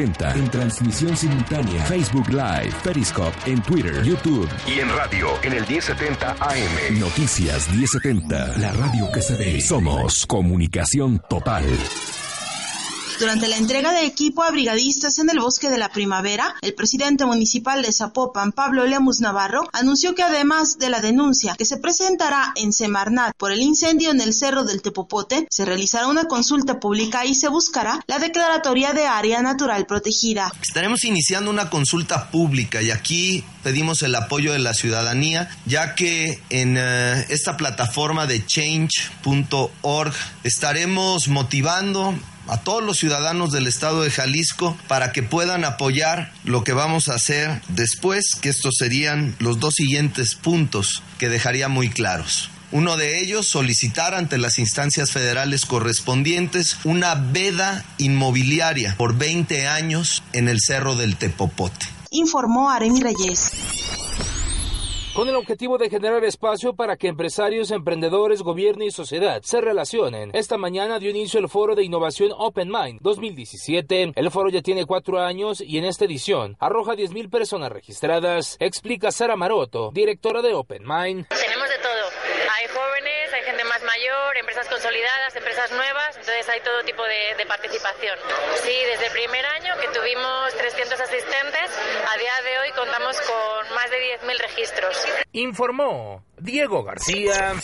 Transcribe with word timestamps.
En 0.00 0.48
transmisión 0.48 1.16
simultánea, 1.16 1.84
Facebook 1.86 2.28
Live, 2.28 2.72
Periscope, 2.84 3.34
en 3.46 3.60
Twitter, 3.62 4.00
YouTube 4.04 4.48
y 4.64 4.78
en 4.78 4.88
radio 4.90 5.26
en 5.42 5.54
el 5.54 5.66
1070 5.66 6.36
AM. 6.38 7.00
Noticias 7.00 7.68
1070, 7.68 8.58
la 8.58 8.72
radio 8.74 9.10
que 9.12 9.20
se 9.20 9.34
ve. 9.34 9.60
Somos 9.60 10.24
comunicación 10.24 11.20
total. 11.28 11.64
Durante 13.18 13.48
la 13.48 13.56
entrega 13.56 13.92
de 13.92 14.06
equipo 14.06 14.44
a 14.44 14.50
brigadistas 14.52 15.18
en 15.18 15.28
el 15.28 15.40
Bosque 15.40 15.70
de 15.70 15.78
la 15.78 15.88
Primavera, 15.88 16.54
el 16.62 16.74
presidente 16.74 17.26
municipal 17.26 17.82
de 17.82 17.92
Zapopan, 17.92 18.52
Pablo 18.52 18.86
Lemus 18.86 19.18
Navarro, 19.18 19.68
anunció 19.72 20.14
que 20.14 20.22
además 20.22 20.78
de 20.78 20.88
la 20.88 21.00
denuncia 21.00 21.56
que 21.58 21.64
se 21.64 21.78
presentará 21.78 22.52
en 22.54 22.72
Semarnat 22.72 23.34
por 23.36 23.50
el 23.50 23.60
incendio 23.60 24.12
en 24.12 24.20
el 24.20 24.32
Cerro 24.32 24.62
del 24.62 24.82
Tepopote, 24.82 25.48
se 25.50 25.64
realizará 25.64 26.06
una 26.06 26.26
consulta 26.26 26.78
pública 26.78 27.26
y 27.26 27.34
se 27.34 27.48
buscará 27.48 28.00
la 28.06 28.20
declaratoria 28.20 28.92
de 28.92 29.06
área 29.06 29.42
natural 29.42 29.84
protegida. 29.86 30.52
Estaremos 30.62 31.02
iniciando 31.02 31.50
una 31.50 31.70
consulta 31.70 32.30
pública 32.30 32.82
y 32.82 32.92
aquí 32.92 33.42
pedimos 33.64 34.02
el 34.04 34.14
apoyo 34.14 34.52
de 34.52 34.60
la 34.60 34.74
ciudadanía, 34.74 35.50
ya 35.66 35.96
que 35.96 36.40
en 36.50 36.76
uh, 36.76 37.24
esta 37.30 37.56
plataforma 37.56 38.26
de 38.26 38.46
change.org 38.46 40.14
estaremos 40.44 41.26
motivando 41.26 42.14
a 42.48 42.58
todos 42.58 42.82
los 42.82 42.98
ciudadanos 42.98 43.52
del 43.52 43.66
estado 43.66 44.02
de 44.02 44.10
Jalisco 44.10 44.76
para 44.88 45.12
que 45.12 45.22
puedan 45.22 45.64
apoyar 45.64 46.32
lo 46.44 46.64
que 46.64 46.72
vamos 46.72 47.08
a 47.08 47.14
hacer 47.14 47.62
después, 47.68 48.34
que 48.34 48.48
estos 48.48 48.76
serían 48.78 49.36
los 49.38 49.60
dos 49.60 49.74
siguientes 49.74 50.34
puntos 50.34 51.02
que 51.18 51.28
dejaría 51.28 51.68
muy 51.68 51.90
claros. 51.90 52.50
Uno 52.70 52.98
de 52.98 53.20
ellos, 53.20 53.46
solicitar 53.46 54.14
ante 54.14 54.36
las 54.36 54.58
instancias 54.58 55.10
federales 55.10 55.64
correspondientes 55.64 56.76
una 56.84 57.14
veda 57.14 57.84
inmobiliaria 57.96 58.94
por 58.98 59.16
20 59.16 59.66
años 59.68 60.22
en 60.34 60.48
el 60.48 60.60
Cerro 60.60 60.94
del 60.94 61.16
Tepopote. 61.16 61.86
Informó 62.10 62.70
Aremi 62.70 63.00
Reyes 63.00 63.52
con 65.18 65.28
el 65.28 65.34
objetivo 65.34 65.78
de 65.78 65.90
generar 65.90 66.22
espacio 66.22 66.76
para 66.76 66.96
que 66.96 67.08
empresarios, 67.08 67.72
emprendedores, 67.72 68.40
gobierno 68.40 68.84
y 68.84 68.92
sociedad 68.92 69.42
se 69.42 69.60
relacionen. 69.60 70.30
Esta 70.32 70.56
mañana 70.58 71.00
dio 71.00 71.10
inicio 71.10 71.40
el 71.40 71.48
foro 71.48 71.74
de 71.74 71.82
innovación 71.82 72.30
Open 72.38 72.68
Mind 72.68 73.00
2017. 73.00 74.12
El 74.14 74.30
foro 74.30 74.48
ya 74.48 74.62
tiene 74.62 74.86
cuatro 74.86 75.18
años 75.18 75.60
y 75.60 75.78
en 75.78 75.86
esta 75.86 76.04
edición 76.04 76.56
arroja 76.60 76.92
10.000 76.94 77.30
personas 77.30 77.72
registradas, 77.72 78.56
explica 78.60 79.10
Sara 79.10 79.34
Maroto, 79.34 79.90
directora 79.92 80.40
de 80.40 80.54
Open 80.54 80.84
Mind. 80.84 81.26
Hay 81.32 82.68
jóvenes, 82.68 83.32
hay 83.34 83.42
gente 83.42 83.64
más 83.64 83.82
mayor, 83.82 84.27
empresas 84.38 84.68
consolidadas, 84.68 85.34
empresas 85.36 85.70
nuevas, 85.72 86.16
entonces 86.16 86.48
hay 86.48 86.60
todo 86.60 86.82
tipo 86.84 87.02
de, 87.04 87.46
participación. 87.46 88.18
Sí, 88.62 88.74
desde 88.86 89.06
el 89.06 89.12
primer 89.12 89.44
año 89.46 89.74
que 89.80 89.88
tuvimos 89.88 90.54
300 90.54 91.00
asistentes, 91.00 91.70
a 92.12 92.18
día 92.18 92.32
de 92.44 92.58
hoy 92.58 92.72
contamos 92.76 93.18
con 93.22 93.74
más 93.74 93.90
de 93.90 94.18
10.000 94.20 94.38
registros. 94.38 95.06
Informó 95.32 96.24
Diego 96.36 96.84
García. 96.84 97.54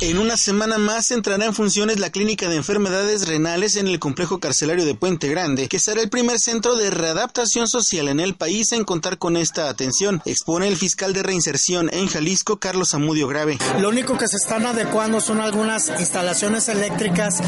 En 0.00 0.18
una 0.18 0.36
semana 0.36 0.76
más 0.76 1.12
entrará 1.12 1.46
en 1.46 1.54
funciones 1.54 2.00
la 2.00 2.10
Clínica 2.10 2.48
de 2.48 2.56
Enfermedades 2.56 3.28
Renales 3.28 3.76
en 3.76 3.86
el 3.86 4.00
complejo 4.00 4.40
carcelario 4.40 4.84
de 4.84 4.96
Puente 4.96 5.28
Grande, 5.28 5.68
que 5.68 5.78
será 5.78 6.02
el 6.02 6.10
primer 6.10 6.38
centro 6.40 6.76
de 6.76 6.90
readaptación 6.90 7.68
social 7.68 8.08
en 8.08 8.18
el 8.18 8.34
país 8.34 8.72
en 8.72 8.84
contar 8.84 9.18
con 9.18 9.36
esta 9.36 9.68
atención, 9.68 10.20
expone 10.24 10.66
el 10.66 10.76
fiscal 10.76 11.12
de 11.12 11.22
reinserción 11.22 11.88
en 11.92 12.08
Jalisco, 12.08 12.58
Carlos 12.58 12.92
Amudio 12.92 13.28
Grave. 13.28 13.56
Lo 13.78 13.88
único 13.88 14.18
que 14.18 14.26
se 14.26 14.36
están 14.36 14.66
adecuando 14.66 15.20
son 15.20 15.40
algunas 15.40 15.88
instalaciones 15.88 16.68
eléctricas 16.68 17.40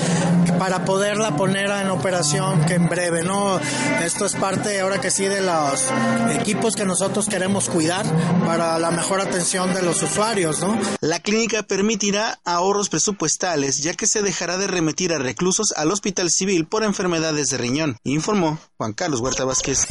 para 0.58 0.84
poderla 0.84 1.36
poner 1.36 1.68
en 1.70 1.90
operación 1.90 2.64
que 2.64 2.74
en 2.74 2.88
breve, 2.88 3.24
¿no? 3.24 3.60
Esto 4.02 4.24
es 4.24 4.34
parte 4.36 4.80
ahora 4.80 5.00
que 5.00 5.10
sí 5.10 5.26
de 5.26 5.40
los 5.40 5.84
equipos 6.40 6.76
que 6.76 6.84
nosotros 6.84 7.26
queremos 7.28 7.68
cuidar 7.68 8.06
para 8.46 8.78
la 8.78 8.92
mejor 8.92 9.20
atención 9.20 9.74
de 9.74 9.82
los 9.82 10.02
usuarios, 10.02 10.60
¿no? 10.60 10.80
La 11.00 11.18
clínica 11.18 11.64
permitirá 11.64 12.38
ahorros 12.46 12.88
presupuestales 12.88 13.82
ya 13.82 13.94
que 13.94 14.06
se 14.06 14.22
dejará 14.22 14.56
de 14.56 14.66
remitir 14.66 15.12
a 15.12 15.18
reclusos 15.18 15.72
al 15.76 15.90
hospital 15.90 16.30
civil 16.30 16.66
por 16.66 16.84
enfermedades 16.84 17.50
de 17.50 17.58
riñón, 17.58 17.98
informó 18.04 18.58
Juan 18.78 18.92
Carlos 18.92 19.20
Huerta 19.20 19.44
Vázquez. 19.44 19.86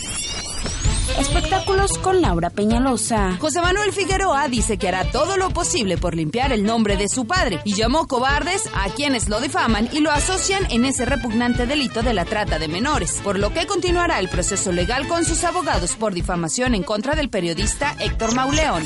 Espectáculos 1.20 1.98
con 2.00 2.22
Laura 2.22 2.50
Peñalosa. 2.50 3.38
José 3.40 3.62
Manuel 3.62 3.94
Figueroa 3.94 4.50
dice 4.50 4.78
que 4.78 4.90
hará 4.90 5.10
todo 5.12 5.38
lo 5.38 5.50
posible 5.52 5.98
por 5.98 6.14
limpiar 6.14 6.52
el 6.52 6.66
nombre 6.66 6.98
de 6.98 7.08
su 7.08 7.26
padre 7.26 7.62
y 7.64 7.74
llamó 7.74 8.08
cobardes 8.08 8.64
a 8.74 8.90
quienes 8.90 9.30
lo 9.30 9.40
difaman 9.40 9.88
y 9.94 10.00
lo 10.00 10.12
asocian 10.12 10.68
en 10.72 10.84
ese 10.84 11.06
repugnante 11.06 11.68
delito 11.68 12.02
de 12.02 12.14
la 12.14 12.26
trata 12.26 12.60
de 12.60 12.68
menores, 12.68 13.20
por 13.24 13.40
lo 13.40 13.54
que 13.54 13.66
continuará 13.66 14.20
el 14.20 14.28
proceso 14.28 14.74
legal 14.74 15.08
con 15.08 15.24
sus 15.24 15.44
abogados 15.46 15.96
por 15.96 16.14
difamación 16.14 16.76
en 16.76 16.84
contra 16.84 17.16
del 17.16 17.30
periodista 17.30 17.96
Héctor 18.00 18.36
Mauleón. 18.36 18.84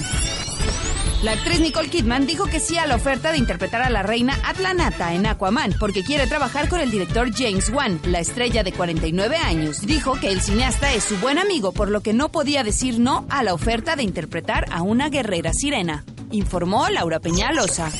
La 1.21 1.33
actriz 1.33 1.59
Nicole 1.59 1.89
Kidman 1.89 2.25
dijo 2.25 2.45
que 2.45 2.61
sí 2.61 2.77
a 2.77 2.87
la 2.87 2.95
oferta 2.95 3.33
de 3.33 3.37
interpretar 3.37 3.81
a 3.81 3.89
la 3.89 4.03
reina 4.03 4.39
Atlanata 4.45 5.13
en 5.13 5.25
Aquaman, 5.25 5.75
porque 5.77 6.01
quiere 6.01 6.27
trabajar 6.27 6.69
con 6.69 6.79
el 6.79 6.91
director 6.91 7.29
James 7.35 7.69
Wan, 7.69 7.99
la 8.05 8.19
estrella 8.19 8.63
de 8.63 8.71
49 8.71 9.35
años. 9.35 9.81
Dijo 9.81 10.13
que 10.13 10.31
el 10.31 10.41
cineasta 10.41 10.93
es 10.93 11.03
su 11.03 11.17
buen 11.17 11.37
amigo, 11.37 11.73
por 11.73 11.89
lo 11.89 11.99
que 11.99 12.13
no 12.13 12.29
podía 12.29 12.63
decir 12.63 12.99
no 12.99 13.25
a 13.29 13.43
la 13.43 13.53
oferta 13.53 13.97
de 13.97 14.03
interpretar 14.03 14.67
a 14.71 14.81
una 14.81 15.09
guerrera 15.09 15.51
sirena, 15.51 16.05
informó 16.31 16.87
Laura 16.87 17.19
Peñalosa. 17.19 17.91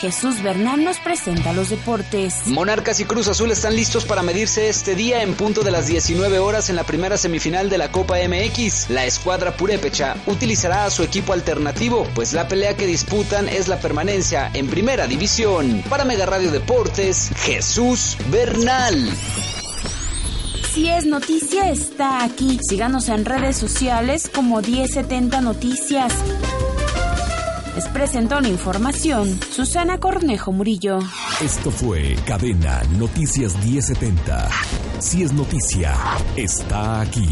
Jesús 0.00 0.42
Bernal 0.42 0.82
nos 0.82 0.98
presenta 0.98 1.52
los 1.52 1.68
deportes. 1.68 2.46
Monarcas 2.46 3.00
y 3.00 3.04
Cruz 3.04 3.28
Azul 3.28 3.50
están 3.50 3.76
listos 3.76 4.06
para 4.06 4.22
medirse 4.22 4.70
este 4.70 4.94
día 4.94 5.22
en 5.22 5.34
punto 5.34 5.62
de 5.62 5.70
las 5.70 5.88
19 5.88 6.38
horas 6.38 6.70
en 6.70 6.76
la 6.76 6.84
primera 6.84 7.18
semifinal 7.18 7.68
de 7.68 7.76
la 7.76 7.92
Copa 7.92 8.16
MX. 8.16 8.88
La 8.88 9.04
escuadra 9.04 9.54
purépecha 9.54 10.16
utilizará 10.26 10.86
a 10.86 10.90
su 10.90 11.02
equipo 11.02 11.34
alternativo, 11.34 12.08
pues 12.14 12.32
la 12.32 12.48
pelea 12.48 12.76
que 12.76 12.86
disputan 12.86 13.46
es 13.46 13.68
la 13.68 13.78
permanencia 13.78 14.50
en 14.54 14.68
primera 14.68 15.06
división. 15.06 15.84
Para 15.90 16.06
Mega 16.06 16.24
Radio 16.24 16.50
Deportes, 16.50 17.30
Jesús 17.36 18.16
Bernal. 18.30 19.12
Si 20.72 20.88
es 20.88 21.04
noticia, 21.04 21.68
está 21.68 22.24
aquí. 22.24 22.58
Síganos 22.66 23.10
en 23.10 23.26
redes 23.26 23.58
sociales 23.58 24.30
como 24.32 24.62
1070 24.62 25.42
Noticias. 25.42 26.14
Les 27.74 27.86
presentó 27.88 28.40
la 28.40 28.48
información 28.48 29.38
Susana 29.50 29.98
Cornejo 29.98 30.50
Murillo. 30.52 30.98
Esto 31.40 31.70
fue 31.70 32.16
Cadena 32.26 32.82
Noticias 32.98 33.54
1070. 33.64 34.48
Si 34.98 35.22
es 35.22 35.32
noticia, 35.32 35.94
está 36.36 37.00
aquí. 37.00 37.28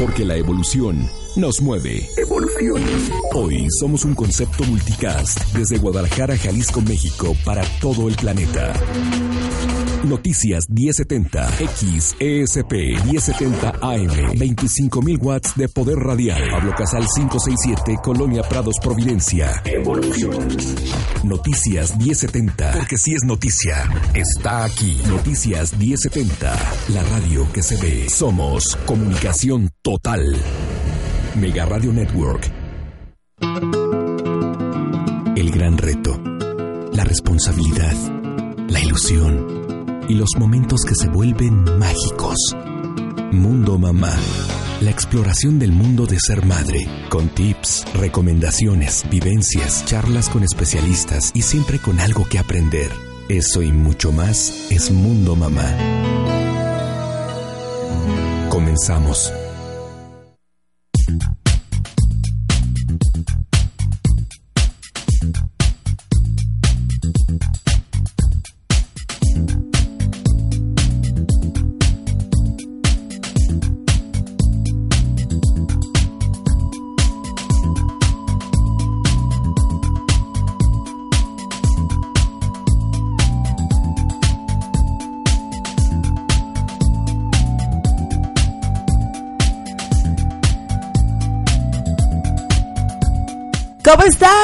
Porque 0.00 0.24
la 0.24 0.36
evolución 0.36 1.08
nos 1.36 1.60
mueve. 1.60 2.08
Evolución. 2.16 2.82
Hoy 3.34 3.66
somos 3.80 4.04
un 4.04 4.14
concepto 4.14 4.64
multicast 4.64 5.40
desde 5.54 5.78
Guadalajara, 5.78 6.36
Jalisco, 6.36 6.80
México, 6.82 7.36
para 7.44 7.62
todo 7.80 8.08
el 8.08 8.16
planeta. 8.16 8.72
Noticias 10.04 10.68
1070, 10.68 11.48
XESP 11.76 12.72
1070 13.04 13.68
AM, 13.80 14.08
25.000 14.34 15.18
watts 15.22 15.56
de 15.56 15.68
poder 15.68 15.96
radial. 15.96 16.42
Pablo 16.50 16.74
Casal 16.76 17.06
567, 17.14 17.98
Colonia 18.02 18.42
Prados, 18.42 18.74
Providencia. 18.82 19.62
Evolución. 19.64 20.48
Noticias 21.22 21.96
1070, 21.96 22.72
porque 22.72 22.96
si 22.96 23.14
es 23.14 23.22
noticia, 23.24 23.88
está 24.12 24.64
aquí. 24.64 25.00
Noticias 25.06 25.78
1070, 25.78 26.52
la 26.88 27.02
radio 27.04 27.46
que 27.52 27.62
se 27.62 27.76
ve. 27.76 28.08
Somos 28.08 28.76
comunicación 28.84 29.70
total. 29.82 30.36
Mega 31.36 31.64
Radio 31.64 31.92
Network. 31.92 32.50
El 35.34 35.50
gran 35.50 35.78
reto, 35.78 36.20
la 36.92 37.04
responsabilidad, 37.04 37.94
la 38.68 38.80
ilusión 38.80 40.04
y 40.08 40.14
los 40.14 40.30
momentos 40.38 40.84
que 40.84 40.94
se 40.94 41.08
vuelven 41.08 41.64
mágicos. 41.78 42.36
Mundo 43.32 43.78
Mamá. 43.78 44.14
La 44.82 44.90
exploración 44.90 45.58
del 45.58 45.72
mundo 45.72 46.06
de 46.06 46.18
ser 46.18 46.44
madre, 46.44 46.86
con 47.08 47.28
tips, 47.28 47.84
recomendaciones, 47.94 49.04
vivencias, 49.08 49.84
charlas 49.86 50.28
con 50.28 50.42
especialistas 50.42 51.30
y 51.34 51.42
siempre 51.42 51.78
con 51.78 52.00
algo 52.00 52.26
que 52.28 52.38
aprender. 52.38 52.90
Eso 53.28 53.62
y 53.62 53.72
mucho 53.72 54.12
más 54.12 54.66
es 54.70 54.90
Mundo 54.90 55.36
Mamá. 55.36 55.76
Comenzamos. 58.50 59.32
thank 61.04 61.22
you 61.24 61.41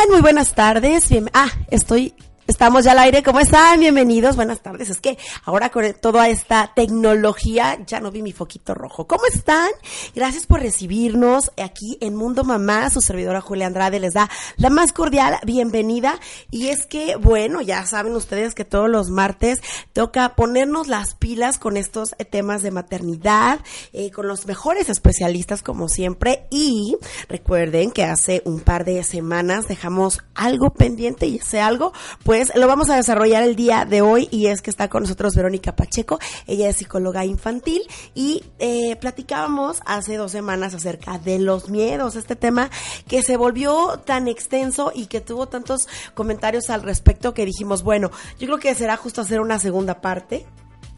Muy 0.08 0.22
buenas 0.22 0.54
tardes. 0.54 1.10
Bien, 1.10 1.30
ah, 1.34 1.50
estoy 1.70 2.14
Estamos 2.48 2.84
ya 2.84 2.92
al 2.92 2.98
aire. 3.00 3.22
¿Cómo 3.22 3.40
están? 3.40 3.78
Bienvenidos. 3.78 4.34
Buenas 4.34 4.62
tardes. 4.62 4.88
Es 4.88 5.02
que 5.02 5.18
ahora 5.44 5.68
con 5.68 5.84
toda 6.00 6.30
esta 6.30 6.72
tecnología 6.74 7.76
ya 7.86 8.00
no 8.00 8.10
vi 8.10 8.22
mi 8.22 8.32
foquito 8.32 8.72
rojo. 8.72 9.06
¿Cómo 9.06 9.24
están? 9.26 9.68
Gracias 10.14 10.46
por 10.46 10.62
recibirnos 10.62 11.52
aquí 11.62 11.98
en 12.00 12.16
Mundo 12.16 12.44
Mamá. 12.44 12.88
Su 12.88 13.02
servidora 13.02 13.42
Julia 13.42 13.66
Andrade 13.66 14.00
les 14.00 14.14
da 14.14 14.30
la 14.56 14.70
más 14.70 14.92
cordial 14.92 15.36
bienvenida. 15.44 16.18
Y 16.50 16.68
es 16.68 16.86
que, 16.86 17.16
bueno, 17.16 17.60
ya 17.60 17.84
saben 17.84 18.16
ustedes 18.16 18.54
que 18.54 18.64
todos 18.64 18.88
los 18.88 19.10
martes 19.10 19.60
toca 19.92 20.34
ponernos 20.34 20.88
las 20.88 21.14
pilas 21.14 21.58
con 21.58 21.76
estos 21.76 22.16
temas 22.30 22.62
de 22.62 22.70
maternidad, 22.70 23.60
eh, 23.92 24.10
con 24.10 24.26
los 24.26 24.46
mejores 24.46 24.88
especialistas 24.88 25.62
como 25.62 25.90
siempre. 25.90 26.46
Y 26.50 26.96
recuerden 27.28 27.90
que 27.90 28.04
hace 28.04 28.40
un 28.46 28.60
par 28.60 28.86
de 28.86 29.04
semanas 29.04 29.68
dejamos 29.68 30.20
algo 30.34 30.70
pendiente 30.70 31.26
y 31.26 31.36
ese 31.36 31.60
algo, 31.60 31.92
pues 32.24 32.37
pues, 32.38 32.54
lo 32.54 32.68
vamos 32.68 32.88
a 32.88 32.94
desarrollar 32.94 33.42
el 33.42 33.56
día 33.56 33.84
de 33.84 34.00
hoy 34.00 34.28
y 34.30 34.46
es 34.46 34.62
que 34.62 34.70
está 34.70 34.86
con 34.86 35.02
nosotros 35.02 35.34
Verónica 35.34 35.74
Pacheco. 35.74 36.20
Ella 36.46 36.68
es 36.68 36.76
psicóloga 36.76 37.24
infantil 37.24 37.82
y 38.14 38.44
eh, 38.60 38.94
platicábamos 38.94 39.80
hace 39.84 40.16
dos 40.16 40.30
semanas 40.30 40.72
acerca 40.72 41.18
de 41.18 41.40
los 41.40 41.68
miedos, 41.68 42.14
este 42.14 42.36
tema 42.36 42.70
que 43.08 43.24
se 43.24 43.36
volvió 43.36 43.98
tan 44.06 44.28
extenso 44.28 44.92
y 44.94 45.06
que 45.06 45.20
tuvo 45.20 45.48
tantos 45.48 45.88
comentarios 46.14 46.70
al 46.70 46.84
respecto 46.84 47.34
que 47.34 47.44
dijimos, 47.44 47.82
bueno, 47.82 48.12
yo 48.38 48.46
creo 48.46 48.58
que 48.60 48.74
será 48.76 48.96
justo 48.96 49.22
hacer 49.22 49.40
una 49.40 49.58
segunda 49.58 50.00
parte 50.00 50.46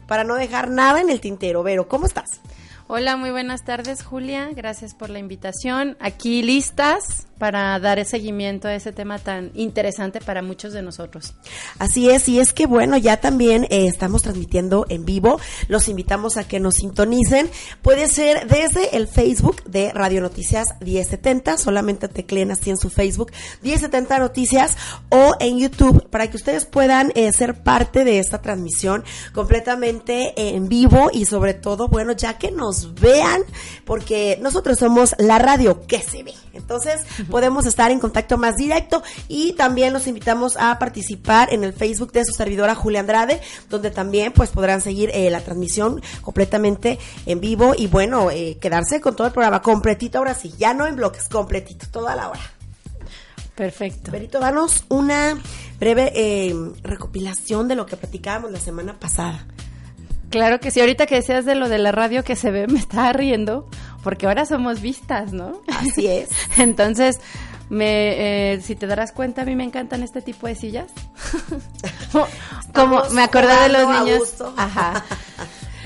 para 0.05 0.23
no 0.23 0.35
dejar 0.35 0.69
nada 0.69 1.01
en 1.01 1.09
el 1.09 1.21
tintero. 1.21 1.63
Vero, 1.63 1.87
¿cómo 1.87 2.05
estás? 2.05 2.39
Hola, 2.93 3.15
muy 3.15 3.31
buenas 3.31 3.63
tardes, 3.63 4.03
Julia. 4.03 4.49
Gracias 4.53 4.93
por 4.93 5.09
la 5.09 5.17
invitación. 5.17 5.95
Aquí 6.01 6.43
listas 6.43 7.25
para 7.41 7.79
dar 7.79 8.05
seguimiento 8.05 8.67
a 8.67 8.75
ese 8.75 8.91
tema 8.91 9.17
tan 9.17 9.49
interesante 9.55 10.21
para 10.21 10.43
muchos 10.43 10.73
de 10.73 10.83
nosotros. 10.83 11.33
Así 11.79 12.07
es, 12.07 12.29
y 12.29 12.39
es 12.39 12.53
que 12.53 12.67
bueno, 12.67 12.97
ya 12.97 13.17
también 13.17 13.63
eh, 13.71 13.87
estamos 13.87 14.21
transmitiendo 14.21 14.85
en 14.89 15.05
vivo, 15.05 15.39
los 15.67 15.87
invitamos 15.87 16.37
a 16.37 16.47
que 16.47 16.59
nos 16.59 16.75
sintonicen, 16.75 17.49
puede 17.81 18.07
ser 18.09 18.47
desde 18.47 18.95
el 18.95 19.07
Facebook 19.07 19.63
de 19.63 19.91
Radio 19.91 20.21
Noticias 20.21 20.67
1070, 20.81 21.57
solamente 21.57 22.07
tecleen 22.07 22.51
así 22.51 22.69
en 22.69 22.77
su 22.77 22.91
Facebook 22.91 23.31
1070 23.63 24.19
Noticias 24.19 24.77
o 25.09 25.33
en 25.39 25.57
YouTube 25.57 26.09
para 26.11 26.29
que 26.29 26.37
ustedes 26.37 26.65
puedan 26.65 27.11
eh, 27.15 27.31
ser 27.33 27.63
parte 27.63 28.03
de 28.03 28.19
esta 28.19 28.43
transmisión 28.43 29.03
completamente 29.33 30.33
en 30.35 30.69
vivo 30.69 31.09
y 31.11 31.25
sobre 31.25 31.55
todo, 31.55 31.87
bueno, 31.87 32.11
ya 32.11 32.37
que 32.37 32.51
nos 32.51 32.80
vean, 32.95 33.41
porque 33.85 34.37
nosotros 34.41 34.79
somos 34.79 35.15
la 35.17 35.39
radio 35.39 35.85
que 35.85 35.99
se 35.99 36.23
ve. 36.23 36.33
Entonces, 36.53 37.01
podemos 37.29 37.65
estar 37.65 37.91
en 37.91 37.99
contacto 37.99 38.37
más 38.37 38.55
directo 38.57 39.03
y 39.27 39.53
también 39.53 39.93
los 39.93 40.07
invitamos 40.07 40.57
a 40.57 40.77
participar 40.79 41.53
en 41.53 41.63
el 41.63 41.73
Facebook 41.73 42.11
de 42.11 42.25
su 42.25 42.33
servidora 42.33 42.75
Julia 42.75 42.99
Andrade, 42.99 43.41
donde 43.69 43.91
también 43.91 44.31
pues 44.33 44.49
podrán 44.49 44.81
seguir 44.81 45.11
eh, 45.13 45.29
la 45.29 45.41
transmisión 45.41 46.01
completamente 46.21 46.99
en 47.25 47.39
vivo 47.39 47.73
y 47.77 47.87
bueno, 47.87 48.31
eh, 48.31 48.57
quedarse 48.59 49.01
con 49.01 49.15
todo 49.15 49.27
el 49.27 49.33
programa 49.33 49.61
completito 49.61 50.17
ahora 50.17 50.33
sí, 50.33 50.53
ya 50.57 50.73
no 50.73 50.87
en 50.87 50.95
bloques, 50.95 51.27
completito, 51.29 51.87
toda 51.91 52.15
la 52.15 52.29
hora. 52.29 52.41
Perfecto. 53.55 54.11
Berito, 54.11 54.39
danos 54.39 54.85
una 54.89 55.39
breve 55.79 56.11
eh, 56.15 56.55
recopilación 56.83 57.67
de 57.67 57.75
lo 57.75 57.85
que 57.85 57.97
platicábamos 57.97 58.51
la 58.51 58.59
semana 58.59 58.99
pasada. 58.99 59.45
Claro 60.31 60.61
que 60.61 60.71
sí, 60.71 60.79
ahorita 60.79 61.05
que 61.05 61.15
decías 61.15 61.45
de 61.45 61.55
lo 61.55 61.69
de 61.69 61.77
la 61.77 61.91
radio 61.91 62.23
que 62.23 62.35
se 62.35 62.49
ve, 62.51 62.65
me 62.67 62.79
estaba 62.79 63.13
riendo, 63.13 63.67
porque 64.03 64.25
ahora 64.25 64.45
somos 64.45 64.81
vistas, 64.81 65.33
¿no? 65.33 65.61
Así 65.67 66.07
es. 66.07 66.29
Entonces, 66.57 67.19
me, 67.69 68.53
eh, 68.53 68.61
si 68.61 68.75
te 68.75 68.87
darás 68.87 69.11
cuenta, 69.11 69.43
a 69.43 69.45
mí 69.45 69.55
me 69.55 69.63
encantan 69.63 70.03
este 70.03 70.21
tipo 70.21 70.47
de 70.47 70.55
sillas. 70.55 70.91
Como 72.73 73.03
me 73.11 73.23
acordé 73.23 73.53
de 73.61 73.69
los 73.69 73.89
niños. 73.89 74.43
Ajá. 74.57 75.03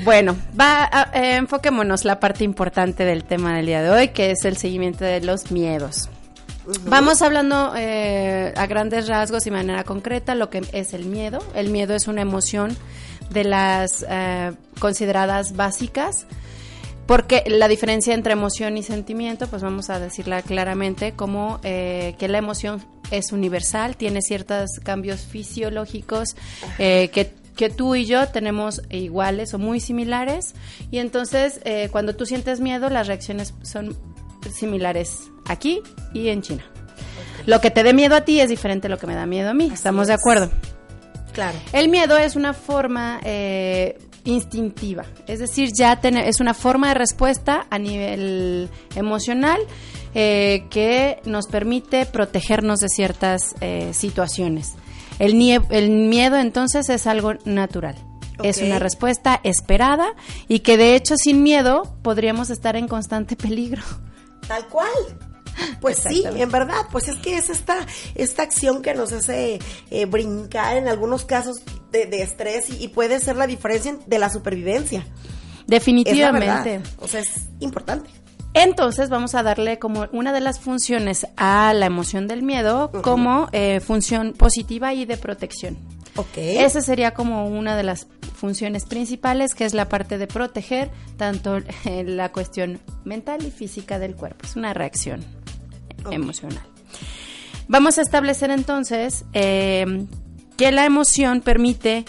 Bueno, 0.04 0.36
va, 0.60 1.10
eh, 1.14 1.36
enfoquémonos 1.36 2.06
la 2.06 2.20
parte 2.20 2.44
importante 2.44 3.06
del 3.06 3.24
tema 3.24 3.56
del 3.56 3.66
día 3.66 3.82
de 3.82 3.90
hoy, 3.90 4.08
que 4.10 4.32
es 4.32 4.46
el 4.46 4.58
seguimiento 4.58 5.06
de 5.06 5.22
los 5.22 5.52
miedos. 5.52 6.10
Vamos 6.86 7.22
hablando 7.22 7.74
eh, 7.78 8.52
a 8.56 8.66
grandes 8.66 9.08
rasgos 9.08 9.46
y 9.46 9.52
manera 9.52 9.84
concreta 9.84 10.34
lo 10.36 10.50
que 10.50 10.64
es 10.74 10.94
el 10.94 11.06
miedo. 11.06 11.40
El 11.54 11.70
miedo 11.70 11.96
es 11.96 12.08
una 12.08 12.22
emoción 12.22 12.76
de 13.30 13.44
las 13.44 14.06
eh, 14.08 14.54
consideradas 14.80 15.56
básicas, 15.56 16.26
porque 17.06 17.44
la 17.48 17.68
diferencia 17.68 18.14
entre 18.14 18.34
emoción 18.34 18.78
y 18.78 18.84
sentimiento, 18.84 19.48
pues 19.48 19.62
vamos 19.62 19.90
a 19.90 20.00
decirla 20.00 20.42
claramente 20.42 21.14
como 21.14 21.60
eh, 21.64 22.16
que 22.18 22.28
la 22.28 22.40
emoción 22.40 22.84
es 23.12 23.32
universal, 23.32 23.96
tiene 23.96 24.22
ciertos 24.22 24.80
cambios 24.84 25.22
fisiológicos 25.22 26.36
eh, 26.80 27.10
que 27.14 27.32
que 27.56 27.70
tú 27.70 27.96
y 27.96 28.04
yo 28.04 28.28
tenemos 28.28 28.82
iguales 28.90 29.54
o 29.54 29.58
muy 29.58 29.80
similares 29.80 30.56
y 30.92 30.98
entonces 30.98 31.62
cuando 31.90 32.14
tú 32.14 32.26
sientes 32.26 32.60
miedo 32.60 32.90
las 32.90 33.08
reacciones 33.08 33.54
son 33.62 33.96
similares 34.52 35.32
aquí 35.48 35.82
y 36.14 36.28
en 36.28 36.42
China. 36.42 36.66
Lo 37.46 37.62
que 37.62 37.72
te 37.72 37.84
dé 37.84 37.94
miedo 37.94 38.18
a 38.18 38.22
ti 38.22 38.42
es 38.42 38.50
diferente 38.50 38.88
a 38.88 38.90
lo 38.90 38.98
que 38.98 39.08
me 39.08 39.16
da 39.16 39.26
miedo 39.26 39.52
a 39.52 39.54
mí, 39.54 39.70
¿estamos 39.72 40.08
de 40.08 40.14
acuerdo? 40.16 40.52
Claro. 41.36 41.58
El 41.74 41.90
miedo 41.90 42.18
es 42.18 42.38
una 42.38 42.54
forma 42.54 43.20
eh, 43.24 44.00
instintiva, 44.24 45.06
es 45.28 45.40
decir, 45.40 45.70
ya 45.78 46.00
es 46.02 46.40
una 46.40 46.54
forma 46.54 46.88
de 46.88 46.94
respuesta 46.94 47.68
a 47.70 47.78
nivel 47.78 48.70
emocional 48.96 49.60
eh, 50.14 50.66
que 50.70 51.20
nos 51.26 51.48
permite 51.48 52.06
protegernos 52.06 52.80
de 52.80 52.88
ciertas 52.88 53.54
eh, 53.60 53.92
situaciones. 53.94 54.76
El, 55.20 55.34
el, 55.70 55.90
miedo 55.90 56.38
entonces 56.38 56.88
es 56.90 57.06
algo 57.06 57.34
natural. 57.44 57.96
Es 58.42 58.62
una 58.62 58.80
respuesta 58.80 59.40
esperada 59.44 60.14
y 60.48 60.60
que 60.60 60.78
de 60.78 60.96
hecho 60.96 61.16
sin 61.18 61.44
miedo 61.44 61.98
podríamos 62.02 62.50
estar 62.50 62.78
en 62.78 62.88
constante 62.88 63.36
peligro. 63.36 63.82
Tal 64.48 64.68
cual. 64.68 64.90
Pues 65.82 66.00
sí, 66.08 66.24
en 66.26 66.52
verdad, 66.52 66.88
pues 66.92 67.08
es 67.08 67.18
que 67.18 67.38
es 67.38 67.50
esta, 67.50 67.78
esta 68.16 68.44
acción 68.44 68.82
que 68.82 68.94
nos 68.94 69.12
hace 69.14 69.60
eh, 69.92 70.06
brincar 70.06 70.78
en 70.78 70.88
algunos 70.88 71.26
casos 71.26 71.62
de, 71.92 72.22
estrés 72.22 72.70
y, 72.70 72.88
puede 72.90 73.20
ser 73.20 73.36
la 73.36 73.48
diferencia 73.48 73.98
de 74.06 74.20
la 74.20 74.30
supervivencia. 74.30 75.06
Definitivamente. 75.68 76.82
o 77.00 77.08
sea, 77.08 77.22
es 77.22 77.48
importante. 77.60 78.10
Entonces 78.54 79.10
vamos 79.10 79.36
a 79.36 79.44
darle 79.44 79.80
como 79.80 80.08
una 80.14 80.32
de 80.32 80.40
las 80.40 80.60
funciones 80.60 81.28
a 81.36 81.74
la 81.74 81.86
emoción 81.88 82.28
del 82.28 82.42
miedo 82.42 82.90
como 83.02 83.50
eh, 83.52 83.82
función 83.82 84.34
positiva 84.34 84.94
y 84.94 85.06
de 85.06 85.18
protección. 85.18 85.78
Ok. 86.16 86.38
Esa 86.38 86.82
sería 86.82 87.14
como 87.14 87.48
una 87.48 87.76
de 87.76 87.84
las 87.84 88.08
funciones 88.34 88.86
principales, 88.86 89.56
que 89.56 89.66
es 89.66 89.74
la 89.74 89.90
parte 89.90 90.18
de 90.18 90.28
proteger 90.28 90.90
tanto 91.18 91.60
la 92.06 92.32
cuestión 92.32 92.80
mental 93.04 93.46
y 93.46 93.52
física 93.52 94.00
del 94.00 94.16
cuerpo. 94.16 94.46
Es 94.46 94.56
una 94.56 94.74
reacción 94.74 95.26
emocional. 96.12 96.64
Vamos 97.68 97.98
a 97.98 98.02
establecer 98.02 98.52
entonces 98.52 99.26
eh, 99.34 100.06
que 100.58 100.72
la 100.72 100.86
emoción 100.86 101.42
permite 101.42 102.06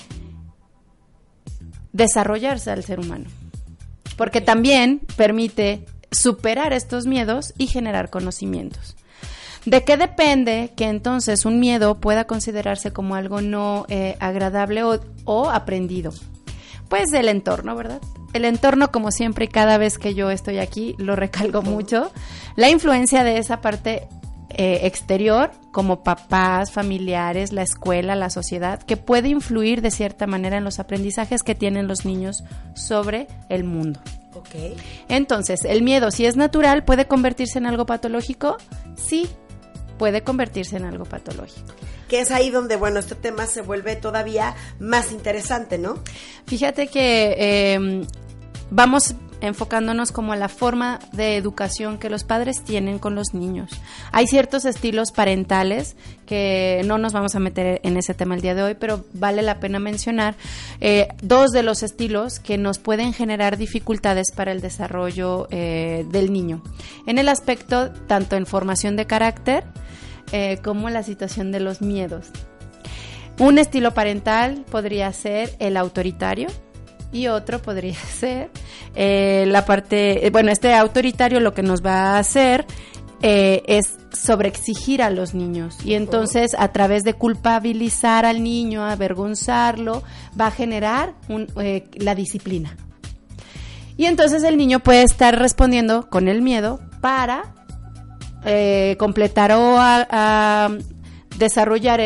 desarrollarse 1.92 2.70
al 2.70 2.84
ser 2.84 3.00
humano, 3.00 3.24
porque 4.16 4.40
también 4.40 5.00
permite 5.16 5.86
superar 6.10 6.72
estos 6.72 7.06
miedos 7.06 7.54
y 7.56 7.66
generar 7.66 8.10
conocimientos. 8.10 8.96
¿De 9.64 9.82
qué 9.82 9.96
depende 9.96 10.72
que 10.76 10.84
entonces 10.84 11.44
un 11.44 11.58
miedo 11.58 11.96
pueda 12.00 12.24
considerarse 12.24 12.92
como 12.92 13.16
algo 13.16 13.40
no 13.40 13.84
eh, 13.88 14.16
agradable 14.20 14.84
o, 14.84 15.00
o, 15.24 15.50
aprendido? 15.50 16.12
Pues 16.88 17.10
del 17.10 17.28
entorno, 17.28 17.74
¿verdad? 17.74 18.00
El 18.32 18.44
entorno, 18.44 18.90
como 18.90 19.10
siempre, 19.10 19.46
y 19.46 19.48
cada 19.48 19.78
vez 19.78 19.98
que 19.98 20.14
yo 20.14 20.30
estoy 20.30 20.58
aquí, 20.58 20.94
lo 20.98 21.16
recalco 21.16 21.62
mucho, 21.62 22.10
la 22.56 22.68
influencia 22.68 23.24
de 23.24 23.38
esa 23.38 23.60
parte 23.60 24.08
eh, 24.50 24.80
exterior, 24.86 25.50
como 25.72 26.02
papás, 26.02 26.70
familiares, 26.70 27.52
la 27.52 27.62
escuela, 27.62 28.14
la 28.14 28.30
sociedad, 28.30 28.82
que 28.82 28.96
puede 28.96 29.28
influir 29.28 29.82
de 29.82 29.90
cierta 29.90 30.26
manera 30.26 30.56
en 30.56 30.64
los 30.64 30.78
aprendizajes 30.78 31.42
que 31.42 31.54
tienen 31.54 31.88
los 31.88 32.04
niños 32.04 32.44
sobre 32.74 33.26
el 33.48 33.64
mundo. 33.64 34.00
Okay. 34.34 34.76
Entonces, 35.08 35.64
el 35.64 35.82
miedo, 35.82 36.10
si 36.10 36.26
es 36.26 36.36
natural, 36.36 36.84
¿puede 36.84 37.06
convertirse 37.06 37.58
en 37.58 37.66
algo 37.66 37.86
patológico? 37.86 38.56
Sí, 38.96 39.28
puede 39.98 40.22
convertirse 40.22 40.76
en 40.76 40.84
algo 40.84 41.04
patológico. 41.04 41.74
Que 42.08 42.20
es 42.20 42.30
ahí 42.30 42.50
donde, 42.50 42.76
bueno, 42.76 42.98
este 43.00 43.14
tema 43.14 43.46
se 43.46 43.62
vuelve 43.62 43.96
todavía 43.96 44.54
más 44.78 45.12
interesante, 45.12 45.78
¿no? 45.78 45.98
Fíjate 46.46 46.86
que 46.88 47.34
eh, 47.38 48.06
vamos 48.70 49.14
enfocándonos 49.40 50.12
como 50.12 50.32
a 50.32 50.36
la 50.36 50.48
forma 50.48 50.98
de 51.12 51.36
educación 51.36 51.98
que 51.98 52.10
los 52.10 52.24
padres 52.24 52.62
tienen 52.62 52.98
con 52.98 53.14
los 53.14 53.34
niños. 53.34 53.70
Hay 54.12 54.26
ciertos 54.26 54.64
estilos 54.64 55.12
parentales 55.12 55.96
que 56.26 56.82
no 56.84 56.98
nos 56.98 57.12
vamos 57.12 57.34
a 57.34 57.40
meter 57.40 57.80
en 57.82 57.96
ese 57.96 58.14
tema 58.14 58.34
el 58.34 58.40
día 58.40 58.54
de 58.54 58.62
hoy, 58.62 58.74
pero 58.74 59.04
vale 59.12 59.42
la 59.42 59.60
pena 59.60 59.78
mencionar 59.78 60.34
eh, 60.80 61.08
dos 61.22 61.50
de 61.50 61.62
los 61.62 61.82
estilos 61.82 62.40
que 62.40 62.58
nos 62.58 62.78
pueden 62.78 63.12
generar 63.12 63.56
dificultades 63.56 64.32
para 64.34 64.52
el 64.52 64.60
desarrollo 64.60 65.48
eh, 65.50 66.06
del 66.10 66.32
niño. 66.32 66.62
En 67.06 67.18
el 67.18 67.28
aspecto 67.28 67.90
tanto 67.90 68.36
en 68.36 68.46
formación 68.46 68.96
de 68.96 69.06
carácter, 69.06 69.64
eh, 70.32 70.58
como 70.64 70.90
la 70.90 71.04
situación 71.04 71.52
de 71.52 71.60
los 71.60 71.80
miedos. 71.80 72.26
Un 73.38 73.58
estilo 73.58 73.94
parental 73.94 74.64
podría 74.70 75.12
ser 75.12 75.54
el 75.60 75.76
autoritario 75.76 76.48
y 77.12 77.28
otro 77.28 77.60
podría 77.60 77.94
ser 78.18 78.50
eh, 78.94 79.44
la 79.46 79.64
parte, 79.64 80.26
eh, 80.26 80.30
bueno, 80.30 80.50
este 80.50 80.74
autoritario 80.74 81.40
lo 81.40 81.54
que 81.54 81.62
nos 81.62 81.84
va 81.84 82.16
a 82.16 82.18
hacer 82.18 82.66
eh, 83.22 83.62
es 83.66 83.96
sobreexigir 84.12 85.02
a 85.02 85.10
los 85.10 85.34
niños 85.34 85.76
y 85.84 85.94
entonces 85.94 86.52
a 86.58 86.68
través 86.72 87.02
de 87.02 87.14
culpabilizar 87.14 88.24
al 88.24 88.42
niño, 88.42 88.84
avergonzarlo, 88.84 90.02
va 90.38 90.48
a 90.48 90.50
generar 90.50 91.14
la 91.94 92.14
disciplina. 92.14 92.76
Y 93.98 94.04
entonces 94.04 94.42
el 94.42 94.58
niño 94.58 94.80
puede 94.80 95.02
estar 95.02 95.38
respondiendo 95.38 96.08
con 96.10 96.28
el 96.28 96.42
miedo 96.42 96.80
para 97.00 97.54
completar 98.98 99.52
o 99.52 99.76
a, 99.78 100.70
desarrollar 101.38 102.00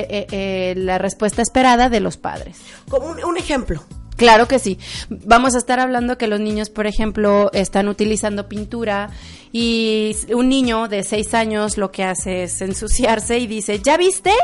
la 0.76 0.98
respuesta 0.98 1.42
esperada 1.42 1.88
de 1.88 2.00
los 2.00 2.16
padres. 2.16 2.60
Como 2.88 3.06
un 3.06 3.36
ejemplo. 3.36 3.82
Claro 4.20 4.46
que 4.46 4.58
sí. 4.58 4.76
Vamos 5.08 5.54
a 5.54 5.58
estar 5.58 5.80
hablando 5.80 6.18
que 6.18 6.26
los 6.26 6.40
niños, 6.40 6.68
por 6.68 6.86
ejemplo, 6.86 7.50
están 7.54 7.88
utilizando 7.88 8.50
pintura 8.50 9.08
y 9.50 10.14
un 10.34 10.50
niño 10.50 10.88
de 10.88 11.04
seis 11.04 11.32
años 11.32 11.78
lo 11.78 11.90
que 11.90 12.04
hace 12.04 12.42
es 12.42 12.60
ensuciarse 12.60 13.38
y 13.38 13.46
dice, 13.46 13.80
¿ya 13.82 13.96
viste? 13.96 14.34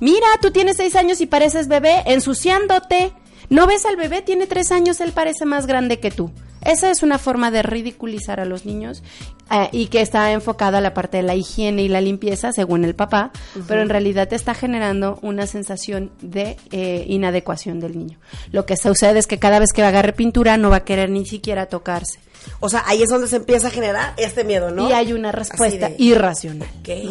Mira, 0.00 0.26
tú 0.42 0.50
tienes 0.50 0.76
seis 0.76 0.96
años 0.96 1.22
y 1.22 1.26
pareces 1.26 1.66
bebé 1.66 2.02
ensuciándote. 2.04 3.14
¿No 3.52 3.66
ves 3.66 3.84
al 3.84 3.96
bebé? 3.96 4.22
Tiene 4.22 4.46
tres 4.46 4.72
años, 4.72 5.02
él 5.02 5.12
parece 5.12 5.44
más 5.44 5.66
grande 5.66 6.00
que 6.00 6.10
tú. 6.10 6.30
Esa 6.64 6.90
es 6.90 7.02
una 7.02 7.18
forma 7.18 7.50
de 7.50 7.62
ridiculizar 7.62 8.40
a 8.40 8.46
los 8.46 8.64
niños 8.64 9.02
eh, 9.50 9.68
y 9.72 9.88
que 9.88 10.00
está 10.00 10.32
enfocada 10.32 10.78
a 10.78 10.80
la 10.80 10.94
parte 10.94 11.18
de 11.18 11.22
la 11.22 11.34
higiene 11.34 11.82
y 11.82 11.88
la 11.88 12.00
limpieza, 12.00 12.54
según 12.54 12.82
el 12.82 12.94
papá, 12.94 13.30
pero 13.68 13.82
en 13.82 13.90
realidad 13.90 14.26
te 14.26 14.36
está 14.36 14.54
generando 14.54 15.18
una 15.20 15.46
sensación 15.46 16.12
de 16.22 16.56
eh, 16.70 17.04
inadecuación 17.08 17.78
del 17.78 17.98
niño. 17.98 18.18
Lo 18.52 18.64
que 18.64 18.78
sucede 18.78 19.18
es 19.18 19.26
que 19.26 19.38
cada 19.38 19.58
vez 19.58 19.74
que 19.74 19.82
agarre 19.82 20.14
pintura 20.14 20.56
no 20.56 20.70
va 20.70 20.76
a 20.76 20.84
querer 20.84 21.10
ni 21.10 21.26
siquiera 21.26 21.66
tocarse. 21.66 22.20
O 22.60 22.68
sea, 22.68 22.84
ahí 22.86 23.02
es 23.02 23.08
donde 23.08 23.28
se 23.28 23.36
empieza 23.36 23.68
a 23.68 23.70
generar 23.70 24.14
este 24.16 24.44
miedo, 24.44 24.70
¿no? 24.70 24.88
Y 24.88 24.92
hay 24.92 25.12
una 25.12 25.32
respuesta 25.32 25.90
irracional. 25.98 26.68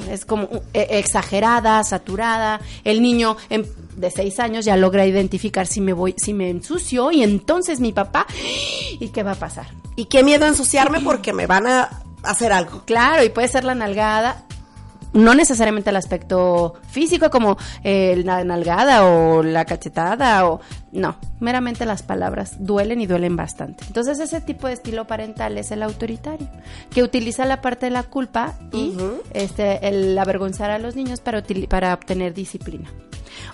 Es 0.09 0.25
como 0.25 0.49
e, 0.73 0.99
exagerada, 0.99 1.83
saturada. 1.83 2.61
El 2.83 3.01
niño 3.01 3.37
de 3.95 4.11
seis 4.11 4.39
años 4.39 4.65
ya 4.65 4.77
logra 4.77 5.05
identificar 5.05 5.67
si 5.67 5.81
me 5.81 5.93
voy, 5.93 6.15
si 6.17 6.33
me 6.33 6.49
ensucio 6.49 7.11
y 7.11 7.23
entonces 7.23 7.79
mi 7.79 7.91
papá, 7.91 8.25
¿y 8.99 9.09
qué 9.09 9.23
va 9.23 9.33
a 9.33 9.35
pasar? 9.35 9.67
Y 9.95 10.05
qué 10.05 10.23
miedo 10.23 10.45
ensuciarme 10.45 11.01
porque 11.01 11.33
me 11.33 11.47
van 11.47 11.67
a 11.67 12.01
hacer 12.23 12.53
algo. 12.53 12.83
Claro, 12.85 13.23
y 13.23 13.29
puede 13.29 13.47
ser 13.47 13.63
la 13.63 13.75
nalgada, 13.75 14.45
no 15.13 15.33
necesariamente 15.35 15.89
el 15.89 15.95
aspecto 15.95 16.75
físico 16.89 17.29
como 17.29 17.57
eh, 17.83 18.21
la 18.23 18.43
nalgada 18.43 19.05
o 19.05 19.43
la 19.43 19.65
cachetada 19.65 20.47
o 20.47 20.61
no, 20.91 21.17
meramente 21.39 21.85
las 21.85 22.03
palabras 22.03 22.55
duelen 22.59 23.01
y 23.01 23.07
duelen 23.07 23.35
bastante. 23.35 23.83
Entonces 23.87 24.19
ese 24.19 24.41
tipo 24.41 24.67
de 24.67 24.73
estilo 24.73 25.07
parental 25.07 25.57
es 25.57 25.71
el 25.71 25.83
autoritario, 25.83 26.49
que 26.89 27.03
utiliza 27.03 27.45
la 27.45 27.61
parte 27.61 27.87
de 27.87 27.91
la 27.91 28.03
culpa 28.03 28.55
y 28.71 28.95
este 29.33 29.87
el 29.87 30.17
avergonzar 30.17 30.71
a 30.71 30.79
los 30.79 30.95
niños 30.95 31.19
para 31.19 31.43
para 31.69 31.93
obtener 31.93 32.33
disciplina. 32.33 32.89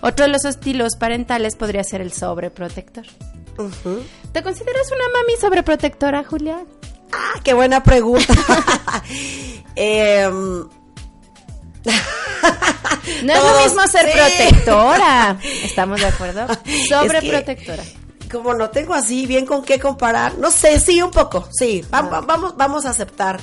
Otro 0.01 0.25
de 0.25 0.31
los 0.31 0.45
estilos 0.45 0.95
parentales 0.95 1.55
podría 1.55 1.83
ser 1.83 2.01
el 2.01 2.11
sobreprotector. 2.11 3.05
¿Te 4.31 4.43
consideras 4.43 4.91
una 4.91 5.19
mami 5.19 5.39
sobreprotectora, 5.39 6.23
Julia? 6.23 6.63
Ah, 7.11 7.39
qué 7.43 7.53
buena 7.53 7.81
pregunta. 7.81 8.33
eh, 9.75 10.29
no 13.23 13.33
es 13.33 13.43
lo 13.43 13.63
mismo 13.63 13.87
ser 13.87 14.11
protectora. 14.11 15.37
¿Estamos 15.63 15.99
de 15.99 16.07
acuerdo? 16.07 16.47
Sobreprotectora. 16.89 17.83
como 18.31 18.53
no 18.53 18.69
tengo 18.69 18.93
así 18.93 19.25
bien 19.25 19.45
con 19.45 19.63
qué 19.63 19.79
comparar, 19.79 20.37
no 20.37 20.51
sé, 20.51 20.79
sí, 20.79 21.01
un 21.01 21.11
poco, 21.11 21.47
sí, 21.51 21.83
vamos, 21.89 22.25
vamos, 22.25 22.57
vamos 22.57 22.85
a 22.85 22.89
aceptar. 22.89 23.39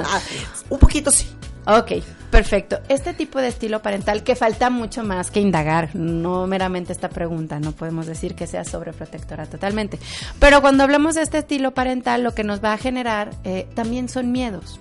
un 0.70 0.78
poquito 0.78 1.10
sí. 1.10 1.26
Ok, 1.66 1.92
perfecto. 2.30 2.80
Este 2.90 3.14
tipo 3.14 3.40
de 3.40 3.48
estilo 3.48 3.80
parental 3.80 4.22
que 4.22 4.36
falta 4.36 4.68
mucho 4.68 5.02
más 5.02 5.30
que 5.30 5.40
indagar, 5.40 5.96
no 5.96 6.46
meramente 6.46 6.92
esta 6.92 7.08
pregunta, 7.08 7.58
no 7.58 7.72
podemos 7.72 8.06
decir 8.06 8.34
que 8.34 8.46
sea 8.46 8.64
sobreprotectora 8.64 9.46
totalmente. 9.46 9.98
Pero 10.38 10.60
cuando 10.60 10.84
hablamos 10.84 11.14
de 11.14 11.22
este 11.22 11.38
estilo 11.38 11.72
parental, 11.72 12.22
lo 12.22 12.34
que 12.34 12.44
nos 12.44 12.62
va 12.62 12.74
a 12.74 12.78
generar 12.78 13.30
eh, 13.44 13.66
también 13.74 14.10
son 14.10 14.30
miedos. 14.30 14.78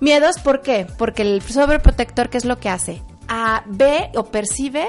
Miedos, 0.00 0.38
¿por 0.38 0.62
qué? 0.62 0.86
Porque 0.96 1.22
el 1.22 1.42
sobreprotector, 1.42 2.30
¿qué 2.30 2.38
es 2.38 2.46
lo 2.46 2.58
que 2.58 2.70
hace? 2.70 3.02
A, 3.28 3.64
ve 3.66 4.10
o 4.14 4.24
percibe 4.24 4.88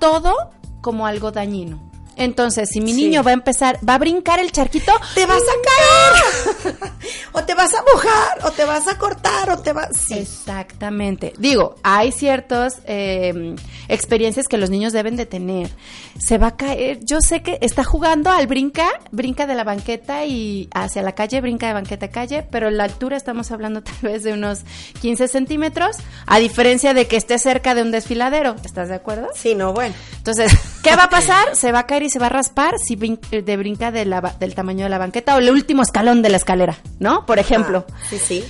todo 0.00 0.34
como 0.80 1.06
algo 1.06 1.30
dañino. 1.30 1.87
Entonces, 2.18 2.68
si 2.70 2.80
mi 2.80 2.92
niño 2.92 3.22
va 3.22 3.30
a 3.30 3.34
empezar, 3.34 3.78
va 3.86 3.94
a 3.94 3.98
brincar 3.98 4.38
el 4.40 4.52
charquito, 4.52 4.92
te 5.14 5.26
vas 5.26 5.42
a 5.42 6.72
caer. 6.72 6.76
o 7.32 7.42
te 7.44 7.54
vas 7.54 7.72
a 7.74 7.82
mojar, 7.82 8.38
o 8.44 8.50
te 8.50 8.64
vas 8.64 8.88
a 8.88 8.98
cortar, 8.98 9.50
o 9.50 9.58
te 9.58 9.72
vas... 9.72 10.10
Exactamente. 10.10 11.32
Digo, 11.38 11.76
hay 11.82 12.12
ciertas 12.12 12.80
eh, 12.84 13.54
experiencias 13.88 14.46
que 14.48 14.58
los 14.58 14.70
niños 14.70 14.92
deben 14.92 15.16
de 15.16 15.26
tener. 15.26 15.70
Se 16.18 16.38
va 16.38 16.48
a 16.48 16.56
caer, 16.56 17.00
yo 17.04 17.20
sé 17.20 17.42
que 17.42 17.58
está 17.60 17.84
jugando 17.84 18.30
al 18.30 18.46
brinca, 18.46 18.88
brinca 19.10 19.46
de 19.46 19.54
la 19.54 19.64
banqueta 19.64 20.24
y 20.24 20.68
hacia 20.74 21.02
la 21.02 21.14
calle, 21.14 21.40
brinca 21.40 21.68
de 21.68 21.74
banqueta 21.74 22.06
a 22.06 22.10
calle, 22.10 22.46
pero 22.50 22.70
la 22.70 22.84
altura 22.84 23.16
estamos 23.16 23.50
hablando 23.50 23.82
tal 23.82 23.98
vez 24.02 24.22
de 24.22 24.32
unos 24.32 24.60
15 25.00 25.28
centímetros, 25.28 25.96
a 26.26 26.38
diferencia 26.38 26.94
de 26.94 27.06
que 27.06 27.16
esté 27.16 27.38
cerca 27.38 27.74
de 27.74 27.82
un 27.82 27.90
desfiladero. 27.90 28.56
¿Estás 28.64 28.88
de 28.88 28.96
acuerdo? 28.96 29.28
Sí, 29.34 29.54
no, 29.54 29.72
bueno. 29.72 29.94
Entonces, 30.16 30.52
¿qué 30.82 30.96
va 30.96 31.04
a 31.04 31.10
pasar? 31.10 31.44
Se 31.54 31.72
va 31.72 31.80
a 31.80 31.86
caer 31.86 32.02
y 32.02 32.07
se 32.10 32.18
va 32.18 32.26
a 32.26 32.30
raspar 32.30 32.78
si 32.78 32.98
eh, 33.30 33.42
de 33.42 33.56
brinca 33.56 33.90
de 33.90 34.04
la, 34.04 34.20
del 34.38 34.54
tamaño 34.54 34.84
de 34.84 34.90
la 34.90 34.98
banqueta 34.98 35.34
o 35.34 35.38
el 35.38 35.50
último 35.50 35.82
escalón 35.82 36.22
de 36.22 36.28
la 36.28 36.36
escalera, 36.36 36.78
¿no? 36.98 37.26
Por 37.26 37.38
ejemplo. 37.38 37.86
Ah, 37.90 37.96
sí, 38.08 38.18
sí. 38.18 38.44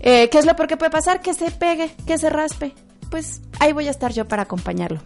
Eh, 0.00 0.28
¿Qué 0.30 0.38
es 0.38 0.46
lo 0.46 0.54
qué 0.56 0.76
puede 0.76 0.90
pasar? 0.90 1.20
Que 1.20 1.34
se 1.34 1.50
pegue, 1.50 1.90
que 2.06 2.18
se 2.18 2.30
raspe. 2.30 2.74
Pues 3.10 3.40
ahí 3.58 3.72
voy 3.72 3.88
a 3.88 3.90
estar 3.90 4.12
yo 4.12 4.26
para 4.26 4.42
acompañarlo. 4.42 5.00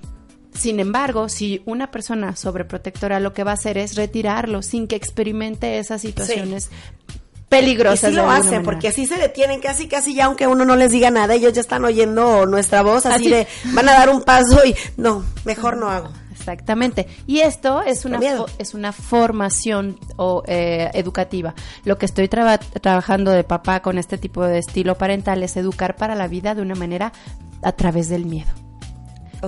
Sin 0.54 0.80
embargo, 0.80 1.28
si 1.28 1.62
una 1.64 1.90
persona 1.90 2.37
sobreprotectora 2.37 3.21
lo 3.21 3.32
que 3.32 3.44
va 3.44 3.52
a 3.52 3.54
hacer 3.54 3.78
es 3.78 3.94
retirarlo 3.94 4.62
sin 4.62 4.87
que 4.87 4.97
experimente 4.97 5.78
esas 5.78 6.02
situaciones 6.02 6.71
peligrosas. 7.49 8.11
Y 8.11 8.12
sí 8.12 8.16
lo 8.16 8.30
hacen, 8.30 8.62
porque 8.62 8.88
así 8.88 9.06
se 9.06 9.16
detienen 9.16 9.61
casi, 9.61 9.88
casi 9.88 10.14
ya 10.14 10.26
aunque 10.26 10.47
uno 10.47 10.64
no 10.64 10.76
les 10.76 10.90
diga 10.90 11.11
nada, 11.11 11.35
ellos 11.35 11.52
ya 11.52 11.61
están 11.61 11.85
oyendo 11.85 12.47
nuestra 12.47 12.82
voz, 12.82 13.06
así, 13.06 13.28
de 13.28 13.47
van 13.73 13.88
a 13.88 13.92
dar 13.92 14.11
un 14.11 14.23
paso 14.23 14.64
y 14.64 14.75
no, 14.97 15.25
mejor 15.44 15.76
no 15.76 15.90
hago. 15.90 16.11
Exactamente. 16.42 17.06
Y 17.26 17.40
esto 17.40 17.82
es 17.82 18.04
una, 18.04 18.18
es 18.58 18.75
una 18.75 18.92
formación 18.92 19.99
o, 20.16 20.42
eh, 20.46 20.90
educativa. 20.94 21.54
Lo 21.84 21.99
que 21.99 22.06
estoy 22.06 22.28
trabajando 22.28 23.30
de 23.30 23.44
papá 23.44 23.80
con 23.80 23.96
este 23.96 24.18
tipo 24.18 24.44
de 24.44 24.58
estilo 24.58 24.96
parental 24.96 25.42
es 25.44 25.56
educar 25.56 25.94
para 25.94 26.16
la 26.16 26.26
vida 26.26 26.54
de 26.54 26.62
una 26.62 26.75
manera 26.75 27.12
a 27.62 27.72
través 27.72 28.08
del 28.08 28.26
miedo. 28.26 28.50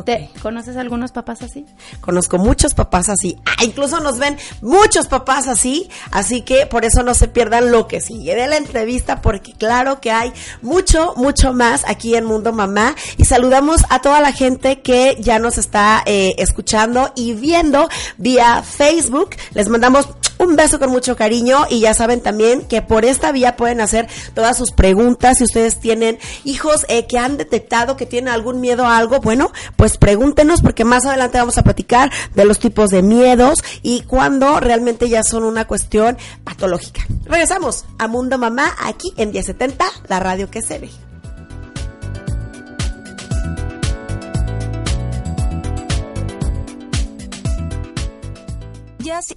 ¿Te 0.03 0.29
¿Conoces 0.43 0.77
algunos 0.77 1.13
papás 1.13 1.43
así? 1.43 1.65
Conozco 2.01 2.37
muchos 2.39 2.75
papás 2.75 3.09
así. 3.09 3.39
Ah, 3.45 3.63
incluso 3.65 4.01
nos 4.01 4.19
ven 4.19 4.37
muchos 4.61 5.07
papás 5.07 5.47
así. 5.47 5.89
Así 6.11 6.43
que 6.43 6.67
por 6.67 6.85
eso 6.85 7.05
no 7.05 7.15
se 7.15 7.29
pierdan 7.29 7.71
lo 7.71 7.87
que 7.87 8.01
sigue 8.01 8.35
de 8.35 8.49
la 8.49 8.57
entrevista, 8.57 9.23
porque 9.23 9.53
claro 9.53 10.01
que 10.01 10.11
hay 10.11 10.33
mucho, 10.63 11.15
mucho 11.17 11.53
más 11.53 11.85
aquí 11.87 12.17
en 12.17 12.25
Mundo 12.25 12.53
Mamá. 12.53 12.97
Y 13.19 13.25
saludamos 13.25 13.83
a 13.89 14.01
toda 14.01 14.21
la 14.21 14.33
gente 14.33 14.83
que 14.83 15.17
ya 15.21 15.39
nos 15.39 15.59
está 15.59 16.03
eh, 16.07 16.35
escuchando 16.39 17.13
y 17.15 17.35
viendo 17.35 17.89
vía 18.19 18.63
Facebook. 18.63 19.37
Les 19.53 19.69
mandamos 19.69 20.09
un 20.39 20.57
beso 20.57 20.79
con 20.79 20.91
mucho 20.91 21.17
cariño 21.17 21.67
y 21.69 21.81
ya 21.81 21.95
saben 21.95 22.21
también 22.21 22.63
que 22.63 22.83
por 22.83 23.05
esta 23.05 23.33
vía 23.33 23.57
pueden 23.57 23.81
hacer 23.81 24.09
todas 24.35 24.57
sus 24.57 24.73
preguntas. 24.73 25.39
Si 25.39 25.45
ustedes 25.45 25.81
tienen 25.81 26.19
hijos 26.45 26.87
eh, 26.89 27.07
que 27.07 27.19
han 27.19 27.37
detectado 27.37 27.97
que 27.97 28.07
tienen 28.07 28.33
algún 28.33 28.61
miedo 28.61 28.87
a 28.87 28.97
algo, 28.97 29.21
bueno, 29.21 29.53
pues 29.77 29.97
pregúntenos 29.97 30.63
porque 30.63 30.85
más 30.85 31.07
adelante 31.07 31.39
vamos 31.39 31.59
a 31.59 31.63
platicar 31.63 32.11
de 32.35 32.45
los 32.45 32.59
tipos 32.59 32.91
de 32.91 33.03
miedos 33.03 33.59
y 33.83 34.03
cuando 34.03 34.61
realmente 34.61 35.09
ya 35.09 35.23
son 35.23 35.45
una 35.45 35.67
cuestión 35.67 36.17
patológica. 36.45 37.03
Regresamos 37.25 37.85
a 37.99 38.09
Mundo 38.09 38.39
Mamá 38.39 38.75
aquí 38.83 39.13
en 39.17 39.31
1070, 39.31 39.85
la 40.09 40.21
radio 40.21 40.51
que 40.51 40.63
se 40.63 40.79
ve. 40.79 41.14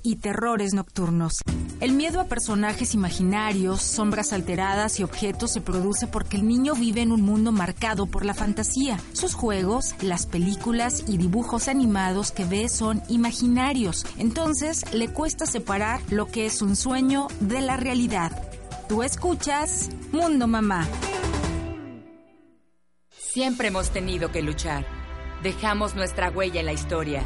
Y 0.02 0.16
terrores 0.16 0.74
nocturnos. 0.74 1.42
El 1.82 1.92
miedo 1.92 2.22
a 2.22 2.24
personajes 2.24 2.94
imaginarios, 2.94 3.82
sombras 3.82 4.32
alteradas 4.32 4.98
y 5.02 5.04
objetos 5.04 5.52
se 5.52 5.60
produce 5.60 6.08
porque 6.08 6.38
el 6.38 6.48
niño 6.48 6.74
vive 6.74 7.02
en 7.02 7.12
un 7.12 7.22
mundo 7.22 7.52
marcado 7.52 8.06
por 8.06 8.24
la 8.24 8.34
fantasía. 8.34 8.98
Sus 9.12 9.34
juegos, 9.34 9.94
las 10.02 10.26
películas 10.26 11.04
y 11.06 11.18
dibujos 11.18 11.68
animados 11.68 12.32
que 12.32 12.46
ve 12.46 12.70
son 12.70 13.04
imaginarios, 13.10 14.06
entonces 14.18 14.86
le 14.94 15.10
cuesta 15.10 15.46
separar 15.46 16.00
lo 16.12 16.28
que 16.28 16.46
es 16.46 16.62
un 16.62 16.78
sueño 16.78 17.28
de 17.42 17.60
la 17.60 17.76
realidad. 17.76 18.32
Tú 18.88 19.04
escuchas 19.04 19.90
Mundo 20.14 20.48
Mamá. 20.48 20.88
Siempre 23.10 23.68
hemos 23.68 23.90
tenido 23.90 24.32
que 24.32 24.42
luchar. 24.42 24.86
Dejamos 25.44 25.94
nuestra 25.94 26.30
huella 26.30 26.62
en 26.62 26.68
la 26.68 26.74
historia. 26.74 27.26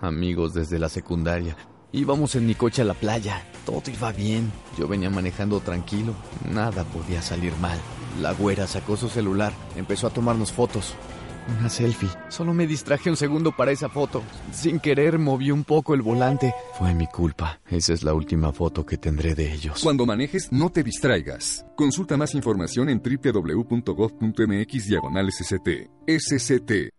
amigos 0.00 0.54
desde 0.54 0.78
la 0.78 0.88
secundaria. 0.88 1.56
Íbamos 1.92 2.34
en 2.34 2.46
mi 2.46 2.54
coche 2.54 2.82
a 2.82 2.84
la 2.84 2.94
playa, 2.94 3.42
todo 3.64 3.82
iba 3.92 4.12
bien. 4.12 4.52
Yo 4.76 4.88
venía 4.88 5.08
manejando 5.08 5.60
tranquilo, 5.60 6.14
nada 6.52 6.84
podía 6.84 7.22
salir 7.22 7.56
mal. 7.56 7.78
La 8.20 8.32
güera 8.32 8.66
sacó 8.66 8.96
su 8.96 9.08
celular, 9.08 9.52
empezó 9.76 10.06
a 10.08 10.10
tomarnos 10.10 10.52
fotos. 10.52 10.94
Una 11.58 11.68
selfie. 11.68 12.08
Solo 12.28 12.52
me 12.52 12.66
distraje 12.66 13.08
un 13.08 13.16
segundo 13.16 13.52
para 13.52 13.70
esa 13.70 13.88
foto. 13.88 14.22
Sin 14.52 14.80
querer 14.80 15.18
moví 15.18 15.52
un 15.52 15.62
poco 15.62 15.94
el 15.94 16.02
volante. 16.02 16.52
Fue 16.76 16.92
mi 16.92 17.06
culpa. 17.06 17.60
Esa 17.68 17.92
es 17.92 18.02
la 18.02 18.14
última 18.14 18.52
foto 18.52 18.84
que 18.84 18.98
tendré 18.98 19.36
de 19.36 19.52
ellos. 19.52 19.80
Cuando 19.82 20.04
manejes, 20.06 20.50
no 20.50 20.70
te 20.70 20.82
distraigas. 20.82 21.64
Consulta 21.76 22.16
más 22.16 22.34
información 22.34 22.88
en 22.88 23.00
www.gov.mx 23.00 24.86
diagonal 24.86 25.30
SCT. 25.30 25.68
SCT. 26.08 26.95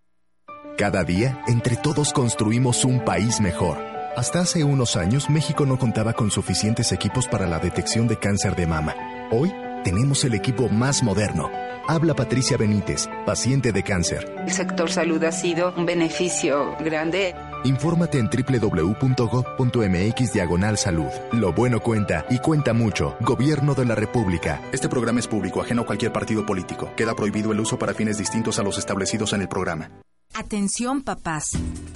Cada 0.77 1.03
día, 1.03 1.41
entre 1.47 1.75
todos 1.75 2.13
construimos 2.13 2.85
un 2.85 3.03
país 3.03 3.41
mejor. 3.41 3.77
Hasta 4.15 4.41
hace 4.41 4.63
unos 4.63 4.95
años, 4.95 5.29
México 5.29 5.65
no 5.65 5.77
contaba 5.77 6.13
con 6.13 6.31
suficientes 6.31 6.91
equipos 6.91 7.27
para 7.27 7.47
la 7.47 7.59
detección 7.59 8.07
de 8.07 8.17
cáncer 8.17 8.55
de 8.55 8.67
mama. 8.67 8.95
Hoy, 9.31 9.53
tenemos 9.83 10.23
el 10.23 10.35
equipo 10.35 10.69
más 10.69 11.03
moderno 11.03 11.49
Habla 11.89 12.15
Patricia 12.15 12.57
Benítez, 12.57 13.07
paciente 13.25 13.71
de 13.71 13.81
cáncer. 13.81 14.35
El 14.45 14.51
sector 14.51 14.91
salud 14.91 15.23
ha 15.23 15.31
sido 15.31 15.73
un 15.77 15.85
beneficio 15.85 16.75
grande. 16.81 17.33
Infórmate 17.63 18.19
en 18.19 18.29
www.gov.mx 18.29 20.33
diagonal 20.33 20.77
salud. 20.77 21.07
Lo 21.31 21.53
bueno 21.53 21.79
cuenta 21.79 22.25
y 22.29 22.39
cuenta 22.39 22.73
mucho. 22.73 23.15
Gobierno 23.21 23.73
de 23.73 23.85
la 23.85 23.95
República. 23.95 24.61
Este 24.73 24.89
programa 24.89 25.21
es 25.21 25.27
público, 25.27 25.61
ajeno 25.61 25.83
a 25.83 25.85
cualquier 25.85 26.11
partido 26.11 26.45
político. 26.45 26.91
Queda 26.97 27.15
prohibido 27.15 27.53
el 27.53 27.61
uso 27.61 27.79
para 27.79 27.93
fines 27.93 28.17
distintos 28.17 28.59
a 28.59 28.63
los 28.63 28.77
establecidos 28.77 29.31
en 29.31 29.39
el 29.41 29.47
programa. 29.47 29.89
Atención 30.37 31.01
papás. 31.01 31.53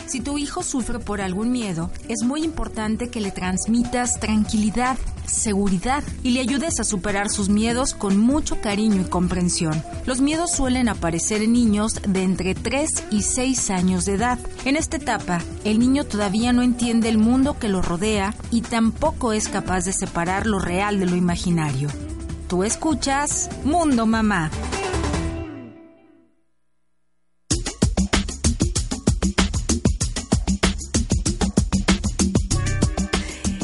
Si 0.08 0.20
tu 0.20 0.40
hijo 0.40 0.64
sufre 0.64 0.98
por 0.98 1.22
algún 1.22 1.52
miedo, 1.52 1.92
es 2.10 2.24
muy 2.24 2.44
importante 2.44 3.10
que 3.10 3.22
le 3.22 3.30
transmitas 3.30 4.20
tranquilidad, 4.20 4.98
seguridad 5.28 6.04
y 6.24 6.32
le 6.32 6.40
ayudes 6.40 6.80
a 6.80 6.84
superar 6.84 7.30
sus 7.30 7.50
miedos 7.50 7.94
con 7.94 8.18
mucho 8.18 8.60
cariño 8.60 9.02
y 9.02 9.04
comprensión. 9.04 9.84
Los 10.08 10.22
miedos 10.22 10.50
suelen 10.50 10.90
aparecer 10.90 11.44
en 11.44 11.54
niños 11.54 12.02
de 12.08 12.24
entre 12.24 12.56
3 12.56 13.04
y 13.12 13.22
6 13.22 13.70
años 13.70 14.06
de 14.06 14.14
edad. 14.14 14.40
En 14.66 14.76
esta 14.76 14.98
etapa, 14.98 15.40
el 15.64 15.78
niño 15.78 16.06
todavía 16.06 16.52
no 16.52 16.64
entiende 16.64 17.10
el 17.10 17.20
mundo 17.20 17.60
que 17.60 17.70
lo 17.70 17.84
rodea 17.84 18.34
y 18.50 18.62
tampoco 18.62 19.34
es 19.34 19.50
capaz 19.50 19.86
de 19.86 19.94
separar 19.94 20.48
lo 20.48 20.58
real 20.58 21.00
de 21.00 21.06
lo 21.06 21.16
imaginario. 21.16 21.90
Tú 22.48 22.64
escuchas 22.64 23.52
Mundo 23.64 24.08
Mamá. 24.08 24.50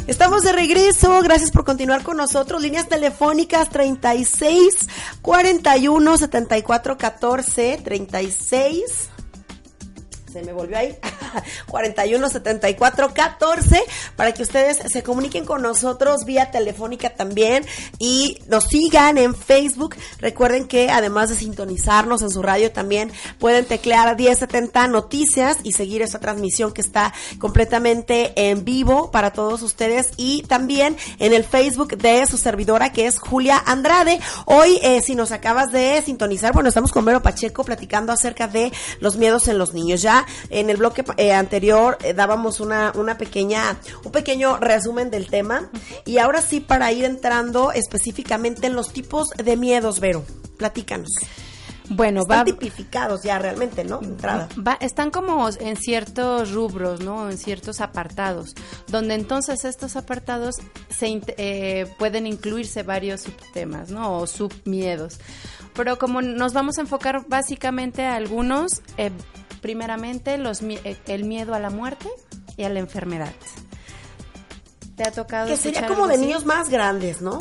Estamos 0.07 0.43
de 0.43 0.53
regreso, 0.53 1.21
gracias 1.21 1.51
por 1.51 1.65
continuar 1.65 2.01
con 2.01 2.17
nosotros. 2.17 2.61
Líneas 2.61 2.87
telefónicas 2.87 3.69
36 3.69 4.87
41 5.21 6.17
74 6.17 6.97
14 6.97 7.81
36 7.83 9.09
se 10.31 10.43
me 10.43 10.53
volvió 10.53 10.77
ahí, 10.77 10.95
41 11.67 12.29
74 12.29 13.13
14, 13.13 13.83
para 14.15 14.33
que 14.33 14.43
ustedes 14.43 14.77
se 14.91 15.03
comuniquen 15.03 15.45
con 15.45 15.61
nosotros 15.61 16.25
vía 16.25 16.51
telefónica 16.51 17.09
también 17.11 17.65
y 17.99 18.39
nos 18.47 18.65
sigan 18.65 19.17
en 19.17 19.35
Facebook. 19.35 19.95
Recuerden 20.19 20.67
que 20.67 20.89
además 20.89 21.29
de 21.29 21.35
sintonizarnos 21.35 22.21
en 22.21 22.29
su 22.29 22.41
radio, 22.41 22.71
también 22.71 23.11
pueden 23.39 23.65
teclear 23.65 24.15
1070 24.15 24.87
Noticias 24.87 25.57
y 25.63 25.73
seguir 25.73 26.01
esta 26.01 26.19
transmisión 26.19 26.71
que 26.73 26.81
está 26.81 27.13
completamente 27.39 28.33
en 28.35 28.63
vivo 28.63 29.11
para 29.11 29.31
todos 29.31 29.61
ustedes 29.61 30.11
y 30.17 30.43
también 30.43 30.97
en 31.19 31.33
el 31.33 31.43
Facebook 31.43 31.97
de 31.97 32.25
su 32.25 32.37
servidora 32.37 32.91
que 32.91 33.07
es 33.07 33.19
Julia 33.19 33.61
Andrade. 33.65 34.19
Hoy, 34.45 34.79
eh, 34.81 35.01
si 35.01 35.15
nos 35.15 35.31
acabas 35.31 35.71
de 35.71 36.01
sintonizar, 36.05 36.53
bueno, 36.53 36.69
estamos 36.69 36.91
con 36.91 37.05
Vero 37.05 37.21
Pacheco 37.21 37.63
platicando 37.63 38.11
acerca 38.11 38.47
de 38.47 38.71
los 38.99 39.17
miedos 39.17 39.47
en 39.47 39.57
los 39.57 39.73
niños. 39.73 40.01
Ya 40.01 40.25
en 40.49 40.69
el 40.69 40.77
bloque 40.77 41.03
eh, 41.17 41.33
anterior 41.33 41.97
eh, 42.03 42.13
dábamos 42.13 42.59
una, 42.59 42.91
una 42.95 43.17
pequeña, 43.17 43.77
un 44.03 44.11
pequeño 44.11 44.57
resumen 44.57 45.09
del 45.09 45.27
tema. 45.27 45.69
Y 46.05 46.19
ahora 46.19 46.41
sí, 46.41 46.59
para 46.59 46.91
ir 46.91 47.05
entrando 47.05 47.71
específicamente 47.71 48.67
en 48.67 48.75
los 48.75 48.93
tipos 48.93 49.29
de 49.29 49.57
miedos, 49.57 49.99
Vero, 49.99 50.23
platícanos. 50.57 51.09
Bueno, 51.89 52.21
están 52.21 52.45
tipificados 52.45 53.23
ya 53.23 53.39
realmente, 53.39 53.83
¿no? 53.83 54.01
Entrada. 54.01 54.49
están 54.81 55.11
como 55.11 55.47
en 55.49 55.77
ciertos 55.77 56.51
rubros, 56.51 56.99
¿no? 56.99 57.29
En 57.29 57.37
ciertos 57.37 57.81
apartados, 57.81 58.55
donde 58.87 59.15
entonces 59.15 59.63
estos 59.65 59.95
apartados 59.95 60.55
se 60.89 61.21
eh, 61.37 61.87
pueden 61.97 62.27
incluirse 62.27 62.83
varios 62.83 63.21
subtemas, 63.21 63.89
¿no? 63.89 64.17
O 64.17 64.27
submiedos. 64.27 65.19
Pero 65.77 65.99
como 65.99 66.21
nos 66.21 66.53
vamos 66.53 66.79
a 66.79 66.81
enfocar 66.81 67.25
básicamente 67.27 68.03
a 68.03 68.15
algunos, 68.15 68.81
eh, 68.97 69.11
primeramente 69.61 70.37
los, 70.39 70.61
eh, 70.63 70.97
el 71.07 71.23
miedo 71.23 71.53
a 71.53 71.59
la 71.59 71.69
muerte 71.69 72.09
y 72.57 72.63
a 72.63 72.69
la 72.69 72.79
enfermedad. 72.79 73.31
¿Te 74.95 75.03
ha 75.03 75.11
tocado? 75.11 75.47
Que 75.47 75.55
sería 75.55 75.85
como 75.85 76.07
de 76.07 76.17
niños 76.17 76.45
más 76.45 76.69
grandes, 76.69 77.21
¿no? 77.21 77.37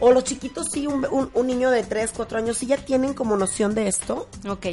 O 0.00 0.12
los 0.12 0.24
chiquitos, 0.24 0.66
sí, 0.72 0.86
un, 0.86 1.06
un, 1.32 1.46
niño 1.46 1.70
de 1.70 1.82
3, 1.82 2.12
4 2.16 2.38
años, 2.38 2.58
¿sí 2.58 2.66
ya 2.66 2.76
tienen 2.76 3.14
como 3.14 3.36
noción 3.36 3.74
de 3.74 3.88
esto? 3.88 4.28
Ok. 4.48 4.66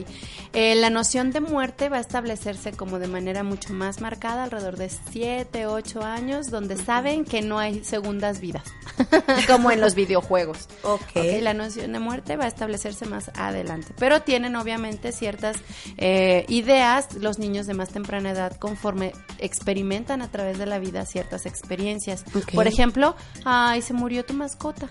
Eh, 0.54 0.76
la 0.76 0.90
noción 0.90 1.32
de 1.32 1.42
muerte 1.42 1.90
va 1.90 1.98
a 1.98 2.02
establecerse 2.02 2.72
como 2.74 3.00
de 3.00 3.08
manera 3.08 3.44
mucho 3.44 3.74
más 3.74 4.02
marcada, 4.02 4.44
alrededor 4.44 4.78
de 4.78 4.90
7, 4.90 5.66
8 5.68 6.04
años, 6.04 6.52
donde 6.52 6.78
saben 6.78 7.26
que 7.26 7.42
no 7.42 7.60
hay 7.60 7.84
segundas 7.84 8.40
vidas, 8.40 8.64
como 9.48 9.72
en 9.72 9.82
los 9.82 9.96
videojuegos. 9.96 10.68
Okay. 10.84 11.38
ok. 11.38 11.44
La 11.44 11.54
noción 11.54 11.94
de 11.94 12.00
muerte 12.00 12.38
va 12.38 12.46
a 12.46 12.48
establecerse 12.48 13.06
más 13.06 13.32
adelante. 13.36 13.94
Pero 13.98 14.22
tienen 14.22 14.56
obviamente 14.56 15.12
ciertas 15.12 15.58
eh, 15.98 16.46
ideas 16.50 17.16
los 17.16 17.40
niños 17.40 17.68
de 17.68 17.74
más 17.74 17.90
temprana 17.90 18.32
edad 18.32 18.56
conforme 18.58 19.14
experimentan 19.40 20.22
a 20.22 20.30
través 20.30 20.58
de 20.58 20.66
la 20.66 20.80
vida 20.80 21.06
ciertas 21.06 21.46
experiencias. 21.46 22.24
Por 22.54 22.68
ejemplo, 22.68 23.16
ay, 23.44 23.82
se 23.82 23.94
murió 23.94 24.24
tu 24.26 24.34
mascota. 24.34 24.90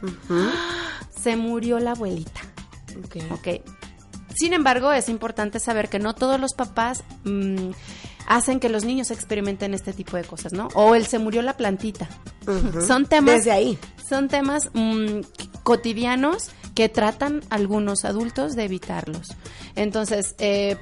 Se 1.22 1.36
murió 1.36 1.78
la 1.78 1.92
abuelita. 1.92 2.40
Okay. 3.38 3.62
Sin 4.34 4.52
embargo, 4.52 4.92
es 4.92 5.08
importante 5.08 5.60
saber 5.60 5.88
que 5.88 5.98
no 5.98 6.14
todos 6.14 6.40
los 6.40 6.54
papás 6.54 7.02
mm, 7.24 7.70
hacen 8.26 8.60
que 8.60 8.68
los 8.68 8.84
niños 8.84 9.10
experimenten 9.10 9.74
este 9.74 9.92
tipo 9.92 10.16
de 10.16 10.24
cosas, 10.24 10.52
¿no? 10.52 10.68
O 10.74 10.94
el 10.94 11.06
se 11.06 11.18
murió 11.18 11.42
la 11.42 11.56
plantita. 11.56 12.08
Son 12.86 13.06
temas. 13.06 13.36
Desde 13.36 13.50
ahí. 13.50 13.78
Son 14.08 14.28
temas 14.28 14.70
mm, 14.74 15.20
cotidianos 15.62 16.50
que 16.74 16.88
tratan 16.88 17.42
algunos 17.50 18.04
adultos 18.04 18.54
de 18.54 18.64
evitarlos. 18.64 19.28
Entonces, 19.74 20.34
eh, 20.38 20.76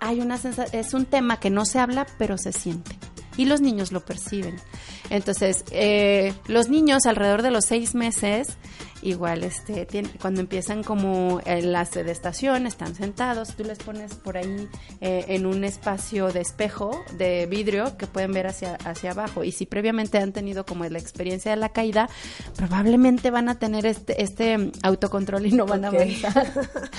hay 0.00 0.20
una 0.20 0.38
es 0.72 0.94
un 0.94 1.04
tema 1.04 1.40
que 1.40 1.50
no 1.50 1.64
se 1.64 1.78
habla, 1.78 2.06
pero 2.18 2.38
se 2.38 2.52
siente. 2.52 2.96
Y 3.36 3.46
los 3.46 3.60
niños 3.60 3.92
lo 3.92 4.00
perciben. 4.04 4.56
Entonces, 5.10 5.64
eh, 5.72 6.32
los 6.46 6.68
niños 6.68 7.04
alrededor 7.04 7.42
de 7.42 7.50
los 7.50 7.64
seis 7.64 7.94
meses, 7.96 8.56
igual, 9.02 9.42
este, 9.42 9.86
cuando 10.20 10.40
empiezan 10.40 10.84
como 10.84 11.40
en 11.44 11.72
la 11.72 11.84
sedestación, 11.84 12.66
están 12.66 12.94
sentados, 12.94 13.56
tú 13.56 13.64
les 13.64 13.78
pones 13.78 14.14
por 14.14 14.36
ahí 14.36 14.68
eh, 15.00 15.24
en 15.28 15.46
un 15.46 15.64
espacio 15.64 16.28
de 16.28 16.40
espejo, 16.40 17.02
de 17.18 17.46
vidrio, 17.46 17.96
que 17.96 18.06
pueden 18.06 18.32
ver 18.32 18.46
hacia, 18.46 18.76
hacia 18.76 19.10
abajo. 19.10 19.42
Y 19.42 19.50
si 19.50 19.66
previamente 19.66 20.18
han 20.18 20.32
tenido 20.32 20.64
como 20.64 20.84
la 20.84 20.98
experiencia 20.98 21.50
de 21.50 21.56
la 21.56 21.70
caída, 21.70 22.08
probablemente 22.56 23.30
van 23.30 23.48
a 23.48 23.58
tener 23.58 23.86
este, 23.86 24.22
este 24.22 24.70
autocontrol 24.82 25.44
y 25.46 25.52
no 25.52 25.66
van 25.66 25.84
a 25.84 25.88
avanzar. 25.88 26.52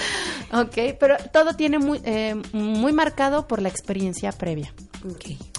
ok, 0.53 0.97
pero 0.99 1.15
todo 1.31 1.53
tiene 1.53 1.79
muy, 1.79 2.01
eh, 2.03 2.35
muy 2.51 2.91
marcado 2.91 3.47
por 3.47 3.61
la 3.61 3.69
experiencia 3.69 4.33
previa. 4.33 4.73
Ok. 5.05 5.50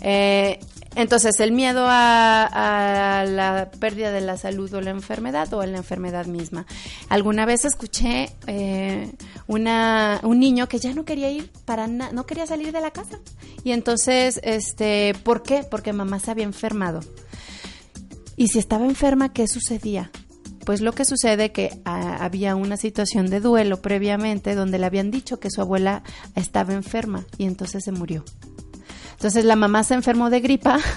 Eh, 0.00 0.58
entonces, 0.96 1.38
el 1.40 1.52
miedo 1.52 1.84
a, 1.88 3.24
la 3.28 3.70
pérdida 3.78 4.10
de 4.10 4.22
la 4.22 4.38
salud 4.38 4.72
o 4.72 4.80
la 4.80 4.90
enfermedad 4.90 5.52
o 5.52 5.60
a 5.60 5.66
la 5.66 5.76
enfermedad 5.76 6.24
misma. 6.24 6.66
Alguna 7.10 7.44
vez 7.44 7.66
escuché 7.66 8.30
eh, 8.46 9.12
una, 9.46 10.20
un 10.22 10.40
niño 10.40 10.68
que 10.68 10.78
ya 10.78 10.94
no 10.94 11.04
quería 11.04 11.30
ir 11.30 11.50
para 11.66 11.86
nada, 11.86 12.12
no 12.12 12.24
quería 12.24 12.46
salir 12.46 12.72
de 12.72 12.80
la 12.80 12.92
casa. 12.92 13.18
Y 13.62 13.72
entonces, 13.72 14.40
este, 14.42 15.14
¿por 15.22 15.42
qué? 15.42 15.64
Porque 15.70 15.92
mamá 15.92 16.18
se 16.18 16.30
había 16.30 16.44
enfermado. 16.44 17.00
Y 18.36 18.48
si 18.48 18.58
estaba 18.58 18.86
enferma, 18.86 19.34
¿qué 19.34 19.48
sucedía? 19.48 20.10
Pues 20.64 20.80
lo 20.80 20.92
que 20.92 21.04
sucede 21.04 21.52
que 21.52 21.78
ah, 21.84 22.16
había 22.20 22.56
una 22.56 22.76
situación 22.76 23.26
de 23.30 23.40
duelo 23.40 23.82
previamente 23.82 24.54
donde 24.54 24.78
le 24.78 24.86
habían 24.86 25.10
dicho 25.10 25.38
que 25.38 25.50
su 25.50 25.60
abuela 25.60 26.02
estaba 26.34 26.72
enferma 26.72 27.24
y 27.38 27.44
entonces 27.44 27.84
se 27.84 27.92
murió. 27.92 28.24
Entonces 29.16 29.44
la 29.44 29.56
mamá 29.56 29.82
se 29.82 29.94
enfermó 29.94 30.30
de 30.30 30.40
gripa. 30.40 30.78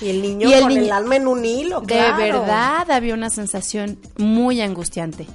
Y 0.00 0.10
el 0.10 0.22
niño 0.22 0.48
con 0.60 0.70
el 0.70 0.92
alma 0.92 1.16
en 1.16 1.26
un 1.26 1.44
hilo, 1.44 1.80
De 1.80 1.96
verdad 1.96 2.88
había 2.88 3.14
una 3.14 3.30
sensación 3.30 3.98
muy 4.16 4.60
angustiante. 4.60 5.26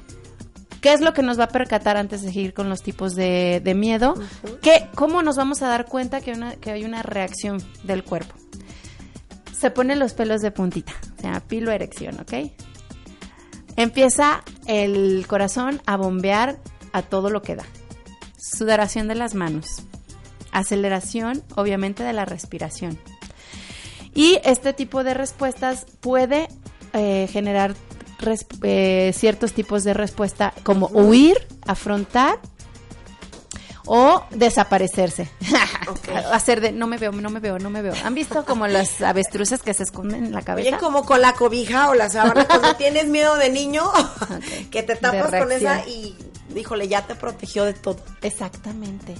¿Qué 0.79 0.93
es 0.93 1.01
lo 1.01 1.13
que 1.13 1.21
nos 1.21 1.39
va 1.39 1.45
a 1.45 1.47
percatar 1.49 1.97
antes 1.97 2.21
de 2.21 2.29
seguir 2.29 2.53
con 2.53 2.69
los 2.69 2.81
tipos 2.81 3.15
de, 3.15 3.73
miedo? 3.75 4.15
¿Cómo 4.95 5.21
nos 5.21 5.35
vamos 5.35 5.61
a 5.61 5.67
dar 5.67 5.85
cuenta 5.85 6.21
que, 6.21 6.33
que 6.61 6.71
hay 6.71 6.85
una 6.85 7.03
reacción 7.03 7.61
del 7.83 8.03
cuerpo? 8.03 8.35
Se 9.57 9.69
ponen 9.69 9.99
los 9.99 10.13
pelos 10.13 10.41
de 10.41 10.51
puntita, 10.51 10.93
o 11.17 11.21
sea, 11.21 11.39
pilo 11.41 11.71
erección, 11.71 12.19
¿ok? 12.19 12.51
Empieza 13.75 14.43
el 14.65 15.25
corazón 15.27 15.81
a 15.85 15.97
bombear 15.97 16.59
a 16.91 17.01
todo 17.01 17.29
lo 17.29 17.41
que 17.41 17.55
da. 17.55 17.65
Sudoración 18.37 19.07
de 19.07 19.15
las 19.15 19.35
manos, 19.35 19.83
aceleración 20.53 21.43
obviamente 21.55 22.03
de 22.03 22.13
la 22.13 22.25
respiración. 22.25 22.97
Y 24.15 24.39
este 24.43 24.73
tipo 24.73 25.03
de 25.03 25.13
respuestas 25.13 25.85
puede 25.99 26.47
eh, 26.93 27.27
generar 27.31 27.75
eh, 28.61 29.11
ciertos 29.13 29.53
tipos 29.53 29.83
de 29.83 29.93
respuesta 29.93 30.53
como 30.63 30.87
huir, 30.87 31.47
afrontar 31.65 32.39
o 33.85 34.23
desaparecerse. 34.31 35.29
Hacer 36.31 36.61
de 36.61 36.71
no 36.71 36.87
me 36.87 36.97
veo, 36.97 37.11
no 37.11 37.29
me 37.29 37.39
veo, 37.39 37.59
no 37.59 37.69
me 37.69 37.81
veo. 37.81 37.93
¿Han 38.03 38.13
visto 38.13 38.45
como 38.45 38.67
las 38.67 39.01
avestruces 39.01 39.61
que 39.61 39.73
se 39.73 39.83
esconden 39.83 40.25
en 40.25 40.31
la 40.31 40.41
cabeza? 40.41 40.69
Oye, 40.69 40.77
como 40.77 41.05
con 41.05 41.21
la 41.21 41.33
cobija 41.33 41.89
o 41.89 41.93
la 41.93 42.09
sábana 42.09 42.45
cuando 42.45 42.75
tienes 42.77 43.07
miedo 43.07 43.35
de 43.35 43.49
niño, 43.49 43.91
que 44.71 44.83
te 44.83 44.95
tapas 44.95 45.31
con 45.31 45.51
esa 45.51 45.85
y 45.87 46.15
híjole, 46.55 46.87
ya 46.87 47.05
te 47.05 47.15
protegió 47.15 47.65
de 47.65 47.73
todo. 47.73 47.97
Exactamente. 48.21 49.15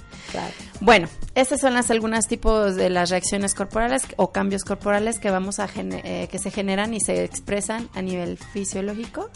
Bueno, 0.80 1.08
esos 1.34 1.60
son 1.60 1.74
las 1.74 1.90
algunos 1.90 2.26
tipos 2.26 2.76
de 2.76 2.90
las 2.90 3.10
reacciones 3.10 3.54
corporales 3.54 4.02
o 4.16 4.32
cambios 4.32 4.64
corporales 4.64 5.18
que 5.18 5.30
vamos 5.30 5.58
a 5.58 5.68
eh, 5.74 6.28
que 6.30 6.38
se 6.38 6.50
generan 6.50 6.94
y 6.94 7.00
se 7.00 7.24
expresan 7.24 7.88
a 7.94 8.02
nivel 8.02 8.38
fisiológico. 8.38 9.30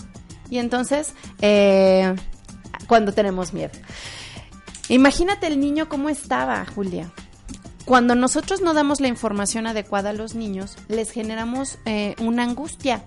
Y 0.50 0.58
entonces, 0.58 1.12
eh, 1.40 2.14
cuando 2.86 3.12
tenemos 3.12 3.52
miedo. 3.52 3.72
Imagínate 4.88 5.46
el 5.46 5.60
niño 5.60 5.88
cómo 5.88 6.08
estaba, 6.08 6.64
Julia. 6.64 7.12
Cuando 7.84 8.14
nosotros 8.14 8.60
no 8.60 8.74
damos 8.74 9.00
la 9.00 9.08
información 9.08 9.66
adecuada 9.66 10.10
a 10.10 10.12
los 10.12 10.34
niños, 10.34 10.76
les 10.88 11.10
generamos 11.10 11.78
eh, 11.86 12.14
una 12.20 12.42
angustia 12.42 13.02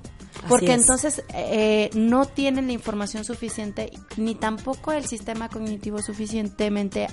porque 0.48 0.74
entonces 0.74 1.24
eh, 1.34 1.90
no 1.94 2.26
tienen 2.26 2.68
la 2.68 2.74
información 2.74 3.24
suficiente 3.24 3.92
ni 4.18 4.36
tampoco 4.36 4.92
el 4.92 5.06
sistema 5.06 5.50
cognitivo 5.50 6.02
suficientemente 6.02 7.08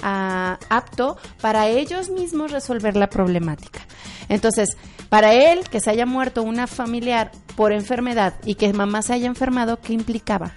apto 0.00 1.16
para 1.40 1.68
ellos 1.68 2.10
mismos 2.10 2.52
resolver 2.52 2.96
la 2.96 3.08
problemática. 3.08 3.80
Entonces, 4.28 4.76
para 5.08 5.32
él 5.32 5.68
que 5.68 5.80
se 5.80 5.90
haya 5.90 6.06
muerto 6.06 6.42
una 6.42 6.66
familiar 6.66 7.30
por 7.56 7.72
enfermedad 7.72 8.34
y 8.44 8.54
que 8.54 8.72
mamá 8.72 9.02
se 9.02 9.14
haya 9.14 9.26
enfermado, 9.26 9.80
¿qué 9.80 9.92
implicaba? 9.92 10.52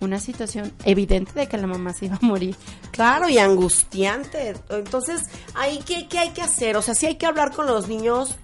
Una 0.00 0.20
situación 0.20 0.72
evidente 0.84 1.32
de 1.34 1.46
que 1.46 1.56
la 1.56 1.66
mamá 1.66 1.94
se 1.94 2.06
iba 2.06 2.16
a 2.16 2.24
morir. 2.24 2.54
Claro, 2.90 3.28
y 3.28 3.38
angustiante. 3.38 4.54
Entonces, 4.68 5.22
¿ahí 5.54 5.80
qué, 5.86 6.06
qué 6.08 6.18
hay 6.18 6.30
que 6.30 6.42
hacer? 6.42 6.76
O 6.76 6.82
sea, 6.82 6.94
sí 6.94 7.06
hay 7.06 7.16
que 7.16 7.26
hablar 7.26 7.52
con 7.52 7.66
los 7.66 7.88
niños 7.88 8.36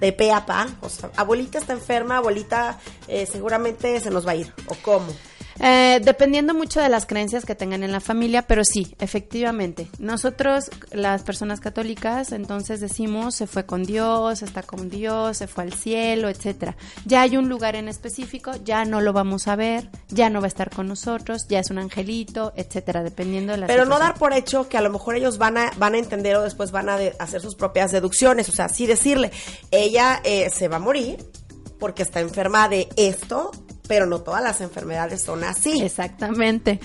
de 0.00 0.12
pe 0.12 0.32
a 0.32 0.46
pa. 0.46 0.68
O 0.80 0.88
sea, 0.88 1.10
abuelita 1.16 1.58
está 1.58 1.72
enferma, 1.72 2.18
abuelita 2.18 2.78
eh, 3.08 3.26
seguramente 3.26 4.00
se 4.00 4.10
nos 4.10 4.26
va 4.26 4.32
a 4.32 4.36
ir. 4.36 4.52
¿O 4.66 4.74
cómo? 4.82 5.12
Eh, 5.60 6.00
dependiendo 6.04 6.54
mucho 6.54 6.80
de 6.80 6.88
las 6.88 7.06
creencias 7.06 7.44
que 7.44 7.54
tengan 7.54 7.82
en 7.82 7.92
la 7.92 8.00
familia, 8.00 8.42
pero 8.42 8.64
sí, 8.64 8.94
efectivamente. 8.98 9.88
Nosotros, 9.98 10.70
las 10.92 11.22
personas 11.22 11.60
católicas, 11.60 12.32
entonces 12.32 12.80
decimos 12.80 13.34
se 13.34 13.46
fue 13.46 13.66
con 13.66 13.84
Dios, 13.84 14.42
está 14.42 14.62
con 14.62 14.88
Dios, 14.88 15.38
se 15.38 15.46
fue 15.46 15.64
al 15.64 15.72
cielo, 15.72 16.28
etcétera. 16.28 16.76
Ya 17.04 17.22
hay 17.22 17.36
un 17.36 17.48
lugar 17.48 17.76
en 17.76 17.88
específico, 17.88 18.52
ya 18.64 18.84
no 18.84 19.00
lo 19.00 19.12
vamos 19.12 19.48
a 19.48 19.56
ver, 19.56 19.90
ya 20.08 20.30
no 20.30 20.40
va 20.40 20.46
a 20.46 20.48
estar 20.48 20.70
con 20.70 20.88
nosotros, 20.88 21.46
ya 21.48 21.60
es 21.60 21.70
un 21.70 21.78
angelito, 21.78 22.52
etcétera, 22.56 23.02
dependiendo 23.02 23.52
de 23.52 23.58
la 23.58 23.66
Pero 23.66 23.86
no 23.86 23.98
dar 23.98 24.14
por 24.14 24.32
hecho 24.32 24.68
que 24.68 24.76
a 24.76 24.82
lo 24.82 24.90
mejor 24.90 25.16
ellos 25.16 25.38
van 25.38 25.56
a 25.58 25.70
van 25.78 25.94
a 25.94 25.98
entender 25.98 26.36
o 26.36 26.42
después 26.42 26.70
van 26.70 26.88
a 26.88 26.98
hacer 27.18 27.40
sus 27.40 27.54
propias 27.54 27.92
deducciones, 27.92 28.48
o 28.48 28.52
sea, 28.52 28.68
sí 28.68 28.86
decirle, 28.86 29.30
ella 29.70 30.20
eh, 30.24 30.50
se 30.50 30.68
va 30.68 30.76
a 30.76 30.80
morir 30.80 31.18
porque 31.78 32.02
está 32.02 32.20
enferma 32.20 32.68
de 32.68 32.88
esto 32.96 33.50
pero 33.86 34.06
no 34.06 34.20
todas 34.20 34.42
las 34.42 34.60
enfermedades 34.60 35.22
son 35.22 35.44
así. 35.44 35.80
Exactamente. 35.82 36.80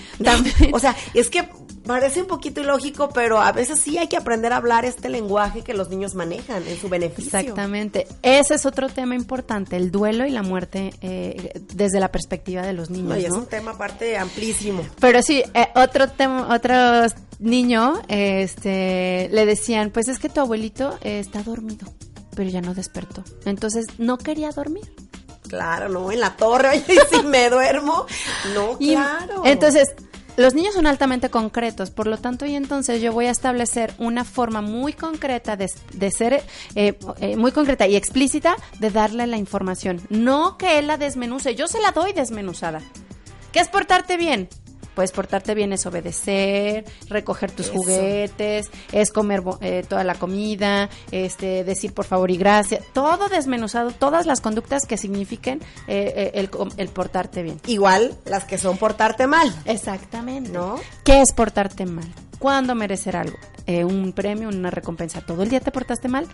o 0.72 0.78
sea, 0.78 0.96
es 1.14 1.30
que 1.30 1.48
parece 1.86 2.22
un 2.22 2.28
poquito 2.28 2.60
ilógico, 2.60 3.08
pero 3.10 3.40
a 3.40 3.52
veces 3.52 3.80
sí 3.80 3.98
hay 3.98 4.08
que 4.08 4.16
aprender 4.16 4.52
a 4.52 4.56
hablar 4.56 4.84
este 4.84 5.08
lenguaje 5.08 5.62
que 5.62 5.74
los 5.74 5.88
niños 5.90 6.14
manejan 6.14 6.66
en 6.66 6.78
su 6.78 6.88
beneficio. 6.88 7.38
Exactamente. 7.38 8.06
Ese 8.22 8.54
es 8.54 8.66
otro 8.66 8.88
tema 8.88 9.14
importante, 9.14 9.76
el 9.76 9.90
duelo 9.90 10.26
y 10.26 10.30
la 10.30 10.42
muerte 10.42 10.92
eh, 11.00 11.60
desde 11.74 12.00
la 12.00 12.10
perspectiva 12.10 12.62
de 12.62 12.72
los 12.72 12.90
niños. 12.90 13.18
es 13.18 13.30
un 13.30 13.46
tema 13.46 13.72
aparte 13.72 14.16
amplísimo. 14.16 14.84
Pero 15.00 15.22
sí, 15.22 15.42
eh, 15.54 15.68
otro 15.74 16.08
tema, 16.08 16.54
otro 16.54 16.74
niño, 17.38 18.00
este, 18.08 19.28
le 19.32 19.46
decían, 19.46 19.90
pues 19.90 20.08
es 20.08 20.18
que 20.18 20.28
tu 20.28 20.40
abuelito 20.40 20.96
está 21.02 21.42
dormido, 21.42 21.86
pero 22.34 22.48
ya 22.48 22.60
no 22.60 22.74
despertó. 22.74 23.24
Entonces 23.44 23.86
no 23.98 24.18
quería 24.18 24.50
dormir 24.50 24.84
claro, 25.52 25.90
no, 25.90 26.10
en 26.10 26.18
la 26.18 26.34
torre, 26.34 26.68
oye, 26.88 26.98
si 27.10 27.22
me 27.24 27.50
duermo, 27.50 28.06
no, 28.54 28.78
claro. 28.78 29.42
entonces, 29.44 29.94
los 30.38 30.54
niños 30.54 30.72
son 30.72 30.86
altamente 30.86 31.28
concretos, 31.28 31.90
por 31.90 32.06
lo 32.06 32.16
tanto, 32.16 32.46
y 32.46 32.54
entonces 32.54 33.02
yo 33.02 33.12
voy 33.12 33.26
a 33.26 33.30
establecer 33.30 33.92
una 33.98 34.24
forma 34.24 34.62
muy 34.62 34.94
concreta 34.94 35.56
de, 35.56 35.68
ser, 36.10 36.42
eh, 36.74 36.98
eh, 37.20 37.36
muy 37.36 37.52
concreta 37.52 37.86
y 37.86 37.96
explícita 37.96 38.56
de 38.78 38.90
darle 38.90 39.26
la 39.26 39.36
información. 39.36 40.00
No 40.08 40.56
que 40.56 40.78
él 40.78 40.86
la 40.86 40.96
desmenuce, 40.96 41.54
yo 41.54 41.68
se 41.68 41.80
la 41.80 41.92
doy 41.92 42.14
desmenuzada. 42.14 42.80
¿Qué 43.52 43.60
es 43.60 43.68
portarte 43.68 44.16
bien? 44.16 44.48
Puedes 44.94 45.12
portarte 45.12 45.54
bien 45.54 45.72
es 45.72 45.86
obedecer, 45.86 46.84
recoger 47.08 47.50
tus 47.50 47.70
juguetes, 47.70 48.70
es 48.92 49.10
comer 49.10 49.42
eh, 49.60 49.84
toda 49.88 50.04
la 50.04 50.14
comida, 50.14 50.88
este, 51.10 51.64
decir 51.64 51.94
por 51.94 52.04
favor 52.04 52.30
y 52.30 52.36
gracias, 52.36 52.84
todo 52.92 53.28
desmenuzado, 53.28 53.90
todas 53.90 54.26
las 54.26 54.40
conductas 54.40 54.86
que 54.86 54.96
signifiquen 54.96 55.60
eh, 55.88 56.32
eh, 56.34 56.48
el, 56.76 56.88
portarte 56.88 57.42
bien. 57.42 57.60
Igual 57.66 58.16
las 58.26 58.44
que 58.44 58.58
son 58.58 58.76
portarte 58.76 59.26
mal. 59.26 59.52
Exactamente. 59.64 60.50
¿No? 60.50 60.76
¿Qué 61.04 61.20
es 61.20 61.32
portarte 61.32 61.86
mal? 61.86 62.08
¿Cuándo 62.38 62.74
merecer 62.74 63.16
algo? 63.16 63.38
un 63.64 64.12
premio, 64.12 64.48
una 64.48 64.70
recompensa. 64.70 65.20
¿Todo 65.20 65.44
el 65.44 65.48
día 65.48 65.60
te 65.60 65.70
portaste 65.70 66.08
mal? 66.08 66.26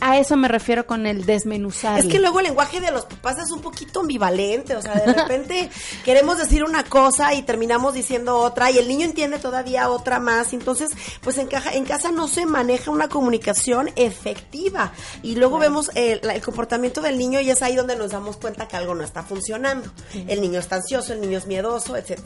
A 0.00 0.18
eso 0.18 0.36
me 0.36 0.46
refiero 0.46 0.86
con 0.86 1.06
el 1.06 1.26
desmenuzar. 1.26 1.98
Es 1.98 2.06
que 2.06 2.20
luego 2.20 2.38
el 2.38 2.46
lenguaje 2.46 2.80
de 2.80 2.92
los 2.92 3.04
papás 3.04 3.38
es 3.38 3.50
un 3.50 3.60
poquito 3.60 4.00
ambivalente, 4.00 4.76
o 4.76 4.82
sea, 4.82 4.94
de 4.94 5.12
repente 5.12 5.70
queremos 6.04 6.38
decir 6.38 6.62
una 6.62 6.84
cosa 6.84 7.34
y 7.34 7.42
terminamos 7.42 7.94
diciendo 7.94 8.38
otra 8.38 8.70
y 8.70 8.78
el 8.78 8.86
niño 8.86 9.04
entiende 9.04 9.38
todavía 9.38 9.90
otra 9.90 10.20
más, 10.20 10.52
entonces 10.52 10.90
pues 11.20 11.36
en, 11.38 11.48
en 11.72 11.84
casa 11.84 12.12
no 12.12 12.28
se 12.28 12.46
maneja 12.46 12.90
una 12.90 13.08
comunicación 13.08 13.90
efectiva 13.96 14.92
y 15.22 15.34
luego 15.34 15.58
vemos 15.58 15.90
el, 15.94 16.20
comportamiento 16.42 17.00
del 17.00 17.18
niño 17.18 17.40
y 17.40 17.50
es 17.50 17.62
ahí 17.62 17.74
donde 17.74 17.96
nos 17.96 18.12
damos 18.12 18.36
cuenta 18.36 18.68
que 18.68 18.76
algo 18.76 18.94
no 18.94 19.02
está 19.02 19.22
funcionando. 19.22 19.90
El 20.26 20.40
niño 20.40 20.60
está 20.60 20.76
ansioso, 20.76 21.12
el 21.12 21.20
niño 21.20 21.38
es 21.38 21.46
miedoso, 21.46 21.96
etc. 21.96 22.20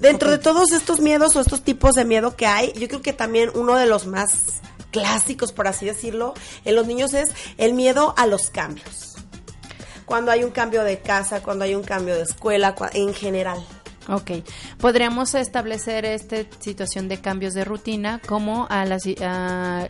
Dentro 0.00 0.30
de 0.30 0.38
todos 0.38 0.72
estos 0.72 1.00
miedos 1.00 1.36
o 1.36 1.40
estos 1.40 1.62
tipos 1.62 1.94
de 1.94 2.04
miedo 2.04 2.36
que 2.36 2.46
hay, 2.46 2.72
yo 2.72 2.88
creo 2.88 3.02
que 3.02 3.12
también 3.12 3.50
uno 3.54 3.76
de 3.76 3.86
los 3.86 4.06
más 4.06 4.60
clásicos, 4.90 5.52
por 5.52 5.66
así 5.66 5.86
decirlo, 5.86 6.34
en 6.64 6.74
los 6.74 6.86
niños 6.86 7.14
es 7.14 7.30
el 7.56 7.74
miedo 7.74 8.14
a 8.16 8.26
los 8.26 8.50
cambios. 8.50 9.16
Cuando 10.04 10.30
hay 10.30 10.42
un 10.42 10.50
cambio 10.50 10.84
de 10.84 11.00
casa, 11.00 11.42
cuando 11.42 11.64
hay 11.64 11.74
un 11.74 11.82
cambio 11.82 12.16
de 12.16 12.22
escuela, 12.22 12.74
en 12.94 13.12
general. 13.12 13.64
Ok, 14.10 14.30
podríamos 14.78 15.34
establecer 15.34 16.06
esta 16.06 16.38
situación 16.60 17.08
de 17.08 17.20
cambios 17.20 17.52
de 17.52 17.66
rutina 17.66 18.22
como 18.26 18.66
a, 18.70 18.86
las, 18.86 19.02
a, 19.20 19.88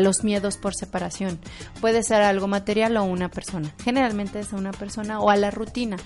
los 0.00 0.24
miedos 0.24 0.56
por 0.56 0.74
separación. 0.74 1.38
Puede 1.80 2.02
ser 2.02 2.20
algo 2.22 2.48
material 2.48 2.96
o 2.96 3.04
una 3.04 3.28
persona. 3.28 3.72
Generalmente 3.84 4.40
es 4.40 4.52
a 4.52 4.56
una 4.56 4.72
persona 4.72 5.20
o 5.20 5.30
a 5.30 5.36
la 5.36 5.52
rutina. 5.52 5.98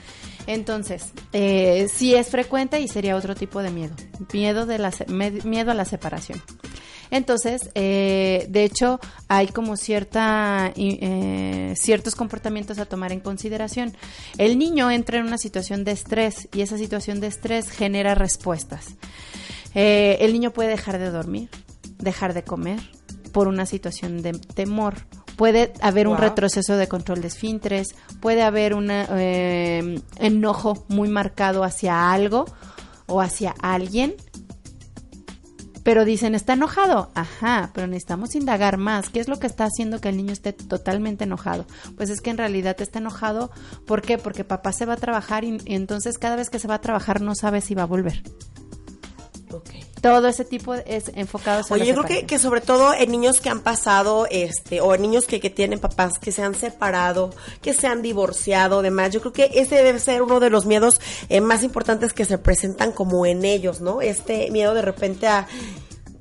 Entonces, 0.46 1.12
eh, 1.32 1.88
sí 1.90 2.14
es 2.14 2.28
frecuente 2.28 2.80
y 2.80 2.88
sería 2.88 3.16
otro 3.16 3.34
tipo 3.34 3.62
de 3.62 3.70
miedo. 3.70 3.94
Miedo, 4.34 4.66
de 4.66 4.78
la, 4.78 4.92
miedo 5.08 5.70
a 5.70 5.74
la 5.74 5.86
separación. 5.86 6.42
Entonces, 7.14 7.70
eh, 7.76 8.44
de 8.50 8.64
hecho, 8.64 8.98
hay 9.28 9.46
como 9.46 9.76
cierta, 9.76 10.72
eh, 10.74 11.72
ciertos 11.76 12.16
comportamientos 12.16 12.80
a 12.80 12.86
tomar 12.86 13.12
en 13.12 13.20
consideración. 13.20 13.96
El 14.36 14.58
niño 14.58 14.90
entra 14.90 15.18
en 15.18 15.26
una 15.26 15.38
situación 15.38 15.84
de 15.84 15.92
estrés 15.92 16.48
y 16.52 16.62
esa 16.62 16.76
situación 16.76 17.20
de 17.20 17.28
estrés 17.28 17.70
genera 17.70 18.16
respuestas. 18.16 18.96
Eh, 19.76 20.18
el 20.22 20.32
niño 20.32 20.50
puede 20.50 20.70
dejar 20.70 20.98
de 20.98 21.12
dormir, 21.12 21.50
dejar 21.98 22.34
de 22.34 22.42
comer 22.42 22.80
por 23.30 23.46
una 23.46 23.64
situación 23.64 24.20
de 24.20 24.32
temor 24.32 24.94
puede 25.36 25.72
haber 25.82 26.08
un 26.08 26.16
retroceso 26.16 26.76
de 26.76 26.88
control 26.88 27.20
de 27.20 27.26
esfínteres, 27.28 27.94
puede 28.20 28.42
haber 28.42 28.74
un 28.74 28.88
enojo 28.90 30.84
muy 30.88 31.08
marcado 31.08 31.64
hacia 31.64 32.12
algo 32.12 32.44
o 33.06 33.20
hacia 33.20 33.54
alguien 33.60 34.14
pero 35.84 36.04
dicen, 36.04 36.34
¿está 36.34 36.54
enojado? 36.54 37.10
Ajá, 37.14 37.70
pero 37.74 37.86
necesitamos 37.86 38.34
indagar 38.34 38.78
más. 38.78 39.10
¿Qué 39.10 39.20
es 39.20 39.28
lo 39.28 39.38
que 39.38 39.46
está 39.46 39.66
haciendo 39.66 40.00
que 40.00 40.08
el 40.08 40.16
niño 40.16 40.32
esté 40.32 40.52
totalmente 40.52 41.24
enojado? 41.24 41.66
Pues 41.96 42.10
es 42.10 42.20
que 42.20 42.30
en 42.30 42.38
realidad 42.38 42.80
está 42.80 42.98
enojado. 42.98 43.50
¿Por 43.86 44.02
qué? 44.02 44.18
Porque 44.18 44.44
papá 44.44 44.72
se 44.72 44.86
va 44.86 44.94
a 44.94 44.96
trabajar 44.96 45.44
y, 45.44 45.58
entonces 45.66 46.18
cada 46.18 46.36
vez 46.36 46.50
que 46.50 46.58
se 46.58 46.66
va 46.66 46.76
a 46.76 46.80
trabajar 46.80 47.20
no 47.20 47.34
sabe 47.34 47.60
si 47.60 47.74
va 47.74 47.82
a 47.82 47.86
volver. 47.86 48.22
Todo 50.04 50.28
ese 50.28 50.44
tipo 50.44 50.74
es 50.74 51.10
enfocado 51.14 51.62
Oye, 51.70 51.86
yo 51.86 51.94
creo 52.02 52.26
que, 52.26 52.38
sobre 52.38 52.60
todo 52.60 52.92
en 52.92 53.10
niños 53.10 53.40
que 53.40 53.48
han 53.48 53.62
pasado, 53.62 54.26
este, 54.30 54.82
o 54.82 54.94
en 54.94 55.00
niños 55.00 55.24
que, 55.24 55.40
que 55.40 55.48
tienen 55.48 55.78
papás 55.78 56.18
que 56.18 56.30
se 56.30 56.42
han 56.42 56.54
separado, 56.54 57.30
que 57.62 57.72
se 57.72 57.86
han 57.86 58.02
divorciado, 58.02 58.82
demás, 58.82 59.12
yo 59.12 59.22
creo 59.22 59.32
que 59.32 59.50
ese 59.54 59.76
debe 59.76 59.98
ser 59.98 60.20
uno 60.20 60.40
de 60.40 60.50
los 60.50 60.66
miedos 60.66 61.00
eh, 61.30 61.40
más 61.40 61.62
importantes 61.62 62.12
que 62.12 62.26
se 62.26 62.36
presentan 62.36 62.92
como 62.92 63.24
en 63.24 63.46
ellos, 63.46 63.80
¿no? 63.80 64.02
Este 64.02 64.50
miedo 64.50 64.74
de 64.74 64.82
repente 64.82 65.26
a 65.26 65.46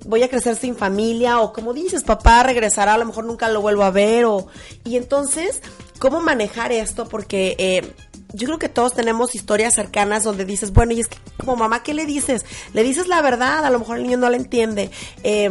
voy 0.06 0.24
a 0.24 0.30
crecer 0.30 0.56
sin 0.56 0.78
familia 0.78 1.42
o 1.42 1.52
como 1.52 1.74
dices, 1.74 2.06
papá 2.06 2.44
regresará, 2.44 2.94
a 2.94 2.98
lo 2.98 3.04
mejor 3.04 3.26
nunca 3.26 3.50
lo 3.50 3.60
vuelvo 3.60 3.84
a 3.84 3.92
ver 3.92 4.24
o 4.24 4.48
y 4.86 4.96
entonces, 4.96 5.62
¿cómo 6.00 6.22
manejar 6.22 6.72
esto? 6.72 7.10
Porque 7.10 7.58
eh, 7.58 7.94
yo 8.34 8.48
creo 8.48 8.60
que 8.60 8.70
todos 8.70 8.94
tenemos 8.94 9.36
historias 9.36 9.76
cercanas 9.76 10.24
donde 10.24 10.44
dices, 10.44 10.74
bueno, 10.74 10.94
y 10.94 11.00
es 11.00 11.08
que 11.08 11.18
como 11.38 11.56
mamá, 11.56 11.84
¿qué 11.84 11.94
le 11.94 12.06
dices? 12.06 12.46
Le 12.74 12.84
dices 12.84 13.08
la 13.08 13.22
verdad, 13.22 13.64
a 13.64 13.70
lo 13.70 13.80
mejor 13.80 13.98
el 13.98 14.04
niño 14.04 14.18
no 14.18 14.30
la 14.30 14.38
entiende. 14.38 14.90
Eh, 15.24 15.50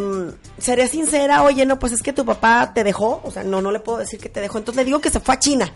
seré 0.59 0.89
sincera, 0.89 1.45
oye, 1.45 1.65
no, 1.65 1.79
pues 1.79 1.93
es 1.93 2.03
que 2.03 2.13
tu 2.13 2.25
papá 2.25 2.73
te 2.75 2.85
dejó, 2.85 3.21
o 3.25 3.31
sea, 3.31 3.45
no, 3.45 3.63
no 3.63 3.71
le 3.71 3.81
puedo 3.81 3.99
decir 3.99 4.19
que 4.19 4.29
te 4.29 4.41
dejó, 4.41 4.59
entonces 4.59 4.83
le 4.83 4.85
digo 4.85 5.01
que 5.01 5.11
se 5.11 5.21
fue 5.21 5.35
a 5.35 5.39
China, 5.39 5.73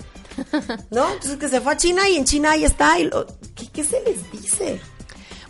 ¿no? 0.90 1.12
Entonces 1.12 1.38
que 1.38 1.49
se 1.49 1.61
fue 1.61 1.73
a 1.73 1.77
China 1.77 2.09
y 2.09 2.16
en 2.16 2.25
China 2.25 2.53
ahí 2.53 2.64
está, 2.64 2.99
y 2.99 3.05
lo, 3.05 3.27
¿qué, 3.73 3.85
se 3.85 4.01
les 4.03 4.31
dice? 4.33 4.81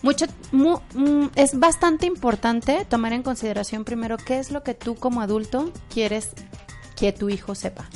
Mucho, 0.02 0.26
mm, 0.52 1.26
es 1.34 1.58
bastante 1.58 2.06
importante 2.06 2.84
tomar 2.88 3.12
en 3.12 3.22
consideración 3.22 3.84
primero 3.84 4.18
qué 4.18 4.38
es 4.38 4.50
lo 4.50 4.62
que 4.62 4.74
tú 4.74 4.94
como 4.94 5.22
adulto 5.22 5.72
quieres 5.92 6.30
que 6.96 7.12
tu 7.12 7.28
hijo 7.28 7.54
sepa. 7.54 7.88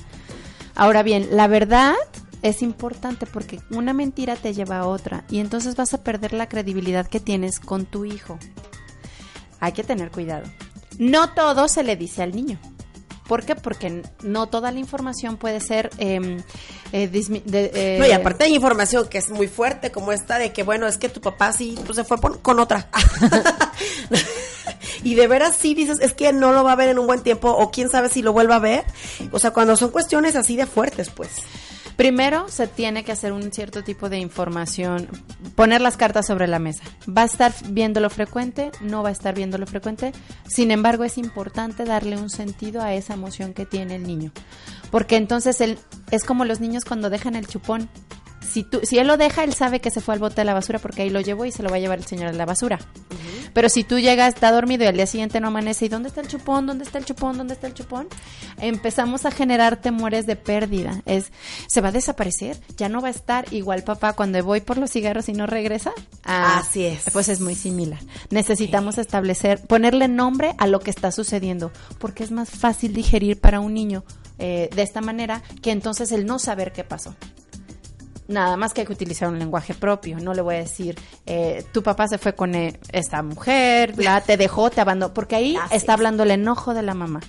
Ahora 0.75 1.03
bien, 1.03 1.29
la 1.33 1.47
verdad 1.47 1.95
es 2.43 2.63
importante 2.63 3.27
porque 3.27 3.61
una 3.71 3.93
mentira 3.93 4.37
te 4.37 4.55
lleva 4.55 4.79
a 4.79 4.87
otra 4.87 5.25
y 5.31 5.41
entonces 5.41 5.77
vas 5.77 5.95
a 5.95 6.03
perder 6.03 6.33
la 6.33 6.49
credibilidad 6.49 7.07
que 7.07 7.21
tienes 7.21 7.61
con 7.61 7.87
tu 7.87 8.05
hijo. 8.05 8.39
Hay 9.61 9.73
que 9.73 9.85
tener 9.85 10.11
cuidado. 10.11 10.45
No 10.99 11.31
todo 11.31 11.69
se 11.69 11.83
le 11.83 11.97
dice 11.97 12.23
al 12.23 12.35
niño. 12.35 12.59
¿Por 13.31 13.45
qué? 13.45 13.55
Porque 13.55 14.03
no 14.23 14.49
toda 14.49 14.73
la 14.73 14.81
información 14.81 15.37
puede 15.37 15.61
ser... 15.61 15.91
Em, 15.99 16.39
eh, 16.93 17.09
eh, 17.13 17.97
no, 18.01 18.07
y 18.07 18.11
aparte 18.11 18.43
hay 18.43 18.55
información 18.57 19.07
que 19.09 19.19
es 19.19 19.31
muy 19.31 19.47
fuerte, 19.47 19.93
como 19.93 20.11
esta 20.11 20.37
de 20.39 20.53
que, 20.53 20.65
bueno, 20.65 20.89
es 20.89 20.99
que 20.99 21.09
tu 21.09 21.21
papá 21.21 21.53
sí 21.53 21.79
pues, 21.87 21.95
se 21.95 22.03
fue 22.03 22.19
con 22.43 22.59
otra. 22.59 22.89
y 25.05 25.15
de 25.15 25.29
veras 25.29 25.55
sí 25.57 25.75
dices, 25.75 26.01
es 26.01 26.13
que 26.13 26.33
no 26.33 26.53
lo 26.53 26.65
va 26.65 26.73
a 26.73 26.77
ver 26.77 26.89
en 26.89 26.99
un 26.99 27.07
buen 27.07 27.23
tiempo, 27.23 27.51
o 27.51 27.71
quién 27.71 27.89
sabe 27.89 28.09
si 28.09 28.21
lo 28.21 28.33
vuelva 28.33 28.57
a 28.57 28.59
ver. 28.59 28.85
O 29.31 29.39
sea, 29.39 29.53
cuando 29.53 29.77
son 29.77 29.91
cuestiones 29.91 30.35
así 30.35 30.57
de 30.57 30.67
fuertes, 30.67 31.11
pues. 31.11 31.31
Primero 32.01 32.49
se 32.49 32.67
tiene 32.67 33.05
que 33.05 33.13
hacer 33.13 33.35
un 33.35 33.53
cierto 33.53 33.85
tipo 33.85 34.09
de 34.09 34.17
información, 34.17 35.07
poner 35.55 35.83
las 35.83 35.99
cartas 35.99 36.27
sobre 36.27 36.47
la 36.47 36.59
mesa. 36.59 36.83
¿Va 37.07 37.21
a 37.21 37.27
estar 37.27 37.53
viéndolo 37.69 38.09
frecuente? 38.09 38.71
¿No 38.81 39.03
va 39.03 39.11
a 39.11 39.13
estar 39.13 39.35
viéndolo 39.35 39.67
frecuente? 39.67 40.13
Sin 40.49 40.71
embargo, 40.71 41.05
es 41.05 41.19
importante 41.19 41.85
darle 41.85 42.17
un 42.17 42.31
sentido 42.31 42.81
a 42.81 42.95
esa 42.95 43.13
emoción 43.13 43.53
que 43.53 43.67
tiene 43.67 43.97
el 43.97 44.05
niño. 44.05 44.33
Porque 44.91 45.17
entonces 45.17 45.61
él, 45.61 45.79
es 46.11 46.25
como 46.25 46.47
los 46.47 46.59
niños 46.59 46.87
cuando 46.87 47.11
dejan 47.11 47.37
el 47.37 47.47
chupón 47.47 47.91
si, 48.41 48.65
tú, 48.65 48.81
si 48.83 48.99
él 48.99 49.07
lo 49.07 49.17
deja, 49.17 49.45
él 49.45 49.55
sabe 49.55 49.81
que 49.81 49.91
se 49.91 50.01
fue 50.01 50.15
al 50.15 50.21
bote 50.21 50.37
de 50.37 50.45
la 50.45 50.55
basura 50.55 50.79
porque 50.79 51.03
ahí 51.03 51.11
lo 51.11 51.21
llevó 51.21 51.45
y 51.45 51.53
se 51.53 51.63
lo 51.63 51.71
va 51.71 51.77
a 51.77 51.79
llevar 51.79 51.99
el 51.99 52.07
señor 52.07 52.29
a 52.29 52.33
la 52.33 52.47
basura. 52.47 52.79
Pero 53.53 53.69
si 53.69 53.85
tú 53.85 53.99
llegas, 53.99 54.35
está 54.35 54.53
dormido 54.53 54.85
y 54.85 54.87
al 54.87 54.95
día 54.97 55.07
siguiente 55.07 55.41
no 55.41 55.49
amanece, 55.49 55.87
¿y 55.87 55.89
dónde 55.89 56.09
está 56.09 56.21
el 56.21 56.29
chupón? 56.29 56.67
¿Dónde 56.67 56.85
está 56.85 56.99
el 56.99 57.05
chupón? 57.05 57.37
¿Dónde 57.37 57.55
está 57.55 57.67
el 57.67 57.75
chupón? 57.75 58.09
Empezamos 58.59 59.27
a 59.27 59.31
generar 59.31 59.81
temores 59.81 60.27
de 60.27 60.37
pérdida. 60.37 61.03
Es, 61.07 61.33
¿se 61.69 61.81
va 61.81 61.89
a 61.89 61.93
desaparecer? 61.93 62.59
¿Ya 62.77 62.89
no 62.89 63.01
va 63.01 63.09
a 63.09 63.13
estar 63.13 63.53
igual 63.53 63.83
papá 63.83 64.13
cuando 64.13 64.43
voy 64.45 64.61
por 64.61 64.79
los 64.79 64.91
cigarros 64.91 65.29
y 65.29 65.33
no 65.33 65.47
regresa? 65.47 65.93
Ah, 66.25 66.59
Así 66.59 66.85
es. 66.85 67.05
Pues 67.13 67.29
es 67.29 67.41
muy 67.41 67.55
similar. 67.55 68.01
Necesitamos 68.31 68.99
establecer, 68.99 69.61
ponerle 69.67 70.09
nombre 70.09 70.55
a 70.59 70.67
lo 70.67 70.81
que 70.81 70.91
está 70.91 71.11
sucediendo, 71.11 71.73
porque 71.99 72.23
es 72.23 72.31
más 72.31 72.51
fácil 72.51 72.93
digerir 72.93 73.41
para 73.41 73.61
un 73.61 73.75
niño 73.75 74.05
eh, 74.39 74.71
de 74.75 74.83
esta 74.83 75.01
manera 75.01 75.43
que 75.61 75.71
entonces 75.71 76.13
el 76.13 76.25
no 76.27 76.39
saber 76.39 76.73
qué 76.73 76.85
pasó. 76.85 77.15
Nada 78.31 78.57
más 78.57 78.73
que 78.73 78.83
hay 78.83 78.87
que 78.87 78.93
utilizar 78.93 79.29
un 79.29 79.39
lenguaje 79.39 79.75
propio. 79.75 80.19
No 80.21 80.33
le 80.35 80.41
voy 80.41 80.55
a 80.55 80.59
decir, 80.59 80.97
eh, 81.27 81.65
tu 81.73 81.83
papá 81.83 82.07
se 82.09 82.17
fue 82.17 82.35
con 82.35 82.55
eh, 82.55 82.79
esta 82.93 83.23
mujer, 83.23 83.95
la, 84.03 84.21
te 84.21 84.37
dejó, 84.37 84.71
te 84.71 84.81
abandonó, 84.81 85.13
porque 85.13 85.37
ahí 85.37 85.57
está 85.71 85.95
hablando 85.95 86.23
el 86.23 86.31
enojo 86.31 86.73
de 86.73 86.83
la 86.83 86.95
mamá 86.95 87.21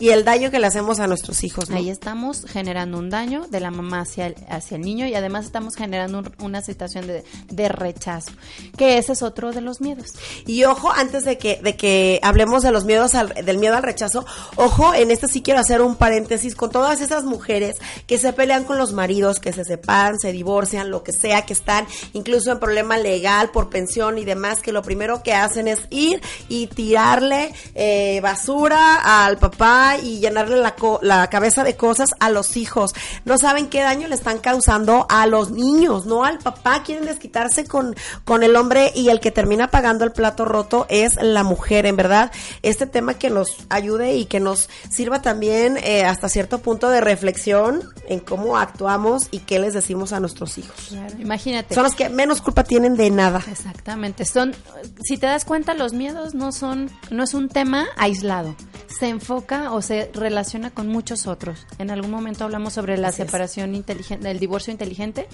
y 0.00 0.08
el 0.08 0.24
daño 0.24 0.50
que 0.50 0.58
le 0.58 0.66
hacemos 0.66 0.98
a 0.98 1.06
nuestros 1.06 1.44
hijos. 1.44 1.68
¿no? 1.68 1.76
Ahí 1.76 1.90
estamos 1.90 2.44
generando 2.46 2.98
un 2.98 3.10
daño 3.10 3.46
de 3.48 3.60
la 3.60 3.70
mamá 3.70 4.00
hacia 4.00 4.28
el, 4.28 4.36
hacia 4.48 4.76
el 4.76 4.82
niño 4.82 5.06
y 5.06 5.14
además 5.14 5.44
estamos 5.44 5.76
generando 5.76 6.22
una 6.40 6.62
situación 6.62 7.06
de, 7.06 7.22
de, 7.50 7.68
rechazo, 7.68 8.32
que 8.76 8.96
ese 8.98 9.12
es 9.12 9.22
otro 9.22 9.52
de 9.52 9.60
los 9.60 9.80
miedos. 9.80 10.14
Y 10.46 10.64
ojo, 10.64 10.90
antes 10.90 11.24
de 11.24 11.36
que, 11.36 11.60
de 11.62 11.76
que 11.76 12.18
hablemos 12.22 12.62
de 12.62 12.72
los 12.72 12.86
miedos, 12.86 13.14
al, 13.14 13.28
del 13.44 13.58
miedo 13.58 13.76
al 13.76 13.82
rechazo, 13.82 14.24
ojo, 14.56 14.94
en 14.94 15.10
este 15.10 15.28
sí 15.28 15.42
quiero 15.42 15.60
hacer 15.60 15.82
un 15.82 15.96
paréntesis 15.96 16.54
con 16.54 16.70
todas 16.70 17.02
esas 17.02 17.24
mujeres 17.24 17.76
que 18.06 18.16
se 18.16 18.32
pelean 18.32 18.64
con 18.64 18.78
los 18.78 18.92
maridos, 18.92 19.38
que 19.38 19.52
se 19.52 19.64
separan, 19.64 20.18
se 20.18 20.32
divorcian, 20.32 20.90
lo 20.90 21.02
que 21.02 21.12
sea, 21.12 21.44
que 21.44 21.52
están 21.52 21.86
incluso 22.14 22.50
en 22.50 22.58
problema 22.58 22.96
legal 22.96 23.50
por 23.50 23.68
pensión 23.68 24.16
y 24.16 24.24
demás, 24.24 24.60
que 24.60 24.72
lo 24.72 24.80
primero 24.80 25.22
que 25.22 25.34
hacen 25.34 25.68
es 25.68 25.80
ir 25.90 26.22
y 26.48 26.68
tirarle 26.68 27.52
eh, 27.74 28.20
basura 28.22 29.26
al 29.26 29.36
papá 29.36 29.89
y 29.98 30.20
llenarle 30.20 30.56
la, 30.56 30.74
la 31.02 31.26
cabeza 31.28 31.64
de 31.64 31.76
cosas 31.76 32.10
a 32.20 32.30
los 32.30 32.56
hijos. 32.56 32.94
No 33.24 33.38
saben 33.38 33.68
qué 33.68 33.80
daño 33.80 34.08
le 34.08 34.14
están 34.14 34.38
causando 34.38 35.06
a 35.08 35.26
los 35.26 35.50
niños, 35.50 36.06
no 36.06 36.24
al 36.24 36.38
papá. 36.38 36.82
Quieren 36.82 37.06
desquitarse 37.06 37.64
con, 37.66 37.94
con 38.24 38.42
el 38.42 38.56
hombre 38.56 38.92
y 38.94 39.08
el 39.08 39.20
que 39.20 39.30
termina 39.30 39.70
pagando 39.70 40.04
el 40.04 40.12
plato 40.12 40.44
roto 40.44 40.86
es 40.88 41.16
la 41.20 41.42
mujer, 41.42 41.86
en 41.86 41.96
verdad. 41.96 42.32
Este 42.62 42.86
tema 42.86 43.14
que 43.14 43.30
nos 43.30 43.48
ayude 43.68 44.16
y 44.16 44.26
que 44.26 44.40
nos 44.40 44.68
sirva 44.90 45.22
también 45.22 45.76
eh, 45.82 46.04
hasta 46.04 46.28
cierto 46.28 46.58
punto 46.58 46.88
de 46.88 47.00
reflexión 47.00 47.82
en 48.08 48.20
cómo 48.20 48.56
actuamos 48.56 49.28
y 49.30 49.40
qué 49.40 49.58
les 49.58 49.74
decimos 49.74 50.12
a 50.12 50.20
nuestros 50.20 50.58
hijos. 50.58 50.94
imagínate. 51.18 51.74
Son 51.74 51.84
los 51.84 51.94
que 51.94 52.08
menos 52.08 52.40
culpa 52.40 52.64
tienen 52.64 52.96
de 52.96 53.10
nada. 53.10 53.42
Exactamente. 53.50 54.24
Son, 54.24 54.54
si 55.02 55.16
te 55.16 55.26
das 55.26 55.44
cuenta, 55.44 55.74
los 55.74 55.92
miedos 55.92 56.34
no 56.34 56.52
son, 56.52 56.90
no 57.10 57.24
es 57.24 57.34
un 57.34 57.48
tema 57.48 57.86
aislado. 57.96 58.54
Se 58.98 59.08
enfoca 59.08 59.72
o 59.72 59.79
se 59.82 60.10
relaciona 60.14 60.70
con 60.70 60.88
muchos 60.88 61.26
otros. 61.26 61.66
En 61.78 61.90
algún 61.90 62.10
momento 62.10 62.44
hablamos 62.44 62.72
sobre 62.72 62.96
la 62.96 63.12
separación 63.12 63.74
inteligente, 63.74 64.30
el 64.30 64.38
divorcio 64.38 64.72
inteligente, 64.72 65.28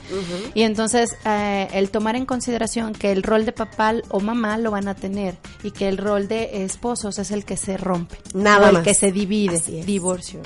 y 0.55 0.63
entonces 0.63 1.17
eh, 1.25 1.69
el 1.73 1.91
tomar 1.91 2.17
en 2.17 2.27
consideración 2.27 2.93
que 2.93 3.13
el 3.13 3.23
rol 3.23 3.45
de 3.45 3.53
papá 3.53 3.95
o 4.09 4.21
mamá 4.21 4.59
lo 4.59 4.71
van 4.71 4.89
a 4.89 4.95
tener 4.95 5.37
y 5.63 5.71
que 5.71 5.89
el 5.89 5.99
rol 5.99 6.29
de 6.29 6.65
esposos 6.65 7.19
es 7.19 7.31
el 7.31 7.45
que 7.45 7.57
se 7.57 7.77
rompe, 7.77 8.17
nada 8.35 8.71
el 8.71 8.83
que 8.83 8.95
se 8.95 9.13
divide, 9.13 9.61
divorcio, 9.85 10.41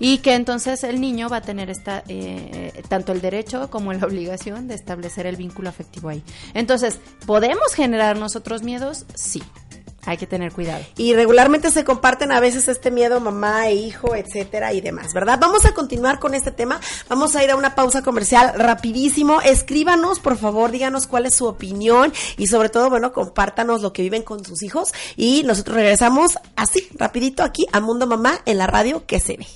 y 0.00 0.18
que 0.18 0.34
entonces 0.34 0.84
el 0.84 1.00
niño 1.00 1.28
va 1.28 1.38
a 1.38 1.42
tener 1.42 1.70
esta 1.70 2.02
eh, 2.08 2.82
tanto 2.88 3.12
el 3.12 3.20
derecho 3.20 3.70
como 3.70 3.92
la 3.92 4.06
obligación 4.06 4.68
de 4.68 4.74
establecer 4.74 5.26
el 5.26 5.36
vínculo 5.36 5.68
afectivo 5.68 6.08
ahí. 6.08 6.22
Entonces, 6.54 6.98
¿podemos 7.26 7.74
generar 7.74 8.18
nosotros 8.18 8.62
miedos? 8.62 9.06
Sí. 9.14 9.42
Hay 10.04 10.16
que 10.16 10.26
tener 10.26 10.52
cuidado. 10.52 10.84
Y 10.96 11.14
regularmente 11.14 11.70
se 11.70 11.84
comparten 11.84 12.32
a 12.32 12.40
veces 12.40 12.66
este 12.66 12.90
miedo 12.90 13.20
mamá 13.20 13.68
e 13.68 13.74
hijo, 13.74 14.16
etcétera 14.16 14.72
y 14.72 14.80
demás, 14.80 15.14
¿verdad? 15.14 15.38
Vamos 15.40 15.64
a 15.64 15.74
continuar 15.74 16.18
con 16.18 16.34
este 16.34 16.50
tema. 16.50 16.80
Vamos 17.08 17.36
a 17.36 17.44
ir 17.44 17.52
a 17.52 17.56
una 17.56 17.76
pausa 17.76 18.02
comercial 18.02 18.52
rapidísimo. 18.56 19.40
Escríbanos, 19.40 20.18
por 20.18 20.36
favor, 20.36 20.72
díganos 20.72 21.06
cuál 21.06 21.26
es 21.26 21.36
su 21.36 21.46
opinión 21.46 22.12
y 22.36 22.48
sobre 22.48 22.68
todo, 22.68 22.90
bueno, 22.90 23.12
compártanos 23.12 23.80
lo 23.80 23.92
que 23.92 24.02
viven 24.02 24.22
con 24.22 24.44
sus 24.44 24.64
hijos 24.64 24.92
y 25.16 25.44
nosotros 25.44 25.76
regresamos 25.76 26.36
así, 26.56 26.88
rapidito 26.94 27.44
aquí 27.44 27.66
a 27.70 27.80
Mundo 27.80 28.08
Mamá 28.08 28.40
en 28.44 28.58
la 28.58 28.66
radio 28.66 29.06
que 29.06 29.20
se 29.20 29.36
ve. 29.36 29.46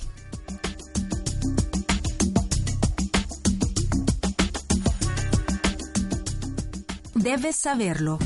Debes 7.15 7.57
saberlo 7.57 8.19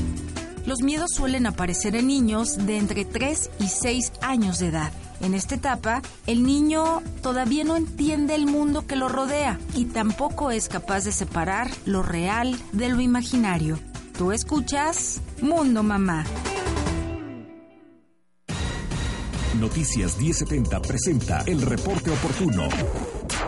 Los 0.72 0.80
miedos 0.80 1.10
suelen 1.14 1.46
aparecer 1.46 1.94
en 1.96 2.06
niños 2.06 2.56
de 2.56 2.78
entre 2.78 3.04
3 3.04 3.50
y 3.60 3.68
6 3.68 4.10
años 4.22 4.58
de 4.58 4.68
edad. 4.68 4.90
En 5.20 5.34
esta 5.34 5.56
etapa, 5.56 6.00
el 6.26 6.44
niño 6.44 7.02
todavía 7.20 7.62
no 7.62 7.76
entiende 7.76 8.34
el 8.34 8.46
mundo 8.46 8.86
que 8.86 8.96
lo 8.96 9.10
rodea 9.10 9.60
y 9.74 9.84
tampoco 9.84 10.50
es 10.50 10.70
capaz 10.70 11.04
de 11.04 11.12
separar 11.12 11.70
lo 11.84 12.02
real 12.02 12.58
de 12.72 12.88
lo 12.88 13.02
imaginario. 13.02 13.78
Tú 14.16 14.32
escuchas 14.32 15.20
Mundo 15.42 15.82
Mamá. 15.82 16.24
Noticias 19.60 20.16
1070 20.16 20.80
presenta 20.80 21.42
el 21.44 21.60
reporte 21.60 22.10
oportuno. 22.10 22.70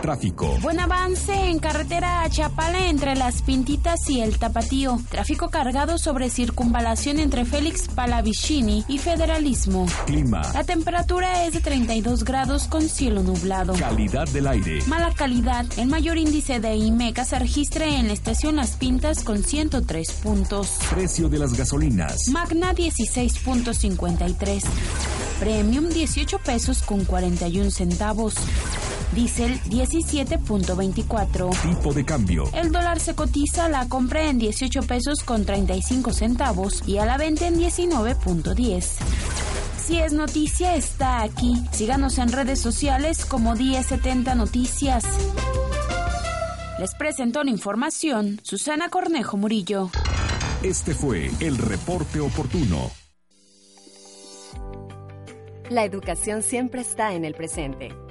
Tráfico. 0.01 0.57
Buen 0.61 0.79
avance 0.79 1.33
en 1.33 1.59
carretera 1.59 2.23
a 2.23 2.29
Chapala 2.29 2.87
entre 2.87 3.15
Las 3.15 3.41
Pintitas 3.41 4.09
y 4.09 4.21
el 4.21 4.37
Tapatío. 4.37 4.99
Tráfico 5.09 5.49
cargado 5.49 5.97
sobre 5.97 6.29
circunvalación 6.29 7.19
entre 7.19 7.45
Félix 7.45 7.87
Palavicini 7.87 8.85
y 8.87 8.97
Federalismo. 8.97 9.85
Clima. 10.05 10.41
La 10.53 10.63
temperatura 10.63 11.45
es 11.45 11.53
de 11.53 11.61
32 11.61 12.23
grados 12.23 12.67
con 12.67 12.83
cielo 12.87 13.23
nublado. 13.23 13.73
Calidad 13.73 14.27
del 14.29 14.47
aire. 14.47 14.81
Mala 14.87 15.11
calidad. 15.13 15.65
El 15.77 15.87
mayor 15.87 16.17
índice 16.17 16.59
de 16.59 16.75
IMECA 16.75 17.25
se 17.25 17.39
registra 17.39 17.85
en 17.85 18.07
la 18.07 18.13
estación 18.13 18.55
Las 18.57 18.71
Pintas 18.71 19.23
con 19.23 19.43
103 19.43 20.11
puntos. 20.23 20.77
Precio 20.89 21.29
de 21.29 21.39
las 21.39 21.53
gasolinas. 21.53 22.29
Magna 22.31 22.73
16.53. 22.73 24.63
Premium 25.39 25.89
18 25.89 26.39
pesos 26.39 26.81
con 26.81 27.03
41 27.03 27.71
centavos. 27.71 28.35
Diesel 29.15 29.59
17.24. 29.61 31.49
Tipo 31.61 31.93
de 31.93 32.05
cambio. 32.05 32.43
El 32.53 32.71
dólar 32.71 32.99
se 32.99 33.15
cotiza 33.15 33.65
a 33.65 33.69
la 33.69 33.87
compra 33.87 34.29
en 34.29 34.37
18 34.37 34.83
pesos 34.83 35.23
con 35.23 35.45
35 35.45 36.13
centavos 36.13 36.83
y 36.85 36.97
a 36.97 37.05
la 37.05 37.17
venta 37.17 37.47
en 37.47 37.57
19.10. 37.57 38.83
Si 39.83 39.97
es 39.97 40.13
noticia, 40.13 40.75
está 40.75 41.21
aquí. 41.21 41.55
Síganos 41.71 42.17
en 42.17 42.31
redes 42.31 42.59
sociales 42.59 43.25
como 43.25 43.55
1070 43.55 44.35
Noticias. 44.35 45.05
Les 46.79 46.93
presento 46.95 47.43
la 47.43 47.51
información 47.51 48.41
Susana 48.43 48.89
Cornejo 48.89 49.37
Murillo. 49.37 49.89
Este 50.61 50.93
fue 50.93 51.31
el 51.39 51.57
reporte 51.57 52.19
oportuno. 52.19 52.91
La 55.69 55.85
educación 55.85 56.43
siempre 56.43 56.81
está 56.81 57.13
en 57.13 57.23
el 57.23 57.33
presente. 57.33 58.04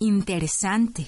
Interesante. 0.00 1.06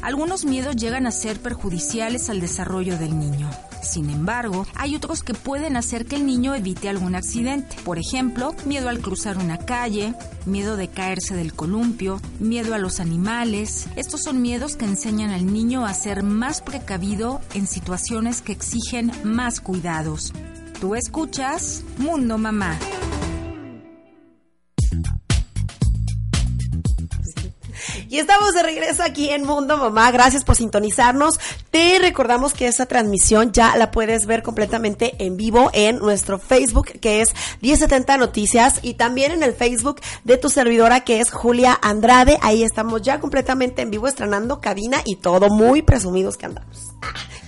Algunos 0.00 0.46
miedos 0.46 0.74
llegan 0.76 1.06
a 1.06 1.10
ser 1.10 1.38
perjudiciales 1.38 2.30
al 2.30 2.40
desarrollo 2.40 2.96
del 2.96 3.18
niño. 3.18 3.50
Sin 3.82 4.10
embargo, 4.10 4.66
hay 4.74 4.96
otros 4.96 5.22
que 5.22 5.34
pueden 5.34 5.76
hacer 5.76 6.06
que 6.06 6.16
el 6.16 6.26
niño 6.26 6.54
evite 6.54 6.88
algún 6.88 7.14
accidente. 7.14 7.76
Por 7.84 7.98
ejemplo, 7.98 8.54
miedo 8.64 8.88
al 8.88 9.00
cruzar 9.00 9.38
una 9.38 9.58
calle, 9.58 10.14
miedo 10.46 10.76
de 10.76 10.88
caerse 10.88 11.34
del 11.34 11.52
columpio, 11.52 12.20
miedo 12.38 12.74
a 12.74 12.78
los 12.78 13.00
animales. 13.00 13.88
Estos 13.96 14.22
son 14.22 14.40
miedos 14.40 14.76
que 14.76 14.84
enseñan 14.84 15.30
al 15.30 15.52
niño 15.52 15.84
a 15.84 15.94
ser 15.94 16.22
más 16.22 16.62
precavido 16.62 17.40
en 17.54 17.66
situaciones 17.66 18.40
que 18.40 18.52
exigen 18.52 19.12
más 19.24 19.60
cuidados. 19.60 20.32
Tú 20.80 20.94
escuchas 20.94 21.84
Mundo 21.98 22.38
Mamá. 22.38 22.78
Y 28.12 28.18
estamos 28.18 28.52
de 28.52 28.62
regreso 28.62 29.02
aquí 29.02 29.30
en 29.30 29.42
Mundo 29.42 29.78
Mamá. 29.78 30.10
Gracias 30.10 30.44
por 30.44 30.54
sintonizarnos. 30.54 31.40
Te 31.70 31.98
recordamos 31.98 32.52
que 32.52 32.66
esta 32.66 32.84
transmisión 32.84 33.52
ya 33.52 33.74
la 33.78 33.90
puedes 33.90 34.26
ver 34.26 34.42
completamente 34.42 35.14
en 35.24 35.38
vivo 35.38 35.70
en 35.72 35.96
nuestro 35.96 36.38
Facebook, 36.38 36.88
que 37.00 37.22
es 37.22 37.30
1070 37.62 38.18
Noticias, 38.18 38.80
y 38.82 38.94
también 38.94 39.32
en 39.32 39.42
el 39.42 39.54
Facebook 39.54 40.02
de 40.24 40.36
tu 40.36 40.50
servidora, 40.50 41.04
que 41.04 41.20
es 41.20 41.30
Julia 41.30 41.78
Andrade. 41.80 42.38
Ahí 42.42 42.62
estamos 42.62 43.00
ya 43.00 43.18
completamente 43.18 43.80
en 43.80 43.90
vivo, 43.90 44.06
estrenando 44.06 44.60
cabina 44.60 44.98
y 45.06 45.16
todo, 45.16 45.48
muy 45.48 45.80
presumidos 45.80 46.36
que 46.36 46.44
andamos. 46.44 46.92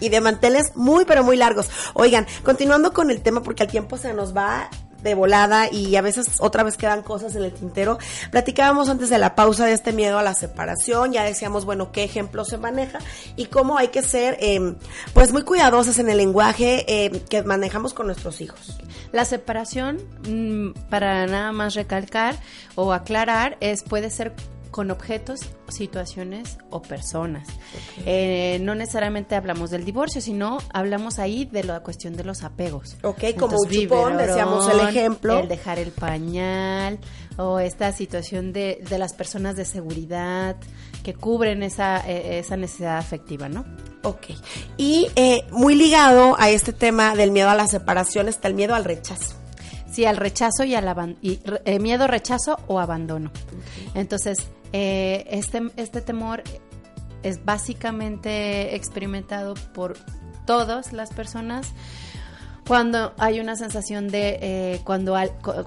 Y 0.01 0.09
de 0.09 0.23
manteles 0.23 0.75
muy, 0.75 1.05
pero 1.05 1.23
muy 1.23 1.37
largos. 1.37 1.69
Oigan, 1.93 2.27
continuando 2.43 2.95
con 2.95 3.11
el 3.11 3.21
tema, 3.21 3.43
porque 3.43 3.65
el 3.65 3.71
tiempo 3.71 3.99
se 3.99 4.15
nos 4.15 4.35
va 4.35 4.71
de 5.05 5.15
volada 5.15 5.71
y 5.71 5.95
a 5.95 6.03
veces 6.03 6.27
otra 6.39 6.65
vez 6.65 6.77
quedan 6.77 7.03
cosas 7.03 7.37
en 7.37 7.45
el 7.45 7.53
tintero. 7.53 7.99
Platicábamos 8.33 8.89
antes 8.89 9.11
de 9.11 9.19
la 9.19 9.37
pausa 9.37 9.67
de 9.67 9.73
este 9.73 9.93
miedo 9.93 10.19
a 10.19 10.23
la 10.23 10.35
separación, 10.35 11.13
ya 11.13 11.23
decíamos, 11.23 11.65
bueno, 11.65 11.93
qué 11.93 12.03
ejemplo 12.03 12.45
se 12.45 12.59
maneja 12.59 12.99
y 13.37 13.47
cómo 13.47 13.79
hay 13.79 13.89
que 13.89 14.03
ser, 14.03 14.37
eh, 14.41 14.75
pues, 15.13 15.33
muy 15.33 15.43
cuidadosas 15.43 15.99
en 15.99 16.09
el 16.09 16.17
lenguaje 16.17 16.85
eh, 16.89 17.23
que 17.29 17.43
manejamos 17.43 17.95
con 17.95 18.07
nuestros 18.07 18.41
hijos. 18.41 18.79
La 19.13 19.25
separación, 19.25 20.01
mm, 20.29 20.89
para 20.89 21.27
nada 21.27 21.53
más 21.53 21.75
recalcar 21.75 22.37
o 22.75 22.93
aclarar, 22.93 23.57
es 23.61 23.83
puede 23.83 24.11
ser 24.11 24.35
con 24.75 24.91
objetos, 24.91 25.43
situaciones 25.69 26.59
o 26.71 26.83
personas. 26.83 27.47
Eh, 28.07 28.59
no 28.61 28.75
necesariamente 28.75 29.37
hablamos 29.37 29.71
del 29.71 29.85
divorcio, 29.85 30.21
sino 30.21 30.59
hablamos 30.73 31.21
ahí 31.21 31.45
de 31.45 31.63
la 31.63 31.79
cuestión 31.79 32.17
de 32.17 32.25
los 32.25 32.43
apegos. 32.43 32.97
Ok, 33.05 33.37
como 33.39 33.57
un 33.57 33.71
chupón, 33.71 34.17
decíamos 34.17 34.69
el 34.69 34.81
ejemplo. 34.81 35.39
El 35.39 35.47
dejar 35.47 35.79
el 35.79 35.93
pañal 35.93 36.99
o 37.37 37.61
esta 37.61 37.93
situación 37.93 38.53
de, 38.53 38.83
de 38.91 38.99
las 38.99 39.13
personas 39.13 39.55
de 39.55 39.65
seguridad 39.65 40.57
que 41.05 41.15
cubren 41.15 41.63
esa, 41.63 42.01
eh, 42.11 42.41
esa 42.41 42.57
necesidad 42.57 42.99
afectiva, 42.99 43.49
¿no? 43.49 43.65
Ok. 44.03 44.27
Y 44.77 45.07
eh, 45.15 45.45
muy 45.53 45.77
ligado 45.77 46.35
a 46.37 46.51
este 46.51 46.73
tema 46.73 47.15
del 47.15 47.31
miedo 47.31 47.49
a 47.49 47.55
la 47.55 47.69
separación 47.69 48.29
está 48.29 48.49
el 48.49 48.55
miedo 48.55 48.75
al 48.75 48.85
rechazo. 48.85 49.37
Sí, 49.89 50.05
al 50.05 50.17
rechazo 50.17 50.65
y 50.65 50.75
al 50.75 51.17
y, 51.23 51.39
eh, 51.65 51.79
miedo, 51.79 52.09
rechazo 52.09 52.59
o 52.67 52.81
abandono. 52.81 53.31
Entonces, 53.95 54.39
eh, 54.77 55.29
este, 55.31 55.63
este 55.77 56.01
temor 56.01 56.43
es 57.23 57.45
básicamente 57.45 58.75
experimentado 58.75 59.55
por 59.73 59.97
todas 60.47 60.93
las 60.93 61.11
personas 61.11 61.73
cuando 62.67 63.15
hay 63.19 63.39
una 63.39 63.55
sensación 63.55 64.09
de 64.09 64.39
eh, 64.43 64.81
cuando, 64.83 65.17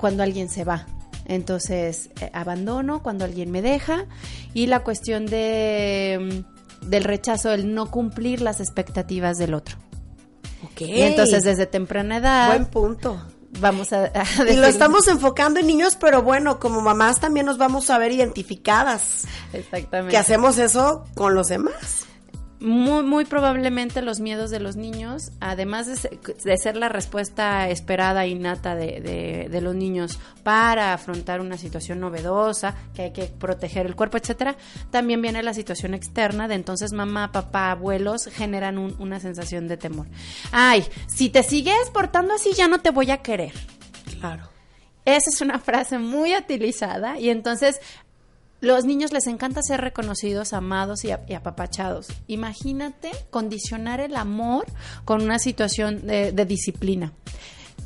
cuando 0.01 0.23
alguien 0.23 0.49
se 0.49 0.65
va. 0.65 0.85
Entonces, 1.25 2.09
eh, 2.19 2.29
abandono 2.33 3.01
cuando 3.01 3.23
alguien 3.23 3.49
me 3.49 3.61
deja 3.61 4.07
y 4.53 4.67
la 4.67 4.81
cuestión 4.81 5.25
de, 5.25 6.43
mm, 6.83 6.89
del 6.89 7.05
rechazo, 7.05 7.53
el 7.53 7.73
no 7.73 7.89
cumplir 7.89 8.41
las 8.41 8.59
expectativas 8.59 9.37
del 9.37 9.53
otro. 9.53 9.77
Ok. 10.65 10.81
Y 10.81 11.01
entonces, 11.01 11.45
desde 11.45 11.65
temprana 11.65 12.17
edad. 12.17 12.47
Buen 12.49 12.65
punto. 12.65 13.25
Vamos 13.59 13.93
a, 13.93 14.11
Y 14.49 14.55
lo 14.55 14.67
estamos 14.67 15.07
enfocando 15.07 15.59
en 15.59 15.67
niños, 15.67 15.95
pero 15.95 16.21
bueno, 16.21 16.59
como 16.59 16.81
mamás 16.81 17.19
también 17.19 17.45
nos 17.45 17.57
vamos 17.57 17.89
a 17.89 17.97
ver 17.97 18.11
identificadas. 18.11 19.25
Exactamente. 19.53 20.11
Que 20.11 20.17
hacemos 20.17 20.57
eso 20.57 21.05
con 21.15 21.35
los 21.35 21.47
demás 21.47 22.07
muy, 22.59 23.03
muy 23.03 23.25
probablemente 23.25 24.01
los 24.01 24.19
miedos 24.19 24.49
de 24.49 24.59
los 24.59 24.75
niños, 24.75 25.31
además 25.39 25.87
de 25.87 26.57
ser, 26.57 26.75
la 26.75 26.89
respuesta 26.89 27.69
esperada 27.69 28.25
innata 28.25 28.75
de, 28.75 29.47
de, 29.49 29.61
los 29.61 29.75
niños 29.75 30.19
para 30.43 30.93
afrontar 30.93 31.39
una 31.39 31.57
situación 31.57 31.99
novedosa, 31.99 32.75
que 32.95 33.03
hay 33.03 33.13
que 33.13 33.25
proteger 33.25 33.85
el 33.85 33.95
cuerpo, 33.95 34.17
etcétera, 34.17 34.55
también 34.89 35.21
viene 35.21 35.43
la 35.43 35.53
situación 35.53 35.93
externa 35.93 36.47
de 36.47 36.55
entonces 36.55 36.93
mamá, 36.93 37.31
papá, 37.31 37.71
abuelos 37.71 38.25
generan 38.25 38.77
una 38.77 39.19
sensación 39.19 39.67
de 39.67 39.77
temor. 39.77 40.07
Ay, 40.51 40.83
si 41.07 41.29
te 41.29 41.43
sigues 41.43 41.89
portando 41.93 42.33
así 42.33 42.53
ya 42.53 42.67
no 42.67 42.79
te 42.79 42.89
voy 42.89 43.11
a 43.11 43.17
querer. 43.17 43.53
Claro. 44.19 44.49
Esa 45.05 45.29
es 45.29 45.39
una 45.39 45.59
frase 45.59 45.99
muy 45.99 46.35
utilizada 46.35 47.17
y 47.17 47.29
entonces 47.29 47.79
los 48.59 48.85
niños 48.85 49.11
les 49.11 49.27
encanta 49.27 49.61
ser 49.61 49.81
reconocidos, 49.81 50.53
amados 50.53 51.03
y, 51.03 51.11
apapachados. 51.11 52.07
Imagínate 52.27 53.11
condicionar 53.29 53.99
el 53.99 54.15
amor 54.15 54.65
con 55.05 55.21
una 55.21 55.39
situación 55.39 56.07
de, 56.07 56.31
disciplina 56.45 57.13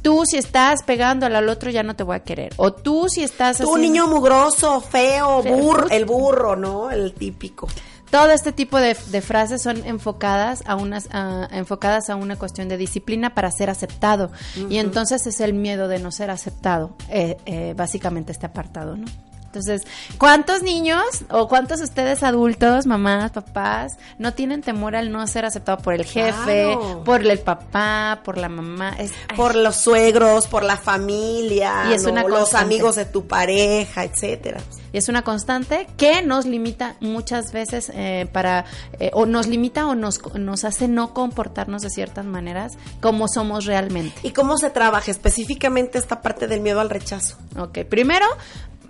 tú 0.02 0.24
si 0.26 0.38
estás 0.38 0.82
pegando 0.84 1.28
al 1.28 1.50
otro 1.50 1.70
ya 1.70 1.84
no 1.84 1.96
te 1.96 2.04
voy 2.04 2.16
a 2.16 2.24
querer. 2.24 2.54
O 2.58 2.74
tú 2.74 3.08
si 3.08 3.24
estás... 3.24 3.60
Tú 3.60 3.78
niño 3.78 4.08
mugroso, 4.08 4.82
feo, 4.82 5.44
burro, 5.44 5.90
el 5.90 6.06
burro, 6.06 6.56
¿no? 6.56 6.90
El 6.90 7.14
típico. 7.14 7.68
Todo 8.12 8.32
este 8.32 8.52
tipo 8.52 8.78
de, 8.78 8.94
frases 8.94 9.62
son 9.62 9.86
enfocadas 9.86 10.64
a, 10.66 10.76
unas, 10.76 11.08
enfocadas 11.52 12.10
a 12.10 12.16
una 12.16 12.36
cuestión 12.36 12.68
de 12.68 12.78
disciplina 12.78 13.34
para 13.34 13.52
ser 13.52 13.70
aceptado. 13.70 14.32
Y 14.70 14.78
entonces 14.78 15.26
es 15.28 15.40
el 15.40 15.54
miedo 15.54 15.88
de 15.88 16.00
no 16.00 16.12
ser 16.12 16.30
aceptado, 16.30 16.96
eh, 17.10 17.38
eh, 17.46 17.74
básicamente 17.78 18.32
este 18.34 18.48
apartado, 18.48 18.98
¿no? 18.98 19.06
Entonces, 19.52 19.86
¿cuántos 20.18 20.64
niños 20.64 21.04
o 21.30 21.50
cuántos 21.50 21.82
ustedes 21.82 22.24
adultos, 22.24 22.86
mamás, 22.86 23.32
papás, 23.32 23.98
no 24.18 24.34
tienen 24.34 24.62
temor 24.62 24.96
al 24.96 25.12
no 25.12 25.28
ser 25.28 25.44
aceptado 25.44 25.80
por 25.80 25.94
el 25.94 26.06
jefe, 26.06 26.78
por 27.04 27.22
el 27.26 27.40
papá, 27.40 28.22
por 28.24 28.38
la 28.38 28.48
mamá? 28.48 28.96
por 29.36 29.56
los 29.56 29.76
suegros, 29.76 30.48
por 30.48 30.64
la 30.64 30.78
familia, 30.78 31.88
y 31.90 31.94
es 31.94 32.06
una 32.06 32.24
los 32.24 32.54
amigos 32.54 32.96
de 32.96 33.04
tu 33.04 33.28
pareja, 33.28 34.06
etcétera. 34.06 34.62
Y 34.94 34.98
es 34.98 35.08
una 35.10 35.24
constante 35.24 35.88
que 35.98 36.22
nos 36.22 36.46
limita 36.46 36.96
muchas 37.00 37.52
veces 37.54 37.92
eh, 37.94 38.28
para, 38.32 38.66
eh, 39.00 39.10
o 39.14 39.26
nos 39.26 39.48
limita 39.48 39.88
o 39.88 39.96
nos, 39.96 40.22
nos 40.36 40.66
hace 40.66 40.88
no 40.88 41.14
comportarnos 41.14 41.82
de 41.82 41.90
ciertas 41.90 42.26
maneras 42.26 42.74
como 43.00 43.28
somos 43.28 43.66
realmente. 43.66 44.16
¿Y 44.24 44.32
cómo 44.32 44.58
se 44.58 44.70
trabaja 44.70 45.12
específicamente 45.12 45.98
esta 45.98 46.22
parte 46.22 46.48
del 46.48 46.60
miedo 46.60 46.82
al 46.82 46.90
rechazo? 46.90 47.38
Ok, 47.58 47.80
primero 47.90 48.26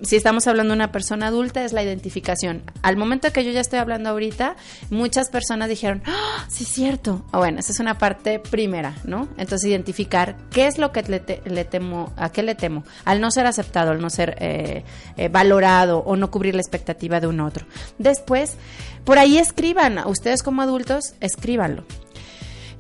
si 0.01 0.15
estamos 0.15 0.47
hablando 0.47 0.71
de 0.71 0.77
una 0.77 0.91
persona 0.91 1.27
adulta, 1.27 1.63
es 1.63 1.73
la 1.73 1.83
identificación. 1.83 2.63
Al 2.81 2.97
momento 2.97 3.31
que 3.31 3.45
yo 3.45 3.51
ya 3.51 3.61
estoy 3.61 3.79
hablando 3.79 4.09
ahorita, 4.09 4.55
muchas 4.89 5.29
personas 5.29 5.69
dijeron, 5.69 6.01
¡Ah, 6.05 6.45
sí 6.49 6.63
es 6.63 6.69
cierto. 6.69 7.23
O 7.31 7.39
bueno, 7.39 7.59
esa 7.59 7.71
es 7.71 7.79
una 7.79 7.97
parte 7.97 8.39
primera, 8.39 8.95
¿no? 9.03 9.27
Entonces, 9.37 9.69
identificar 9.69 10.35
qué 10.49 10.67
es 10.67 10.77
lo 10.77 10.91
que 10.91 11.03
le, 11.03 11.65
temo, 11.65 12.11
a 12.17 12.31
qué 12.31 12.43
le 12.43 12.55
temo, 12.55 12.83
al 13.05 13.21
no 13.21 13.31
ser 13.31 13.45
aceptado, 13.45 13.91
al 13.91 14.01
no 14.01 14.09
ser 14.09 14.35
eh, 14.39 14.83
eh, 15.17 15.29
valorado 15.29 15.99
o 15.99 16.15
no 16.15 16.31
cubrir 16.31 16.55
la 16.55 16.61
expectativa 16.61 17.19
de 17.19 17.27
un 17.27 17.39
otro. 17.39 17.65
Después, 17.97 18.55
por 19.03 19.19
ahí 19.19 19.37
escriban, 19.37 19.99
ustedes 20.07 20.43
como 20.43 20.61
adultos, 20.61 21.13
escríbanlo. 21.19 21.83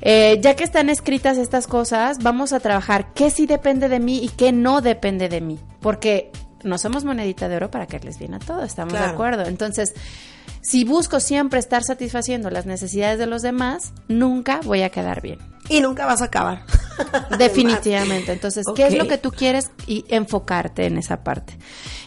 Eh, 0.01 0.39
ya 0.41 0.55
que 0.55 0.63
están 0.63 0.89
escritas 0.89 1.37
estas 1.37 1.67
cosas, 1.67 2.17
vamos 2.23 2.53
a 2.53 2.59
trabajar 2.59 3.13
qué 3.13 3.29
sí 3.29 3.45
depende 3.45 3.87
de 3.87 3.99
mí 3.99 4.19
y 4.23 4.29
qué 4.29 4.51
no 4.51 4.81
depende 4.81 5.29
de 5.29 5.41
mí. 5.41 5.59
Porque 5.79 6.31
no 6.63 6.77
somos 6.77 7.03
monedita 7.03 7.49
de 7.49 7.55
oro 7.55 7.71
para 7.71 7.87
que 7.87 7.99
les 7.99 8.17
viene 8.19 8.37
a 8.37 8.39
todo, 8.39 8.63
estamos 8.63 8.93
de 8.93 8.99
acuerdo. 8.99 9.45
Entonces, 9.45 9.93
si 10.61 10.83
busco 10.83 11.19
siempre 11.19 11.59
estar 11.59 11.83
satisfaciendo 11.83 12.49
las 12.49 12.65
necesidades 12.65 13.17
de 13.17 13.25
los 13.25 13.41
demás, 13.41 13.93
nunca 14.07 14.59
voy 14.63 14.83
a 14.83 14.89
quedar 14.89 15.21
bien. 15.21 15.39
Y 15.69 15.81
nunca 15.81 16.05
vas 16.05 16.21
a 16.21 16.25
acabar. 16.25 16.63
Definitivamente. 17.37 18.31
Entonces, 18.33 18.65
¿qué 18.75 18.87
es 18.87 18.97
lo 18.97 19.07
que 19.07 19.17
tú 19.17 19.31
quieres? 19.31 19.71
Y 19.87 20.05
enfocarte 20.09 20.85
en 20.85 20.97
esa 20.97 21.23
parte. 21.23 21.57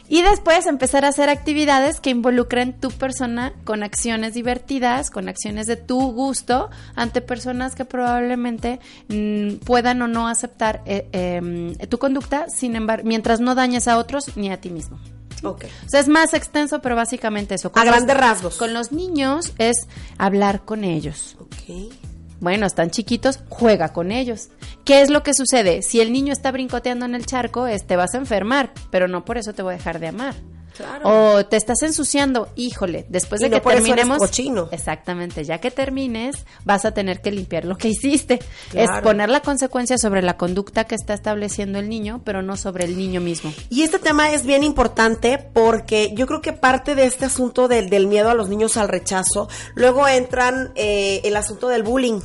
Y 0.08 0.22
después 0.22 0.66
empezar 0.66 1.04
a 1.04 1.08
hacer 1.08 1.30
actividades 1.30 1.98
que 2.00 2.10
involucren 2.10 2.78
tu 2.78 2.90
persona 2.90 3.54
con 3.64 3.82
acciones 3.82 4.34
divertidas, 4.34 5.10
con 5.10 5.28
acciones 5.28 5.66
de 5.66 5.76
tu 5.76 6.12
gusto, 6.12 6.70
ante 6.94 7.22
personas 7.22 7.74
que 7.74 7.84
probablemente 7.84 8.80
mm, 9.08 9.56
puedan 9.64 10.02
o 10.02 10.08
no 10.08 10.28
aceptar 10.28 10.82
eh, 10.84 11.08
em, 11.12 11.74
tu 11.88 11.98
conducta, 11.98 12.46
sin 12.48 12.76
embargo, 12.76 13.08
mientras 13.08 13.40
no 13.40 13.54
dañes 13.54 13.88
a 13.88 13.96
otros 13.96 14.36
ni 14.36 14.50
a 14.50 14.60
ti 14.60 14.70
mismo. 14.70 14.98
Okay. 15.42 15.70
O 15.86 15.88
sea, 15.88 16.00
es 16.00 16.08
más 16.08 16.32
extenso, 16.34 16.80
pero 16.80 16.96
básicamente 16.96 17.54
eso. 17.54 17.70
a 17.74 17.84
grandes 17.84 18.16
rasgos. 18.16 18.56
Con 18.56 18.72
los 18.72 18.92
niños 18.92 19.52
es 19.58 19.88
hablar 20.18 20.64
con 20.64 20.84
ellos. 20.84 21.36
Ok. 21.38 21.92
Bueno, 22.40 22.66
están 22.66 22.90
chiquitos, 22.90 23.40
juega 23.48 23.92
con 23.92 24.12
ellos. 24.12 24.48
¿Qué 24.84 25.02
es 25.02 25.10
lo 25.10 25.22
que 25.22 25.34
sucede? 25.34 25.82
Si 25.82 26.00
el 26.00 26.12
niño 26.12 26.32
está 26.32 26.50
brincoteando 26.50 27.06
en 27.06 27.14
el 27.14 27.26
charco, 27.26 27.66
te 27.86 27.96
vas 27.96 28.14
a 28.14 28.18
enfermar, 28.18 28.72
pero 28.90 29.08
no 29.08 29.24
por 29.24 29.38
eso 29.38 29.52
te 29.54 29.62
voy 29.62 29.74
a 29.74 29.76
dejar 29.78 29.98
de 30.00 30.08
amar. 30.08 30.34
O 31.02 31.44
te 31.46 31.56
estás 31.56 31.82
ensuciando, 31.82 32.48
híjole, 32.56 33.06
después 33.08 33.40
de 33.40 33.50
que 33.50 33.60
terminemos. 33.60 34.18
cochino. 34.18 34.68
Exactamente, 34.72 35.44
ya 35.44 35.58
que 35.58 35.70
termines, 35.70 36.44
vas 36.64 36.84
a 36.84 36.92
tener 36.92 37.20
que 37.20 37.30
limpiar 37.30 37.64
lo 37.64 37.76
que 37.76 37.88
hiciste. 37.94 38.40
Es 38.72 38.90
poner 39.02 39.28
la 39.28 39.40
consecuencia 39.40 39.98
sobre 39.98 40.22
la 40.22 40.36
conducta 40.36 40.84
que 40.84 40.94
está 40.94 41.14
estableciendo 41.14 41.78
el 41.78 41.88
niño, 41.88 42.20
pero 42.24 42.42
no 42.42 42.56
sobre 42.56 42.84
el 42.84 42.96
niño 42.96 43.20
mismo. 43.20 43.52
Y 43.70 43.82
este 43.82 43.98
tema 43.98 44.32
es 44.32 44.44
bien 44.44 44.62
importante 44.62 45.38
porque 45.52 46.12
yo 46.14 46.26
creo 46.26 46.40
que 46.40 46.52
parte 46.52 46.94
de 46.94 47.06
este 47.06 47.26
asunto 47.26 47.68
del, 47.68 47.90
del 47.90 48.06
miedo 48.06 48.30
a 48.30 48.34
los 48.34 48.48
niños 48.48 48.76
al 48.76 48.88
rechazo, 48.88 49.48
luego 49.74 50.06
entran 50.08 50.72
eh, 50.74 51.20
el 51.24 51.36
asunto 51.36 51.68
del 51.68 51.82
bullying 51.82 52.20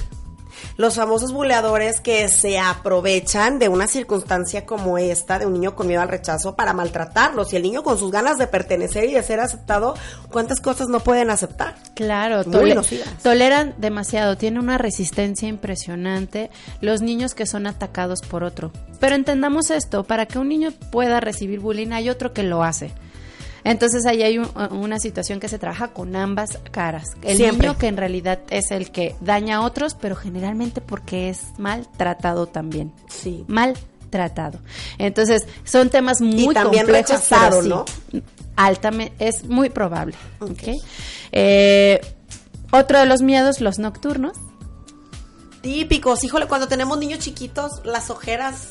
los 0.79 0.95
famosos 0.95 1.33
buleadores 1.33 1.99
que 1.99 2.29
se 2.29 2.57
aprovechan 2.57 3.59
de 3.59 3.67
una 3.67 3.85
circunstancia 3.85 4.65
como 4.65 4.97
esta, 4.97 5.37
de 5.37 5.45
un 5.45 5.51
niño 5.51 5.75
con 5.75 5.87
miedo 5.87 6.01
al 6.01 6.07
rechazo, 6.07 6.55
para 6.55 6.71
maltratarlos. 6.71 7.51
Y 7.51 7.57
el 7.57 7.63
niño 7.63 7.83
con 7.83 7.97
sus 7.97 8.11
ganas 8.11 8.37
de 8.37 8.47
pertenecer 8.47 9.03
y 9.03 9.13
de 9.13 9.21
ser 9.21 9.41
aceptado, 9.41 9.95
¿cuántas 10.31 10.61
cosas 10.61 10.87
no 10.87 11.01
pueden 11.01 11.31
aceptar? 11.31 11.75
Claro, 11.95 12.45
toleran 13.21 13.75
demasiado, 13.77 14.37
tiene 14.37 14.57
una 14.61 14.77
resistencia 14.77 15.49
impresionante 15.49 16.49
los 16.79 17.01
niños 17.01 17.35
que 17.35 17.45
son 17.45 17.67
atacados 17.67 18.21
por 18.21 18.45
otro. 18.45 18.71
Pero 19.01 19.15
entendamos 19.15 19.71
esto, 19.71 20.05
para 20.05 20.27
que 20.27 20.39
un 20.39 20.47
niño 20.47 20.71
pueda 20.93 21.19
recibir 21.19 21.59
bullying 21.59 21.91
hay 21.91 22.09
otro 22.09 22.31
que 22.31 22.43
lo 22.43 22.63
hace. 22.63 22.93
Entonces 23.63 24.05
ahí 24.05 24.23
hay 24.23 24.37
una 24.37 24.99
situación 24.99 25.39
que 25.39 25.47
se 25.47 25.59
trabaja 25.59 25.89
con 25.89 26.15
ambas 26.15 26.59
caras. 26.71 27.11
El 27.21 27.37
niño 27.39 27.77
que 27.77 27.87
en 27.87 27.97
realidad 27.97 28.39
es 28.49 28.71
el 28.71 28.91
que 28.91 29.15
daña 29.21 29.57
a 29.57 29.61
otros, 29.61 29.95
pero 29.95 30.15
generalmente 30.15 30.81
porque 30.81 31.29
es 31.29 31.41
maltratado 31.57 32.47
también. 32.47 32.93
Sí. 33.09 33.45
Mal 33.47 33.75
tratado. 34.09 34.59
Entonces, 34.97 35.43
son 35.63 35.89
temas 35.89 36.21
muy 36.21 36.51
y 36.51 36.53
también 36.53 36.85
complejos, 36.85 37.11
rechazado, 37.11 37.61
¿no? 37.61 37.85
Altamente, 38.55 39.13
es 39.19 39.45
muy 39.45 39.69
probable. 39.69 40.15
Okay. 40.39 40.75
Eh, 41.31 42.01
otro 42.71 42.99
de 42.99 43.05
los 43.05 43.21
miedos, 43.21 43.61
los 43.61 43.79
nocturnos. 43.79 44.33
Típicos, 45.61 46.23
híjole, 46.23 46.47
cuando 46.47 46.67
tenemos 46.67 46.97
niños 46.97 47.19
chiquitos, 47.19 47.81
las 47.83 48.09
ojeras 48.09 48.69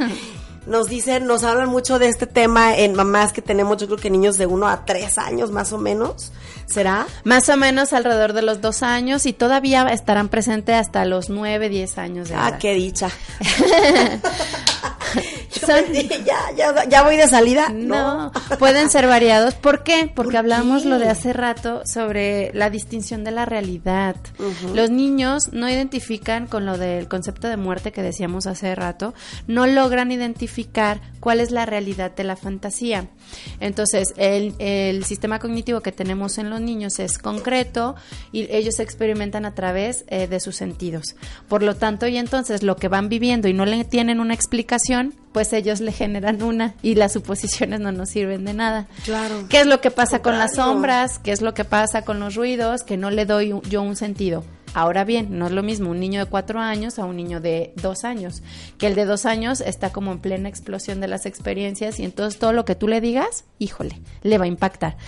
nos 0.66 0.88
dicen, 0.88 1.26
nos 1.26 1.44
hablan 1.44 1.68
mucho 1.68 1.98
de 1.98 2.08
este 2.08 2.26
tema 2.26 2.76
en 2.76 2.94
mamás 2.94 3.32
que 3.32 3.42
tenemos, 3.42 3.78
yo 3.78 3.86
creo 3.86 3.98
que 3.98 4.10
niños 4.10 4.36
de 4.38 4.46
uno 4.46 4.68
a 4.68 4.84
tres 4.84 5.18
años 5.18 5.50
más 5.50 5.72
o 5.72 5.78
menos, 5.78 6.32
¿será? 6.66 7.06
Más 7.24 7.48
o 7.48 7.56
menos 7.56 7.92
alrededor 7.92 8.32
de 8.32 8.42
los 8.42 8.60
dos 8.60 8.82
años 8.82 9.26
y 9.26 9.32
todavía 9.32 9.86
estarán 9.88 10.28
presentes 10.28 10.74
hasta 10.74 11.04
los 11.04 11.30
nueve, 11.30 11.68
diez 11.68 11.98
años 11.98 12.28
de 12.28 12.34
ah, 12.34 12.38
edad. 12.38 12.54
Ah, 12.54 12.58
qué 12.58 12.74
dicha. 12.74 13.10
ya, 16.24 16.52
ya, 16.56 16.84
ya 16.88 17.02
voy 17.02 17.16
de 17.16 17.28
salida. 17.28 17.68
No, 17.68 18.32
pueden 18.58 18.90
ser 18.90 19.06
variados. 19.06 19.54
¿Por 19.54 19.82
qué? 19.82 20.10
Porque 20.12 20.36
hablamos 20.36 20.84
lo 20.84 20.98
de 20.98 21.08
hace 21.08 21.32
rato 21.32 21.82
sobre 21.84 22.50
la 22.54 22.70
distinción 22.70 23.24
de 23.24 23.30
la 23.30 23.46
realidad. 23.46 24.16
Los 24.74 24.90
niños 24.90 25.52
no 25.52 25.68
identifican 25.68 26.46
con 26.46 26.66
lo 26.66 26.76
del 26.78 27.08
concepto 27.08 27.48
de 27.48 27.56
muerte 27.56 27.92
que 27.92 28.02
decíamos 28.02 28.46
hace 28.46 28.74
rato, 28.74 29.14
no 29.46 29.66
logran 29.66 30.12
identificar 30.12 30.55
cuál 31.20 31.40
es 31.40 31.50
la 31.50 31.66
realidad 31.66 32.14
de 32.14 32.24
la 32.24 32.36
fantasía. 32.36 33.08
Entonces, 33.60 34.14
el, 34.16 34.54
el 34.58 35.04
sistema 35.04 35.38
cognitivo 35.38 35.80
que 35.80 35.92
tenemos 35.92 36.38
en 36.38 36.50
los 36.50 36.60
niños 36.60 36.98
es 36.98 37.18
concreto 37.18 37.94
y 38.32 38.46
ellos 38.50 38.78
experimentan 38.78 39.44
a 39.44 39.54
través 39.54 40.04
eh, 40.08 40.26
de 40.26 40.40
sus 40.40 40.56
sentidos. 40.56 41.16
Por 41.48 41.62
lo 41.62 41.76
tanto, 41.76 42.06
y 42.06 42.16
entonces 42.16 42.62
lo 42.62 42.76
que 42.76 42.88
van 42.88 43.08
viviendo 43.08 43.48
y 43.48 43.52
no 43.52 43.66
le 43.66 43.84
tienen 43.84 44.20
una 44.20 44.34
explicación, 44.34 45.14
pues 45.32 45.52
ellos 45.52 45.80
le 45.80 45.92
generan 45.92 46.42
una 46.42 46.74
y 46.82 46.94
las 46.94 47.12
suposiciones 47.12 47.80
no 47.80 47.92
nos 47.92 48.10
sirven 48.10 48.44
de 48.44 48.54
nada. 48.54 48.86
Claro. 49.04 49.46
¿Qué 49.48 49.60
es 49.60 49.66
lo 49.66 49.80
que 49.80 49.90
pasa 49.90 50.20
con 50.22 50.38
las 50.38 50.54
sombras? 50.54 51.18
¿Qué 51.18 51.32
es 51.32 51.42
lo 51.42 51.54
que 51.54 51.64
pasa 51.64 52.02
con 52.02 52.20
los 52.20 52.34
ruidos? 52.34 52.82
Que 52.82 52.96
no 52.96 53.10
le 53.10 53.26
doy 53.26 53.52
yo 53.68 53.82
un 53.82 53.96
sentido. 53.96 54.44
Ahora 54.76 55.04
bien, 55.04 55.38
no 55.38 55.46
es 55.46 55.52
lo 55.52 55.62
mismo 55.62 55.88
un 55.88 56.00
niño 56.00 56.20
de 56.22 56.26
cuatro 56.26 56.60
años 56.60 56.98
a 56.98 57.06
un 57.06 57.16
niño 57.16 57.40
de 57.40 57.72
dos 57.76 58.04
años, 58.04 58.42
que 58.76 58.86
el 58.86 58.94
de 58.94 59.06
dos 59.06 59.24
años 59.24 59.62
está 59.62 59.90
como 59.90 60.12
en 60.12 60.18
plena 60.18 60.50
explosión 60.50 61.00
de 61.00 61.08
las 61.08 61.24
experiencias 61.24 61.98
y 61.98 62.04
entonces 62.04 62.38
todo 62.38 62.52
lo 62.52 62.66
que 62.66 62.74
tú 62.74 62.86
le 62.86 63.00
digas, 63.00 63.46
híjole, 63.58 63.98
le 64.20 64.36
va 64.36 64.44
a 64.44 64.48
impactar. 64.48 64.98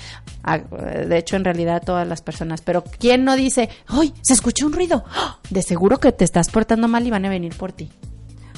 Ah, 0.43 0.57
de 0.57 1.19
hecho, 1.19 1.37
en 1.37 1.45
realidad 1.45 1.77
a 1.77 1.81
todas 1.81 2.09
las 2.09 2.23
personas. 2.23 2.63
Pero 2.63 2.83
¿quién 2.83 3.27
no 3.27 3.37
dice, 3.37 3.69
¡ay, 3.89 4.15
se 4.23 4.33
escuchó 4.33 4.65
un 4.65 4.73
ruido! 4.73 5.05
¡Ah! 5.07 5.39
De 5.51 5.61
seguro 5.61 6.01
que 6.01 6.13
te 6.13 6.25
estás 6.25 6.49
portando 6.49 6.89
mal 6.89 7.07
y 7.07 7.11
van 7.11 7.27
a 7.27 7.29
venir 7.29 7.55
por 7.55 7.73
ti. 7.73 7.91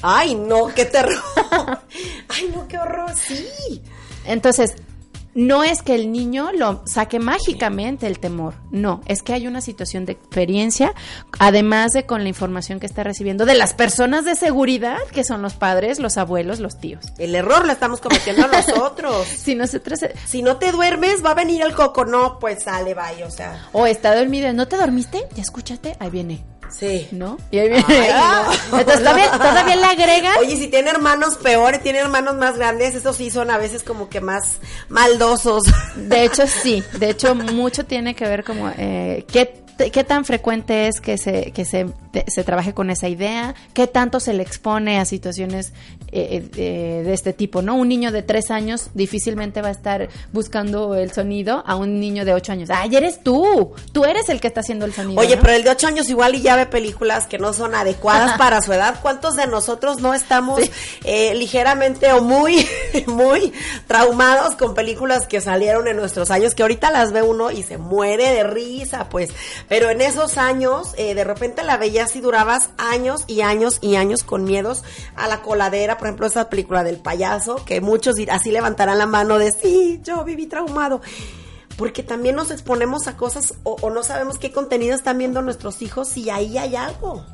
Ay, 0.02 0.36
no, 0.36 0.68
qué 0.68 0.84
terror. 0.84 1.20
Ay, 2.28 2.52
no, 2.54 2.68
qué 2.68 2.78
horror, 2.78 3.12
sí. 3.16 3.82
Entonces, 4.24 4.76
no 5.34 5.62
es 5.62 5.82
que 5.82 5.94
el 5.94 6.12
niño 6.12 6.50
lo 6.52 6.82
saque 6.86 7.18
mágicamente 7.18 8.06
el 8.06 8.18
temor, 8.18 8.54
no, 8.70 9.00
es 9.06 9.22
que 9.22 9.32
hay 9.32 9.46
una 9.46 9.60
situación 9.60 10.04
de 10.04 10.12
experiencia, 10.12 10.94
además 11.38 11.92
de 11.92 12.06
con 12.06 12.22
la 12.22 12.28
información 12.28 12.80
que 12.80 12.86
está 12.86 13.04
recibiendo 13.04 13.46
de 13.46 13.54
las 13.54 13.74
personas 13.74 14.24
de 14.24 14.34
seguridad, 14.34 14.98
que 15.12 15.24
son 15.24 15.42
los 15.42 15.54
padres, 15.54 15.98
los 15.98 16.18
abuelos, 16.18 16.60
los 16.60 16.78
tíos. 16.78 17.04
El 17.18 17.34
error 17.34 17.66
lo 17.66 17.72
estamos 17.72 18.00
cometiendo 18.00 18.46
nosotros. 18.52 19.26
si 19.26 19.54
nosotros... 19.54 20.00
Si 20.26 20.42
no 20.42 20.56
te 20.56 20.72
duermes, 20.72 21.24
va 21.24 21.32
a 21.32 21.34
venir 21.34 21.62
el 21.62 21.74
coco, 21.74 22.04
no, 22.04 22.38
pues 22.38 22.64
sale, 22.64 22.94
vaya, 22.94 23.26
o 23.26 23.30
sea. 23.30 23.68
O 23.72 23.86
está 23.86 24.14
dormido, 24.14 24.52
¿no 24.52 24.68
te 24.68 24.76
dormiste? 24.76 25.26
¿Ya 25.34 25.42
escuchaste? 25.42 25.96
Ahí 25.98 26.10
viene. 26.10 26.44
Sí. 26.70 27.08
¿No? 27.12 27.38
Y 27.50 27.58
ahí 27.58 27.68
viene. 27.68 28.10
Ah, 28.12 28.50
Entonces 28.66 29.00
todavía, 29.00 29.30
todavía 29.32 29.76
le 29.76 29.84
agregan. 29.84 30.38
Oye, 30.38 30.56
si 30.56 30.68
tiene 30.68 30.90
hermanos 30.90 31.36
peores, 31.36 31.82
tiene 31.82 31.98
hermanos 31.98 32.36
más 32.36 32.56
grandes, 32.56 32.94
esos 32.94 33.16
sí 33.16 33.30
son 33.30 33.50
a 33.50 33.58
veces 33.58 33.82
como 33.82 34.08
que 34.08 34.20
más 34.20 34.58
maldosos. 34.88 35.64
De 35.96 36.24
hecho, 36.24 36.46
sí. 36.46 36.82
De 36.98 37.10
hecho, 37.10 37.34
mucho 37.34 37.84
tiene 37.84 38.14
que 38.14 38.24
ver 38.24 38.44
como 38.44 38.70
eh, 38.76 39.24
qué 39.30 39.60
¿Qué 39.88 40.04
tan 40.04 40.26
frecuente 40.26 40.88
es 40.88 41.00
que 41.00 41.16
se, 41.16 41.52
que 41.52 41.64
se, 41.64 41.86
se, 42.26 42.44
trabaje 42.44 42.74
con 42.74 42.90
esa 42.90 43.08
idea? 43.08 43.54
¿Qué 43.74 43.86
tanto 43.86 44.20
se 44.20 44.32
le 44.32 44.42
expone 44.42 44.98
a 44.98 45.04
situaciones 45.04 45.72
eh, 46.12 46.48
eh, 46.56 47.02
de 47.04 47.12
este 47.12 47.32
tipo? 47.32 47.62
¿no? 47.62 47.74
Un 47.76 47.88
niño 47.88 48.12
de 48.12 48.22
tres 48.22 48.50
años 48.50 48.90
difícilmente 48.94 49.62
va 49.62 49.68
a 49.68 49.72
estar 49.72 50.08
buscando 50.32 50.94
el 50.94 51.12
sonido 51.12 51.62
a 51.66 51.76
un 51.76 52.00
niño 52.00 52.24
de 52.24 52.34
ocho 52.34 52.52
años. 52.52 52.70
¡Ay, 52.70 52.96
eres 52.96 53.22
tú! 53.22 53.72
Tú 53.92 54.04
eres 54.04 54.28
el 54.28 54.40
que 54.40 54.48
está 54.48 54.60
haciendo 54.60 54.84
el 54.84 54.92
sonido. 54.92 55.20
Oye, 55.20 55.36
¿no? 55.36 55.42
pero 55.42 55.54
el 55.54 55.64
de 55.64 55.70
ocho 55.70 55.86
años 55.86 56.08
igual 56.08 56.34
y 56.34 56.42
ya 56.42 56.56
ve 56.56 56.66
películas 56.66 57.26
que 57.26 57.38
no 57.38 57.52
son 57.52 57.74
adecuadas 57.74 58.36
para 58.38 58.60
su 58.60 58.72
edad. 58.72 58.96
¿Cuántos 59.00 59.36
de 59.36 59.46
nosotros 59.46 60.00
no 60.00 60.14
estamos 60.14 60.60
sí. 60.60 60.70
eh, 61.04 61.34
ligeramente 61.34 62.12
o 62.12 62.22
muy, 62.22 62.66
muy 63.06 63.52
traumados 63.86 64.56
con 64.56 64.74
películas 64.74 65.26
que 65.26 65.40
salieron 65.40 65.88
en 65.88 65.96
nuestros 65.96 66.30
años 66.30 66.54
que 66.54 66.62
ahorita 66.62 66.90
las 66.90 67.12
ve 67.12 67.22
uno 67.22 67.50
y 67.50 67.62
se 67.62 67.78
muere 67.78 68.30
de 68.30 68.44
risa, 68.44 69.08
pues? 69.08 69.30
Pero 69.68 69.90
en 69.90 70.00
esos 70.00 70.38
años, 70.38 70.92
de 70.96 71.24
repente 71.24 71.62
la 71.62 71.76
veías 72.00 72.16
y 72.16 72.20
durabas 72.20 72.70
años 72.78 73.24
y 73.26 73.42
años 73.42 73.78
y 73.82 73.96
años 73.96 74.24
con 74.24 74.44
miedos 74.44 74.84
a 75.16 75.28
la 75.28 75.42
coladera, 75.42 75.98
por 75.98 76.06
ejemplo, 76.06 76.26
esa 76.26 76.48
película 76.48 76.82
del 76.82 76.96
payaso, 76.96 77.64
que 77.64 77.80
muchos 77.80 78.16
así 78.30 78.50
levantarán 78.50 78.98
la 78.98 79.06
mano 79.06 79.38
de 79.38 79.52
sí, 79.52 80.00
yo 80.02 80.24
viví 80.24 80.46
traumado. 80.46 81.02
Porque 81.76 82.02
también 82.02 82.36
nos 82.36 82.50
exponemos 82.50 83.06
a 83.06 83.16
cosas 83.16 83.54
o, 83.62 83.76
o 83.80 83.90
no 83.90 84.02
sabemos 84.02 84.38
qué 84.38 84.50
contenido 84.52 84.94
están 84.94 85.18
viendo 85.18 85.40
nuestros 85.42 85.82
hijos 85.82 86.16
y 86.16 86.30
ahí 86.30 86.58
hay 86.58 86.76
algo. 86.76 87.24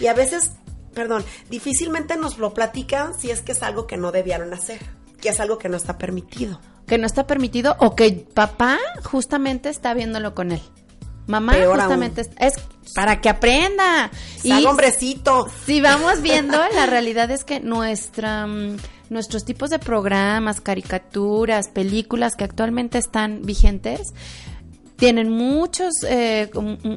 Y 0.00 0.06
a 0.06 0.14
veces, 0.14 0.52
perdón, 0.94 1.24
difícilmente 1.50 2.16
nos 2.16 2.38
lo 2.38 2.54
platican 2.54 3.18
si 3.18 3.30
es 3.30 3.40
que 3.40 3.52
es 3.52 3.62
algo 3.62 3.86
que 3.86 3.96
no 3.96 4.12
debieron 4.12 4.52
hacer, 4.52 4.80
que 5.20 5.30
es 5.30 5.40
algo 5.40 5.58
que 5.58 5.68
no 5.68 5.76
está 5.76 5.98
permitido. 5.98 6.60
Que 6.86 6.98
no 6.98 7.06
está 7.06 7.26
permitido 7.26 7.76
o 7.78 7.94
que 7.94 8.26
papá 8.34 8.78
justamente 9.04 9.70
está 9.70 9.94
viéndolo 9.94 10.34
con 10.34 10.52
él. 10.52 10.60
Mamá 11.26 11.52
Peor 11.52 11.78
justamente 11.78 12.22
es, 12.22 12.30
es, 12.38 12.54
para 12.94 13.20
que 13.20 13.28
aprenda. 13.28 14.10
Y 14.42 14.64
hombrecito. 14.64 15.48
Si 15.64 15.80
vamos 15.80 16.20
viendo, 16.20 16.58
la 16.74 16.86
realidad 16.86 17.30
es 17.30 17.44
que 17.44 17.60
nuestra 17.60 18.44
um, 18.44 18.76
nuestros 19.10 19.44
tipos 19.44 19.70
de 19.70 19.78
programas, 19.78 20.60
caricaturas, 20.60 21.68
películas 21.68 22.36
que 22.36 22.44
actualmente 22.44 22.98
están 22.98 23.42
vigentes 23.42 24.14
tienen 24.96 25.28
muchos 25.28 25.92
eh, 26.08 26.50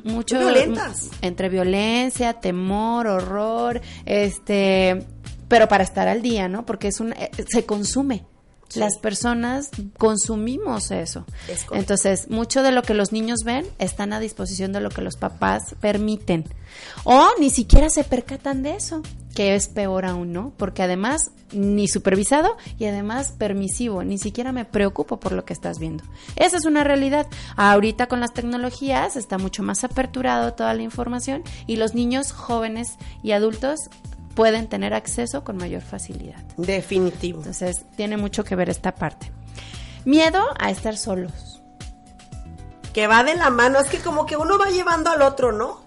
muchos 0.04 0.40
violentas 0.40 1.10
entre 1.22 1.50
violencia, 1.50 2.34
temor, 2.34 3.08
horror, 3.08 3.82
este, 4.06 5.04
pero 5.48 5.68
para 5.68 5.84
estar 5.84 6.08
al 6.08 6.22
día, 6.22 6.48
¿no? 6.48 6.66
Porque 6.66 6.90
es 6.90 7.00
un 7.00 7.14
eh, 7.14 7.32
se 7.48 7.66
consume. 7.66 8.26
Sí. 8.68 8.80
Las 8.80 8.98
personas 8.98 9.70
consumimos 9.98 10.92
eso. 10.92 11.26
Entonces, 11.72 12.30
mucho 12.30 12.64
de 12.64 12.72
lo 12.72 12.82
que 12.82 12.94
los 12.94 13.12
niños 13.12 13.40
ven 13.46 13.66
están 13.80 14.12
a 14.14 14.20
disposición 14.20 14.74
de 14.74 14.82
lo 14.82 14.90
que 14.90 15.02
los 15.02 15.16
papás 15.16 15.76
permiten. 15.80 16.46
O 17.04 17.28
ni 17.40 17.50
siquiera 17.50 17.90
se 17.90 18.04
percatan 18.04 18.64
de 18.64 18.76
eso, 18.76 19.02
que 19.36 19.56
es 19.56 19.68
peor 19.68 20.06
aún, 20.06 20.34
¿no? 20.34 20.52
Porque 20.58 20.84
además, 20.84 21.32
ni 21.52 21.88
supervisado 21.88 22.58
y 22.78 22.86
además 22.86 23.32
permisivo, 23.38 24.04
ni 24.04 24.18
siquiera 24.18 24.52
me 24.52 24.66
preocupo 24.66 25.20
por 25.20 25.32
lo 25.32 25.46
que 25.46 25.54
estás 25.54 25.80
viendo. 25.80 26.04
Esa 26.36 26.58
es 26.58 26.66
una 26.66 26.84
realidad. 26.84 27.28
Ahorita 27.56 28.08
con 28.08 28.20
las 28.20 28.34
tecnologías 28.34 29.16
está 29.16 29.38
mucho 29.38 29.64
más 29.64 29.84
aperturado 29.84 30.54
toda 30.54 30.74
la 30.74 30.84
información 30.84 31.44
y 31.68 31.78
los 31.78 31.94
niños 31.94 32.32
jóvenes 32.32 32.98
y 33.24 33.32
adultos 33.32 33.80
pueden 34.38 34.68
tener 34.68 34.94
acceso 34.94 35.44
con 35.44 35.58
mayor 35.58 35.82
facilidad. 35.82 36.38
Definitivo. 36.58 37.40
Entonces, 37.40 37.86
tiene 37.96 38.18
mucho 38.18 38.44
que 38.44 38.56
ver 38.56 38.70
esta 38.70 38.94
parte. 38.94 39.32
Miedo 40.06 40.46
a 40.60 40.70
estar 40.70 40.96
solos. 40.96 41.64
Que 42.94 43.08
va 43.08 43.24
de 43.24 43.34
la 43.34 43.50
mano, 43.50 43.80
es 43.80 43.90
que 43.90 43.98
como 43.98 44.28
que 44.28 44.38
uno 44.38 44.60
va 44.60 44.70
llevando 44.70 45.10
al 45.10 45.24
otro, 45.24 45.52
¿no? 45.54 45.82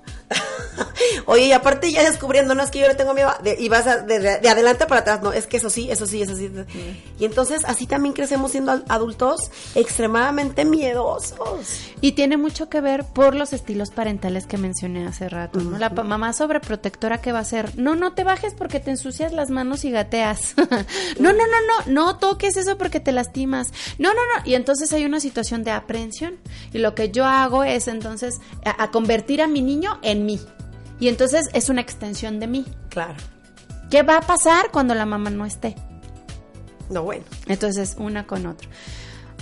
Oye, 1.26 1.46
y 1.46 1.52
aparte 1.52 1.90
ya 1.90 2.02
descubriendo, 2.02 2.54
no 2.54 2.62
es 2.62 2.70
que 2.70 2.80
yo 2.80 2.88
le 2.88 2.94
tengo 2.94 3.14
miedo, 3.14 3.30
de, 3.42 3.56
y 3.58 3.68
vas 3.68 3.86
a, 3.86 3.98
de, 3.98 4.18
de, 4.18 4.48
adelante 4.48 4.86
para 4.86 5.00
atrás, 5.00 5.22
no, 5.22 5.32
es 5.32 5.46
que 5.46 5.56
eso 5.56 5.70
sí, 5.70 5.90
eso 5.90 6.06
sí, 6.06 6.22
eso 6.22 6.36
sí. 6.36 6.48
Mm. 6.48 7.20
Y 7.20 7.24
entonces 7.24 7.62
así 7.64 7.86
también 7.86 8.14
crecemos 8.14 8.52
siendo 8.52 8.82
adultos 8.88 9.50
extremadamente 9.74 10.64
miedosos. 10.64 11.82
Y 12.00 12.12
tiene 12.12 12.36
mucho 12.36 12.68
que 12.68 12.80
ver 12.80 13.04
por 13.04 13.34
los 13.34 13.52
estilos 13.52 13.90
parentales 13.90 14.46
que 14.46 14.56
mencioné 14.56 15.06
hace 15.06 15.28
rato, 15.28 15.60
¿no? 15.60 15.70
Uh 15.70 15.74
-huh. 15.74 15.78
La 15.78 15.90
mamá 15.90 16.32
sobreprotectora 16.32 17.20
que 17.20 17.32
va 17.32 17.40
a 17.40 17.44
ser, 17.44 17.78
no, 17.78 17.94
no 17.94 18.14
te 18.14 18.24
bajes 18.24 18.54
porque 18.54 18.80
te 18.80 18.90
ensucias 18.90 19.32
las 19.32 19.50
manos 19.50 19.84
y 19.84 19.90
gateas. 19.90 20.54
no, 21.18 21.32
no, 21.32 21.38
no, 21.38 21.86
no, 21.86 21.92
no 21.92 22.16
toques 22.18 22.56
eso 22.56 22.78
porque 22.78 23.00
te 23.00 23.12
lastimas. 23.12 23.72
No, 23.98 24.14
no, 24.14 24.20
no. 24.36 24.46
Y 24.46 24.54
entonces 24.54 24.92
hay 24.92 25.04
una 25.04 25.20
situación 25.20 25.64
de 25.64 25.70
aprehensión. 25.72 26.38
Y 26.72 26.78
lo 26.78 26.94
que 26.94 27.10
yo 27.10 27.24
hago 27.24 27.64
es 27.64 27.88
entonces 27.88 28.40
a, 28.64 28.82
a 28.82 28.90
convertir 28.90 29.42
a 29.42 29.46
mi 29.46 29.60
niño 29.62 29.98
en 30.02 30.19
mí. 30.20 30.40
Y 30.98 31.08
entonces 31.08 31.48
es 31.52 31.68
una 31.68 31.80
extensión 31.80 32.40
de 32.40 32.46
mí. 32.46 32.66
Claro. 32.88 33.16
¿Qué 33.90 34.02
va 34.02 34.18
a 34.18 34.20
pasar 34.20 34.70
cuando 34.70 34.94
la 34.94 35.06
mamá 35.06 35.30
no 35.30 35.44
esté? 35.44 35.74
No, 36.90 37.02
bueno. 37.02 37.24
Entonces, 37.46 37.96
una 37.98 38.26
con 38.26 38.46
otra 38.46 38.68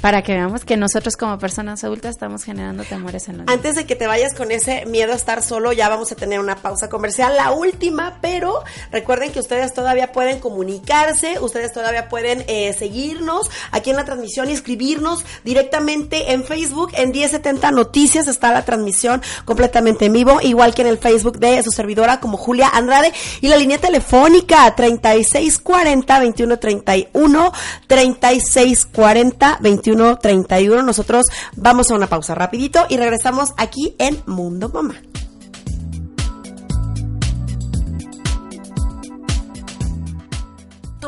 para 0.00 0.22
que 0.22 0.32
veamos 0.32 0.64
que 0.64 0.76
nosotros 0.76 1.16
como 1.16 1.38
personas 1.38 1.82
adultas 1.84 2.12
estamos 2.12 2.44
generando 2.44 2.84
temores 2.84 3.28
en 3.28 3.38
los 3.38 3.48
Antes 3.48 3.74
de 3.74 3.86
que 3.86 3.96
te 3.96 4.06
vayas 4.06 4.34
con 4.34 4.50
ese 4.50 4.86
miedo 4.86 5.12
a 5.12 5.16
estar 5.16 5.42
solo, 5.42 5.72
ya 5.72 5.88
vamos 5.88 6.12
a 6.12 6.14
tener 6.14 6.40
una 6.40 6.56
pausa 6.56 6.88
comercial, 6.88 7.36
la 7.36 7.50
última, 7.50 8.18
pero 8.20 8.62
recuerden 8.90 9.32
que 9.32 9.40
ustedes 9.40 9.74
todavía 9.74 10.12
pueden 10.12 10.38
comunicarse, 10.38 11.38
ustedes 11.40 11.72
todavía 11.72 12.08
pueden 12.08 12.44
eh, 12.46 12.74
seguirnos 12.78 13.50
aquí 13.72 13.90
en 13.90 13.96
la 13.96 14.04
transmisión 14.04 14.48
y 14.50 14.52
escribirnos 14.52 15.24
directamente 15.44 16.32
en 16.32 16.44
Facebook, 16.44 16.92
en 16.94 17.10
1070 17.10 17.70
Noticias 17.72 18.28
está 18.28 18.52
la 18.52 18.64
transmisión 18.64 19.22
completamente 19.44 20.06
en 20.06 20.12
vivo, 20.12 20.40
igual 20.42 20.74
que 20.74 20.82
en 20.82 20.88
el 20.88 20.98
Facebook 20.98 21.38
de 21.38 21.62
su 21.62 21.70
servidora 21.70 22.20
como 22.20 22.36
Julia 22.36 22.68
Andrade 22.68 23.12
y 23.40 23.48
la 23.48 23.56
línea 23.56 23.78
telefónica 23.78 24.74
3640 24.74 26.20
2131 26.20 27.52
3640 27.86 29.58
21 29.60 29.87
31. 29.96 30.82
Nosotros 30.82 31.26
vamos 31.56 31.90
a 31.90 31.94
una 31.94 32.06
pausa 32.06 32.34
rapidito 32.34 32.86
y 32.88 32.96
regresamos 32.96 33.52
aquí 33.56 33.94
en 33.98 34.18
Mundo 34.26 34.68
Mamá. 34.68 34.94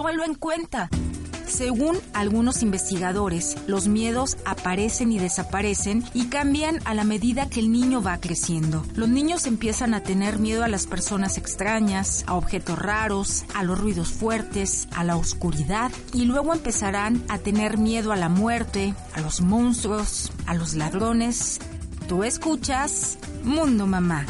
tómalo 0.01 0.25
en 0.25 0.35
cuenta. 0.35 0.89
Según 1.51 1.99
algunos 2.15 2.63
investigadores, 2.63 3.57
los 3.67 3.89
miedos 3.89 4.39
aparecen 4.45 5.11
y 5.11 5.19
desaparecen 5.19 6.05
y 6.15 6.27
cambian 6.27 6.79
a 6.85 6.95
la 6.95 7.03
medida 7.03 7.51
que 7.51 7.59
el 7.59 7.73
niño 7.73 8.01
va 8.01 8.19
creciendo. 8.19 8.85
Los 8.95 9.09
niños 9.09 9.47
empiezan 9.47 9.93
a 9.93 10.03
tener 10.03 10.39
miedo 10.39 10.63
a 10.63 10.69
las 10.69 10.87
personas 10.87 11.39
extrañas, 11.39 12.25
a 12.29 12.35
objetos 12.35 12.79
raros, 12.79 13.45
a 13.53 13.65
los 13.65 13.79
ruidos 13.81 14.09
fuertes, 14.09 14.87
a 14.93 15.03
la 15.03 15.17
oscuridad 15.17 15.91
y 16.15 16.25
luego 16.25 16.55
empezarán 16.55 17.23
a 17.29 17.39
tener 17.39 17.79
miedo 17.79 18.13
a 18.13 18.17
la 18.17 18.29
muerte, 18.29 18.95
a 19.13 19.21
los 19.21 19.41
monstruos, 19.41 20.31
a 20.47 20.55
los 20.55 20.75
ladrones. 20.75 21.59
Tú 22.09 22.23
escuchas 22.23 23.19
Mundo 23.43 23.89
Mamá. 23.89 24.25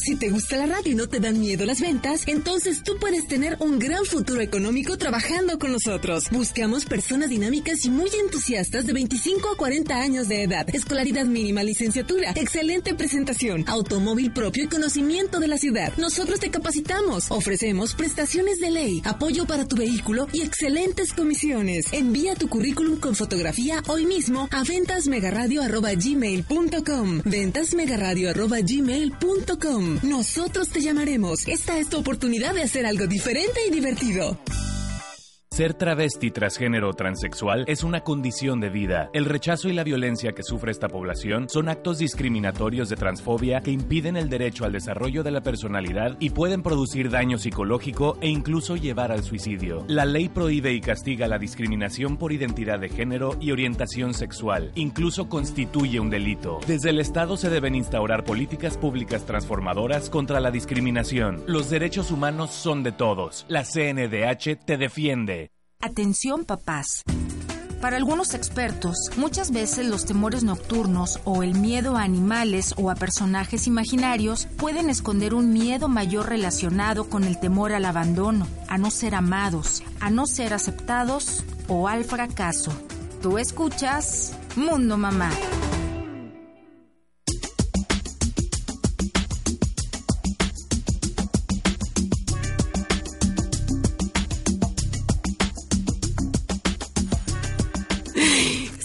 Si 0.00 0.16
te 0.16 0.28
gusta 0.28 0.56
la 0.56 0.66
radio 0.66 0.92
y 0.92 0.94
no 0.94 1.08
te 1.08 1.20
dan 1.20 1.40
miedo 1.40 1.64
las 1.64 1.80
ventas, 1.80 2.24
entonces 2.26 2.82
tú 2.82 2.96
puedes 3.00 3.26
tener 3.26 3.56
un 3.60 3.78
gran 3.78 4.04
futuro 4.04 4.40
económico 4.40 4.98
trabajando 4.98 5.58
con 5.58 5.72
nosotros. 5.72 6.24
Buscamos 6.30 6.84
personas 6.84 7.30
dinámicas 7.30 7.84
y 7.84 7.90
muy 7.90 8.10
entusiastas 8.22 8.86
de 8.86 8.92
25 8.92 9.50
a 9.50 9.56
40 9.56 9.96
años 9.96 10.28
de 10.28 10.42
edad, 10.42 10.66
escolaridad 10.72 11.24
mínima, 11.24 11.62
licenciatura, 11.62 12.32
excelente 12.36 12.94
presentación, 12.94 13.64
automóvil 13.66 14.32
propio 14.32 14.64
y 14.64 14.68
conocimiento 14.68 15.40
de 15.40 15.48
la 15.48 15.58
ciudad. 15.58 15.92
Nosotros 15.96 16.40
te 16.40 16.50
capacitamos, 16.50 17.30
ofrecemos 17.30 17.94
prestaciones 17.94 18.60
de 18.60 18.70
ley, 18.70 19.02
apoyo 19.04 19.46
para 19.46 19.66
tu 19.66 19.76
vehículo 19.76 20.28
y 20.32 20.42
excelentes 20.42 21.12
comisiones. 21.12 21.92
Envía 21.92 22.34
tu 22.34 22.48
currículum 22.48 22.98
con 22.98 23.14
fotografía 23.14 23.82
hoy 23.88 24.06
mismo 24.06 24.48
a 24.52 24.62
ventasmegaradio.gmail.com 24.62 27.22
ventasmegaradio.gmail.com 27.24 29.85
nosotros 30.02 30.68
te 30.68 30.80
llamaremos. 30.80 31.46
Esta 31.46 31.78
es 31.78 31.88
tu 31.88 31.98
oportunidad 31.98 32.54
de 32.54 32.62
hacer 32.62 32.86
algo 32.86 33.06
diferente 33.06 33.60
y 33.66 33.70
divertido. 33.70 34.38
Ser 35.56 35.72
travesti, 35.72 36.30
transgénero 36.30 36.90
o 36.90 36.92
transexual 36.92 37.64
es 37.66 37.82
una 37.82 38.00
condición 38.00 38.60
de 38.60 38.68
vida. 38.68 39.08
El 39.14 39.24
rechazo 39.24 39.70
y 39.70 39.72
la 39.72 39.84
violencia 39.84 40.32
que 40.32 40.42
sufre 40.42 40.70
esta 40.70 40.88
población 40.88 41.48
son 41.48 41.70
actos 41.70 41.96
discriminatorios 41.96 42.90
de 42.90 42.96
transfobia 42.96 43.62
que 43.62 43.70
impiden 43.70 44.18
el 44.18 44.28
derecho 44.28 44.66
al 44.66 44.72
desarrollo 44.72 45.22
de 45.22 45.30
la 45.30 45.40
personalidad 45.40 46.18
y 46.20 46.28
pueden 46.28 46.62
producir 46.62 47.08
daño 47.08 47.38
psicológico 47.38 48.18
e 48.20 48.28
incluso 48.28 48.76
llevar 48.76 49.12
al 49.12 49.22
suicidio. 49.22 49.86
La 49.88 50.04
ley 50.04 50.28
prohíbe 50.28 50.74
y 50.74 50.82
castiga 50.82 51.26
la 51.26 51.38
discriminación 51.38 52.18
por 52.18 52.32
identidad 52.32 52.78
de 52.78 52.90
género 52.90 53.34
y 53.40 53.50
orientación 53.50 54.12
sexual. 54.12 54.72
Incluso 54.74 55.30
constituye 55.30 56.00
un 56.00 56.10
delito. 56.10 56.60
Desde 56.66 56.90
el 56.90 57.00
Estado 57.00 57.38
se 57.38 57.48
deben 57.48 57.74
instaurar 57.74 58.24
políticas 58.24 58.76
públicas 58.76 59.24
transformadoras 59.24 60.10
contra 60.10 60.38
la 60.38 60.50
discriminación. 60.50 61.44
Los 61.46 61.70
derechos 61.70 62.10
humanos 62.10 62.50
son 62.50 62.82
de 62.82 62.92
todos. 62.92 63.46
La 63.48 63.64
CNDH 63.64 64.58
te 64.66 64.76
defiende. 64.76 65.45
Atención 65.80 66.44
papás. 66.44 67.02
Para 67.80 67.98
algunos 67.98 68.34
expertos, 68.34 68.96
muchas 69.16 69.50
veces 69.50 69.86
los 69.86 70.06
temores 70.06 70.42
nocturnos 70.42 71.20
o 71.24 71.42
el 71.42 71.54
miedo 71.54 71.96
a 71.96 72.02
animales 72.02 72.74
o 72.78 72.90
a 72.90 72.94
personajes 72.94 73.66
imaginarios 73.66 74.46
pueden 74.56 74.88
esconder 74.88 75.34
un 75.34 75.52
miedo 75.52 75.88
mayor 75.88 76.28
relacionado 76.28 77.08
con 77.08 77.24
el 77.24 77.38
temor 77.38 77.72
al 77.72 77.84
abandono, 77.84 78.48
a 78.68 78.78
no 78.78 78.90
ser 78.90 79.14
amados, 79.14 79.82
a 80.00 80.10
no 80.10 80.26
ser 80.26 80.54
aceptados 80.54 81.44
o 81.68 81.86
al 81.86 82.04
fracaso. 82.04 82.72
Tú 83.20 83.38
escuchas 83.38 84.32
Mundo 84.56 84.96
Mamá. 84.96 85.30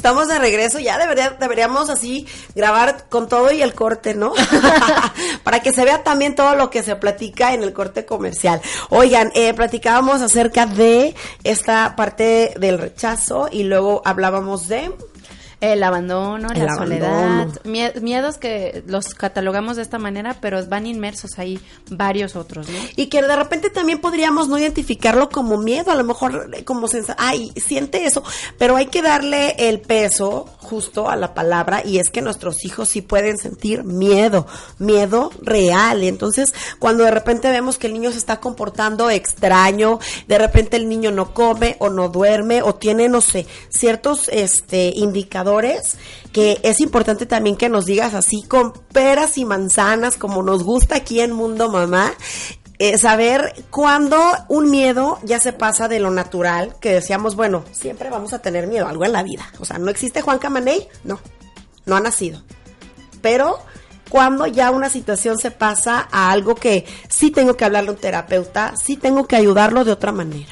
Estamos 0.01 0.27
de 0.27 0.39
regreso, 0.39 0.79
ya 0.79 0.97
debería, 0.97 1.37
deberíamos 1.39 1.91
así 1.91 2.25
grabar 2.55 3.05
con 3.07 3.29
todo 3.29 3.51
y 3.51 3.61
el 3.61 3.75
corte, 3.75 4.15
¿no? 4.15 4.33
Para 5.43 5.59
que 5.59 5.71
se 5.71 5.85
vea 5.85 6.01
también 6.01 6.33
todo 6.33 6.55
lo 6.55 6.71
que 6.71 6.81
se 6.81 6.95
platica 6.95 7.53
en 7.53 7.61
el 7.61 7.71
corte 7.71 8.03
comercial. 8.03 8.63
Oigan, 8.89 9.31
eh, 9.35 9.53
platicábamos 9.53 10.23
acerca 10.23 10.65
de 10.65 11.13
esta 11.43 11.95
parte 11.95 12.55
del 12.57 12.79
rechazo 12.79 13.47
y 13.51 13.61
luego 13.61 14.01
hablábamos 14.03 14.67
de 14.67 14.91
el 15.61 15.83
abandono, 15.83 16.49
la 16.49 16.75
soledad, 16.75 17.47
miedos 17.63 18.37
que 18.37 18.83
los 18.87 19.13
catalogamos 19.13 19.75
de 19.75 19.83
esta 19.83 19.99
manera, 19.99 20.37
pero 20.41 20.65
van 20.65 20.87
inmersos 20.87 21.37
ahí 21.37 21.59
varios 21.87 22.35
otros, 22.35 22.67
¿no? 22.67 22.79
Y 22.95 23.07
que 23.07 23.21
de 23.21 23.35
repente 23.35 23.69
también 23.69 24.01
podríamos 24.01 24.47
no 24.47 24.57
identificarlo 24.57 25.29
como 25.29 25.57
miedo, 25.57 25.91
a 25.91 25.95
lo 25.95 26.03
mejor 26.03 26.49
eh, 26.53 26.63
como 26.63 26.87
sensación, 26.87 27.17
ay, 27.19 27.51
siente 27.55 28.05
eso, 28.05 28.23
pero 28.57 28.75
hay 28.75 28.87
que 28.87 29.03
darle 29.03 29.55
el 29.69 29.81
peso 29.81 30.47
justo 30.57 31.11
a 31.11 31.15
la 31.15 31.35
palabra 31.35 31.83
y 31.85 31.99
es 31.99 32.09
que 32.09 32.23
nuestros 32.23 32.65
hijos 32.65 32.89
sí 32.89 33.03
pueden 33.03 33.37
sentir 33.37 33.83
miedo, 33.83 34.47
miedo 34.79 35.29
real. 35.43 36.03
Entonces, 36.03 36.55
cuando 36.79 37.03
de 37.03 37.11
repente 37.11 37.51
vemos 37.51 37.77
que 37.77 37.85
el 37.85 37.93
niño 37.93 38.11
se 38.11 38.17
está 38.17 38.39
comportando 38.39 39.11
extraño, 39.11 39.99
de 40.27 40.39
repente 40.39 40.77
el 40.77 40.89
niño 40.89 41.11
no 41.11 41.35
come 41.35 41.75
o 41.77 41.89
no 41.89 42.09
duerme 42.09 42.63
o 42.63 42.73
tiene, 42.73 43.09
no 43.09 43.21
sé, 43.21 43.45
ciertos 43.69 44.27
este 44.29 44.91
indicadores 44.95 45.50
que 46.31 46.59
es 46.63 46.79
importante 46.79 47.25
también 47.25 47.57
que 47.57 47.69
nos 47.69 47.85
digas 47.85 48.13
así 48.13 48.43
con 48.43 48.73
peras 48.93 49.37
y 49.37 49.45
manzanas, 49.45 50.17
como 50.17 50.43
nos 50.43 50.63
gusta 50.63 50.95
aquí 50.95 51.19
en 51.19 51.31
Mundo 51.31 51.69
Mamá, 51.69 52.13
eh, 52.79 52.97
saber 52.97 53.53
cuándo 53.69 54.19
un 54.47 54.71
miedo 54.71 55.19
ya 55.23 55.39
se 55.39 55.53
pasa 55.53 55.87
de 55.87 55.99
lo 55.99 56.09
natural, 56.09 56.75
que 56.79 56.91
decíamos, 56.93 57.35
bueno, 57.35 57.63
siempre 57.71 58.09
vamos 58.09 58.33
a 58.33 58.39
tener 58.39 58.65
miedo, 58.65 58.87
algo 58.87 59.05
en 59.05 59.13
la 59.13 59.21
vida. 59.21 59.45
O 59.59 59.65
sea, 59.65 59.77
¿no 59.77 59.91
existe 59.91 60.21
Juan 60.21 60.39
Camaney? 60.39 60.87
No, 61.03 61.19
no 61.85 61.95
ha 61.95 61.99
nacido. 61.99 62.41
Pero 63.21 63.59
cuando 64.09 64.47
ya 64.47 64.71
una 64.71 64.89
situación 64.89 65.37
se 65.37 65.51
pasa 65.51 66.07
a 66.11 66.31
algo 66.31 66.55
que 66.55 66.85
sí 67.07 67.31
tengo 67.31 67.55
que 67.55 67.65
hablarle 67.65 67.91
a 67.91 67.93
un 67.93 67.99
terapeuta, 67.99 68.73
sí 68.75 68.97
tengo 68.97 69.27
que 69.27 69.35
ayudarlo 69.35 69.85
de 69.85 69.91
otra 69.91 70.11
manera. 70.11 70.51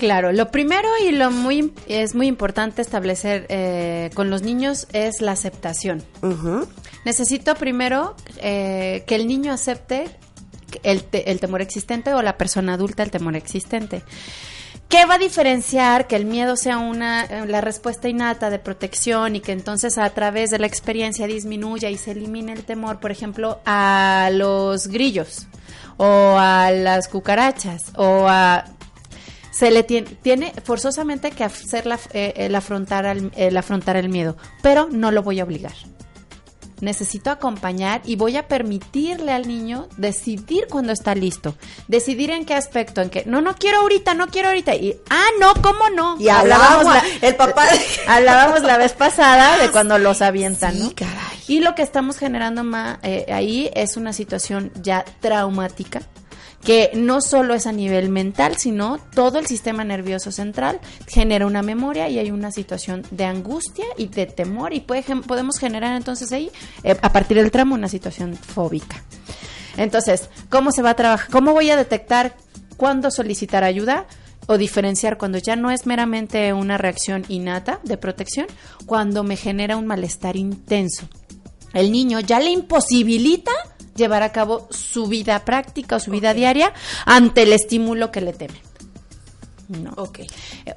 Claro, 0.00 0.32
lo 0.32 0.50
primero 0.50 0.88
y 1.06 1.12
lo 1.12 1.30
muy 1.30 1.74
es 1.86 2.14
muy 2.14 2.26
importante 2.26 2.80
establecer 2.80 3.44
eh, 3.50 4.08
con 4.14 4.30
los 4.30 4.40
niños 4.40 4.86
es 4.94 5.20
la 5.20 5.32
aceptación. 5.32 6.02
Necesito 7.04 7.54
primero 7.54 8.16
eh, 8.38 9.04
que 9.06 9.14
el 9.14 9.28
niño 9.28 9.52
acepte 9.52 10.06
el, 10.84 11.04
el 11.12 11.38
temor 11.38 11.60
existente 11.60 12.14
o 12.14 12.22
la 12.22 12.38
persona 12.38 12.74
adulta 12.74 13.02
el 13.02 13.10
temor 13.10 13.36
existente. 13.36 14.02
¿Qué 14.88 15.04
va 15.04 15.16
a 15.16 15.18
diferenciar 15.18 16.06
que 16.06 16.16
el 16.16 16.24
miedo 16.24 16.56
sea 16.56 16.78
una 16.78 17.44
la 17.44 17.60
respuesta 17.60 18.08
innata 18.08 18.48
de 18.48 18.58
protección 18.58 19.36
y 19.36 19.40
que 19.40 19.52
entonces 19.52 19.98
a 19.98 20.08
través 20.08 20.48
de 20.48 20.58
la 20.58 20.66
experiencia 20.66 21.26
disminuya 21.26 21.90
y 21.90 21.98
se 21.98 22.12
elimine 22.12 22.54
el 22.54 22.64
temor, 22.64 23.00
por 23.00 23.10
ejemplo, 23.10 23.60
a 23.66 24.30
los 24.32 24.88
grillos 24.88 25.46
o 25.98 26.36
a 26.38 26.70
las 26.70 27.06
cucarachas 27.08 27.92
o 27.96 28.26
a 28.26 28.64
se 29.60 29.70
le 29.70 29.82
tiene, 29.82 30.08
tiene 30.22 30.54
forzosamente 30.64 31.32
que 31.32 31.44
hacer 31.44 31.84
la, 31.84 32.00
eh, 32.14 32.32
el, 32.36 32.54
afrontar 32.54 33.04
el 33.04 33.56
afrontar 33.58 33.94
el 33.98 34.08
miedo, 34.08 34.38
pero 34.62 34.88
no 34.90 35.10
lo 35.10 35.22
voy 35.22 35.38
a 35.38 35.44
obligar. 35.44 35.74
Necesito 36.80 37.30
acompañar 37.30 38.00
y 38.06 38.16
voy 38.16 38.38
a 38.38 38.48
permitirle 38.48 39.32
al 39.32 39.46
niño 39.46 39.86
decidir 39.98 40.66
cuando 40.70 40.92
está 40.92 41.14
listo. 41.14 41.56
Decidir 41.88 42.30
en 42.30 42.46
qué 42.46 42.54
aspecto, 42.54 43.02
en 43.02 43.10
qué, 43.10 43.24
no, 43.26 43.42
no 43.42 43.54
quiero 43.54 43.80
ahorita, 43.80 44.14
no 44.14 44.28
quiero 44.28 44.48
ahorita. 44.48 44.74
Y, 44.76 44.96
ah, 45.10 45.26
no, 45.38 45.52
¿cómo 45.60 45.90
no? 45.90 46.18
Y 46.18 46.30
hablábamos, 46.30 46.86
la, 46.86 47.02
el 47.20 47.36
papá. 47.36 47.66
hablábamos 48.08 48.62
la 48.62 48.78
vez 48.78 48.94
pasada 48.94 49.58
de 49.58 49.68
cuando 49.72 49.98
los 49.98 50.22
avientan, 50.22 50.78
¿no? 50.78 50.90
Y 51.48 51.60
lo 51.60 51.74
que 51.74 51.82
estamos 51.82 52.16
generando 52.16 52.64
más, 52.64 52.98
eh, 53.02 53.26
ahí 53.30 53.70
es 53.74 53.98
una 53.98 54.14
situación 54.14 54.72
ya 54.80 55.04
traumática 55.20 56.00
que 56.62 56.90
no 56.94 57.20
solo 57.20 57.54
es 57.54 57.66
a 57.66 57.72
nivel 57.72 58.10
mental, 58.10 58.56
sino 58.56 58.98
todo 59.14 59.38
el 59.38 59.46
sistema 59.46 59.82
nervioso 59.84 60.30
central 60.30 60.80
genera 61.06 61.46
una 61.46 61.62
memoria 61.62 62.08
y 62.08 62.18
hay 62.18 62.30
una 62.30 62.52
situación 62.52 63.02
de 63.10 63.24
angustia 63.24 63.86
y 63.96 64.06
de 64.06 64.26
temor 64.26 64.74
y 64.74 64.80
podemos 64.80 65.58
generar 65.58 65.96
entonces 65.96 66.32
ahí, 66.32 66.50
eh, 66.84 66.96
a 67.00 67.12
partir 67.12 67.38
del 67.38 67.50
tramo, 67.50 67.74
una 67.74 67.88
situación 67.88 68.36
fóbica. 68.36 69.02
Entonces, 69.76 70.28
¿cómo 70.50 70.72
se 70.72 70.82
va 70.82 70.90
a 70.90 70.96
trabajar? 70.96 71.30
¿Cómo 71.30 71.52
voy 71.52 71.70
a 71.70 71.76
detectar 71.76 72.36
cuándo 72.76 73.10
solicitar 73.10 73.64
ayuda? 73.64 74.06
o 74.46 74.58
diferenciar 74.58 75.16
cuando 75.16 75.38
ya 75.38 75.54
no 75.54 75.70
es 75.70 75.86
meramente 75.86 76.52
una 76.52 76.76
reacción 76.76 77.24
innata 77.28 77.78
de 77.84 77.96
protección, 77.96 78.48
cuando 78.84 79.22
me 79.22 79.36
genera 79.36 79.76
un 79.76 79.86
malestar 79.86 80.34
intenso. 80.34 81.08
El 81.72 81.92
niño 81.92 82.18
ya 82.18 82.40
le 82.40 82.50
imposibilita 82.50 83.52
llevar 84.00 84.24
a 84.24 84.32
cabo 84.32 84.66
su 84.70 85.06
vida 85.06 85.44
práctica 85.44 85.96
o 85.96 86.00
su 86.00 86.10
vida 86.10 86.34
diaria 86.34 86.72
ante 87.06 87.42
el 87.44 87.52
estímulo 87.52 88.10
que 88.10 88.20
le 88.20 88.32
teme. 88.32 88.60
No. 89.68 89.94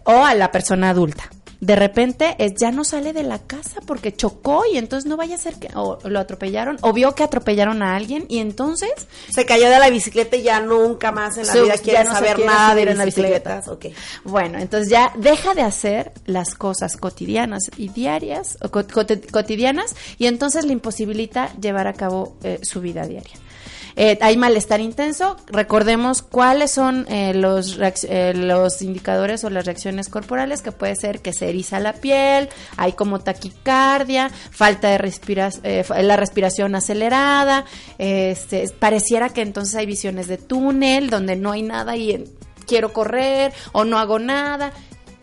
O 0.03 0.23
a 0.23 0.35
la 0.35 0.51
persona 0.51 0.91
adulta. 0.91 1.29
De 1.63 1.75
repente 1.77 2.35
es, 2.39 2.55
ya 2.55 2.71
no 2.71 2.83
sale 2.83 3.13
de 3.13 3.23
la 3.23 3.39
casa 3.39 3.79
porque 3.85 4.13
chocó 4.13 4.63
y 4.71 4.77
entonces 4.77 5.09
no 5.09 5.15
vaya 5.15 5.35
a 5.35 5.37
ser 5.37 5.55
que 5.55 5.69
o 5.75 5.97
lo 6.03 6.19
atropellaron 6.19 6.77
o 6.81 6.91
vio 6.91 7.15
que 7.15 7.23
atropellaron 7.23 7.81
a 7.81 7.95
alguien 7.95 8.25
y 8.27 8.39
entonces 8.39 8.91
se 9.29 9.45
cayó 9.45 9.69
de 9.69 9.79
la 9.79 9.89
bicicleta 9.89 10.35
y 10.35 10.41
ya 10.41 10.59
nunca 10.59 11.13
más 11.13 11.37
en 11.37 11.47
la 11.47 11.53
vida 11.53 11.77
quiere 11.77 12.05
saber 12.05 12.39
nada 12.45 12.75
de 12.75 12.85
las 12.85 13.05
bicicletas. 13.05 13.67
Okay. 13.69 13.93
Bueno, 14.25 14.59
entonces 14.59 14.89
ya 14.89 15.13
deja 15.15 15.53
de 15.53 15.61
hacer 15.61 16.11
las 16.25 16.53
cosas 16.53 16.97
cotidianas 16.97 17.63
y 17.77 17.87
diarias, 17.89 18.57
o 18.61 18.69
cotidianas, 18.69 19.95
y 20.17 20.27
entonces 20.27 20.65
le 20.65 20.73
imposibilita 20.73 21.53
llevar 21.59 21.87
a 21.87 21.93
cabo 21.93 22.35
eh, 22.43 22.59
su 22.61 22.81
vida 22.81 23.07
diaria. 23.07 23.42
Eh, 23.95 24.17
hay 24.21 24.37
malestar 24.37 24.81
intenso. 24.81 25.37
Recordemos 25.47 26.21
cuáles 26.21 26.71
son 26.71 27.05
eh, 27.09 27.33
los, 27.33 27.77
eh, 28.03 28.33
los 28.35 28.81
indicadores 28.81 29.43
o 29.43 29.49
las 29.49 29.65
reacciones 29.65 30.09
corporales, 30.09 30.61
que 30.61 30.71
puede 30.71 30.95
ser 30.95 31.19
que 31.21 31.33
se 31.33 31.49
eriza 31.49 31.79
la 31.79 31.93
piel, 31.93 32.49
hay 32.77 32.93
como 32.93 33.19
taquicardia, 33.19 34.29
falta 34.29 34.89
de 34.89 34.97
respiración, 34.97 35.63
la 35.63 36.15
respiración 36.15 36.75
acelerada, 36.75 37.65
este, 37.97 38.69
pareciera 38.79 39.29
que 39.29 39.41
entonces 39.41 39.75
hay 39.75 39.85
visiones 39.85 40.27
de 40.27 40.37
túnel 40.37 41.09
donde 41.09 41.35
no 41.35 41.51
hay 41.51 41.61
nada 41.61 41.95
y 41.95 42.25
quiero 42.65 42.93
correr 42.93 43.53
o 43.71 43.83
no 43.85 43.99
hago 43.99 44.19
nada 44.19 44.71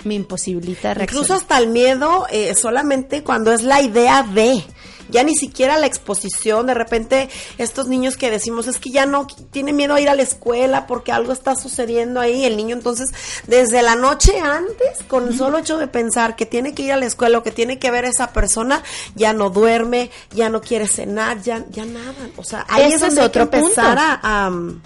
me 0.05 0.15
imposibilita 0.15 0.95
reaccionar. 0.95 1.25
Incluso 1.25 1.35
hasta 1.35 1.59
el 1.59 1.69
miedo 1.69 2.27
solamente 2.55 3.23
cuando 3.23 3.53
es 3.53 3.63
la 3.63 3.83
idea 3.83 4.23
de 4.23 4.65
ya 5.11 5.23
ni 5.23 5.35
siquiera 5.35 5.79
la 5.79 5.87
exposición, 5.87 6.67
de 6.67 6.75
repente 6.75 7.29
estos 7.59 7.89
niños 7.89 8.17
que 8.17 8.31
decimos 8.31 8.67
es 8.67 8.79
que 8.79 8.91
ya 8.91 9.07
no 9.07 9.27
tiene 9.51 9.73
miedo 9.73 9.95
a 9.95 10.01
ir 10.01 10.09
a 10.09 10.15
la 10.15 10.23
escuela 10.23 10.87
porque 10.87 11.13
algo 11.13 11.33
está 11.33 11.57
sucediendo 11.57 12.21
ahí, 12.21 12.45
el 12.45 12.57
niño 12.57 12.77
entonces 12.77 13.11
desde 13.47 13.83
la 13.83 13.97
noche 13.97 14.39
antes, 14.39 15.03
con 15.09 15.29
el 15.29 15.37
solo 15.37 15.59
hecho 15.59 15.79
de 15.79 15.89
pensar 15.89 16.37
que 16.37 16.47
tiene 16.47 16.75
que 16.75 16.83
ir 16.83 16.93
a 16.93 16.97
la 16.97 17.07
escuela 17.07 17.39
o 17.39 17.43
que 17.43 17.51
tiene 17.51 17.79
que 17.79 17.91
ver 17.91 18.05
a 18.05 18.09
esa 18.09 18.33
persona, 18.33 18.83
ya 19.15 19.33
no 19.33 19.51
duerme, 19.51 20.11
ya 20.33 20.49
no 20.49 20.61
quiere 20.61 20.87
cenar, 20.87 21.43
ya, 21.43 21.65
ya 21.71 21.85
nada, 21.85 22.15
o 22.37 22.45
sea, 22.45 22.67
ahí 22.69 22.93
es 22.93 23.01
donde 23.01 23.21
hay 23.21 23.31
que 23.31 23.41
empezar 23.41 23.99
a, 23.99 24.15
a 24.15 24.49
um, 24.49 24.81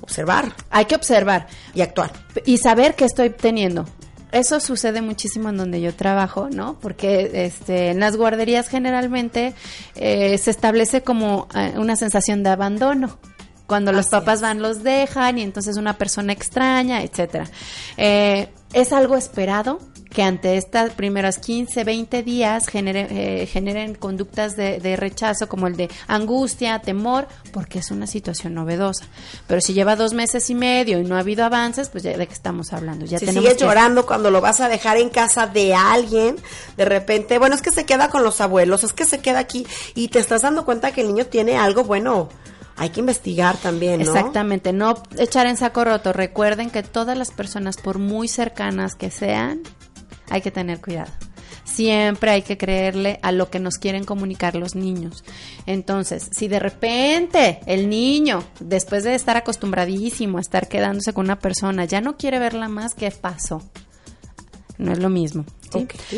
observar. 0.00 0.54
Hay 0.70 0.84
que 0.84 0.94
observar. 0.94 1.46
Y 1.74 1.80
actuar. 1.80 2.12
Y 2.44 2.58
saber 2.58 2.94
qué 2.94 3.04
estoy 3.04 3.30
teniendo 3.30 3.86
eso 4.34 4.58
sucede 4.58 5.00
muchísimo 5.00 5.48
en 5.48 5.56
donde 5.56 5.80
yo 5.80 5.94
trabajo, 5.94 6.48
¿no? 6.50 6.76
Porque 6.80 7.30
este, 7.46 7.90
en 7.90 8.00
las 8.00 8.16
guarderías 8.16 8.68
generalmente 8.68 9.54
eh, 9.94 10.36
se 10.38 10.50
establece 10.50 11.02
como 11.02 11.46
eh, 11.54 11.74
una 11.76 11.94
sensación 11.94 12.42
de 12.42 12.50
abandono. 12.50 13.16
Cuando 13.66 13.92
los 13.92 14.08
papás 14.08 14.42
van, 14.42 14.60
los 14.60 14.82
dejan 14.82 15.38
y 15.38 15.42
entonces 15.42 15.76
una 15.78 15.96
persona 15.96 16.32
extraña, 16.32 17.02
etcétera. 17.02 17.48
Eh, 17.96 18.48
es 18.74 18.92
algo 18.92 19.16
esperado, 19.16 19.78
que 20.14 20.22
ante 20.22 20.56
estas 20.56 20.92
primeras 20.92 21.38
15, 21.38 21.82
20 21.82 22.22
días 22.22 22.66
eh, 22.72 23.48
generen 23.50 23.96
conductas 23.96 24.56
de, 24.56 24.96
rechazo 24.96 25.48
como 25.48 25.66
el 25.66 25.76
de 25.76 25.90
angustia, 26.06 26.78
temor, 26.78 27.26
porque 27.52 27.80
es 27.80 27.90
una 27.90 28.06
situación 28.06 28.54
novedosa. 28.54 29.06
Pero 29.48 29.60
si 29.60 29.74
lleva 29.74 29.96
dos 29.96 30.14
meses 30.14 30.48
y 30.50 30.54
medio 30.54 31.00
y 31.00 31.04
no 31.04 31.16
ha 31.16 31.18
habido 31.18 31.44
avances, 31.44 31.88
pues 31.88 32.04
ya 32.04 32.16
de 32.16 32.26
qué 32.28 32.32
estamos 32.32 32.72
hablando. 32.72 33.04
Ya 33.04 33.18
si 33.18 33.26
sigues 33.26 33.56
llorando 33.56 34.06
cuando 34.06 34.30
lo 34.30 34.40
vas 34.40 34.60
a 34.60 34.68
dejar 34.68 34.98
en 34.98 35.10
casa 35.10 35.48
de 35.48 35.74
alguien, 35.74 36.36
de 36.76 36.84
repente, 36.84 37.38
bueno, 37.38 37.56
es 37.56 37.62
que 37.62 37.72
se 37.72 37.84
queda 37.84 38.08
con 38.08 38.22
los 38.22 38.40
abuelos, 38.40 38.84
es 38.84 38.92
que 38.92 39.04
se 39.04 39.18
queda 39.18 39.40
aquí 39.40 39.66
y 39.96 40.08
te 40.08 40.20
estás 40.20 40.42
dando 40.42 40.64
cuenta 40.64 40.92
que 40.92 41.00
el 41.00 41.08
niño 41.08 41.26
tiene 41.26 41.56
algo 41.56 41.82
bueno 41.82 42.28
hay 42.76 42.90
que 42.90 43.00
investigar 43.00 43.56
también, 43.56 44.02
¿no? 44.02 44.04
Exactamente, 44.04 44.72
no 44.72 44.94
echar 45.16 45.46
en 45.46 45.56
saco 45.56 45.84
roto. 45.84 46.12
Recuerden 46.12 46.70
que 46.70 46.82
todas 46.82 47.16
las 47.16 47.30
personas, 47.30 47.76
por 47.76 47.98
muy 47.98 48.26
cercanas 48.26 48.96
que 48.96 49.12
sean, 49.12 49.62
hay 50.34 50.40
que 50.40 50.50
tener 50.50 50.80
cuidado. 50.80 51.12
Siempre 51.62 52.32
hay 52.32 52.42
que 52.42 52.58
creerle 52.58 53.20
a 53.22 53.30
lo 53.30 53.50
que 53.50 53.60
nos 53.60 53.78
quieren 53.78 54.04
comunicar 54.04 54.56
los 54.56 54.74
niños. 54.74 55.22
Entonces, 55.64 56.28
si 56.32 56.48
de 56.48 56.58
repente 56.58 57.60
el 57.66 57.88
niño, 57.88 58.42
después 58.58 59.04
de 59.04 59.14
estar 59.14 59.36
acostumbradísimo 59.36 60.38
a 60.38 60.40
estar 60.40 60.66
quedándose 60.66 61.12
con 61.12 61.26
una 61.26 61.38
persona, 61.38 61.84
ya 61.84 62.00
no 62.00 62.16
quiere 62.16 62.40
verla 62.40 62.68
más, 62.68 62.94
¿qué 62.94 63.12
pasó? 63.12 63.62
No 64.76 64.90
es 64.90 64.98
lo 64.98 65.08
mismo. 65.08 65.44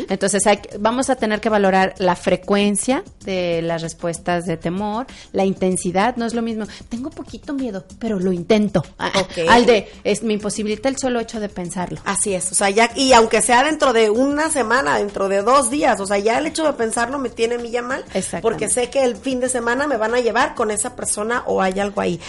Entonces 0.09 0.43
vamos 0.79 1.09
a 1.09 1.15
tener 1.15 1.41
que 1.41 1.49
valorar 1.49 1.93
la 1.97 2.15
frecuencia 2.15 3.03
de 3.25 3.61
las 3.61 3.81
respuestas 3.81 4.45
de 4.45 4.57
temor, 4.57 5.07
la 5.33 5.45
intensidad, 5.45 6.15
no 6.15 6.25
es 6.25 6.33
lo 6.33 6.41
mismo. 6.41 6.65
Tengo 6.89 7.09
poquito 7.09 7.53
miedo, 7.53 7.85
pero 7.99 8.19
lo 8.19 8.31
intento. 8.31 8.83
Al 9.49 9.65
de, 9.65 9.91
es, 10.03 10.23
me 10.23 10.33
imposibilita 10.33 10.89
el 10.89 10.97
solo 10.97 11.19
hecho 11.19 11.39
de 11.39 11.49
pensarlo. 11.49 11.99
Así 12.05 12.33
es, 12.33 12.51
o 12.51 12.55
sea, 12.55 12.69
ya, 12.69 12.91
y 12.95 13.13
aunque 13.13 13.41
sea 13.41 13.63
dentro 13.63 13.93
de 13.93 14.09
una 14.09 14.49
semana, 14.49 14.97
dentro 14.97 15.29
de 15.29 15.41
dos 15.41 15.69
días, 15.69 15.99
o 15.99 16.05
sea, 16.05 16.17
ya 16.17 16.37
el 16.37 16.47
hecho 16.47 16.63
de 16.65 16.73
pensarlo 16.73 17.19
me 17.19 17.29
tiene 17.29 17.55
a 17.55 17.57
mí 17.57 17.69
ya 17.69 17.81
mal, 17.81 18.03
porque 18.41 18.69
sé 18.69 18.89
que 18.89 19.03
el 19.03 19.15
fin 19.15 19.39
de 19.39 19.49
semana 19.49 19.87
me 19.87 19.97
van 19.97 20.13
a 20.13 20.19
llevar 20.19 20.55
con 20.55 20.71
esa 20.71 20.95
persona 20.95 21.43
o 21.45 21.61
hay 21.61 21.79
algo 21.79 22.01
ahí. 22.01 22.19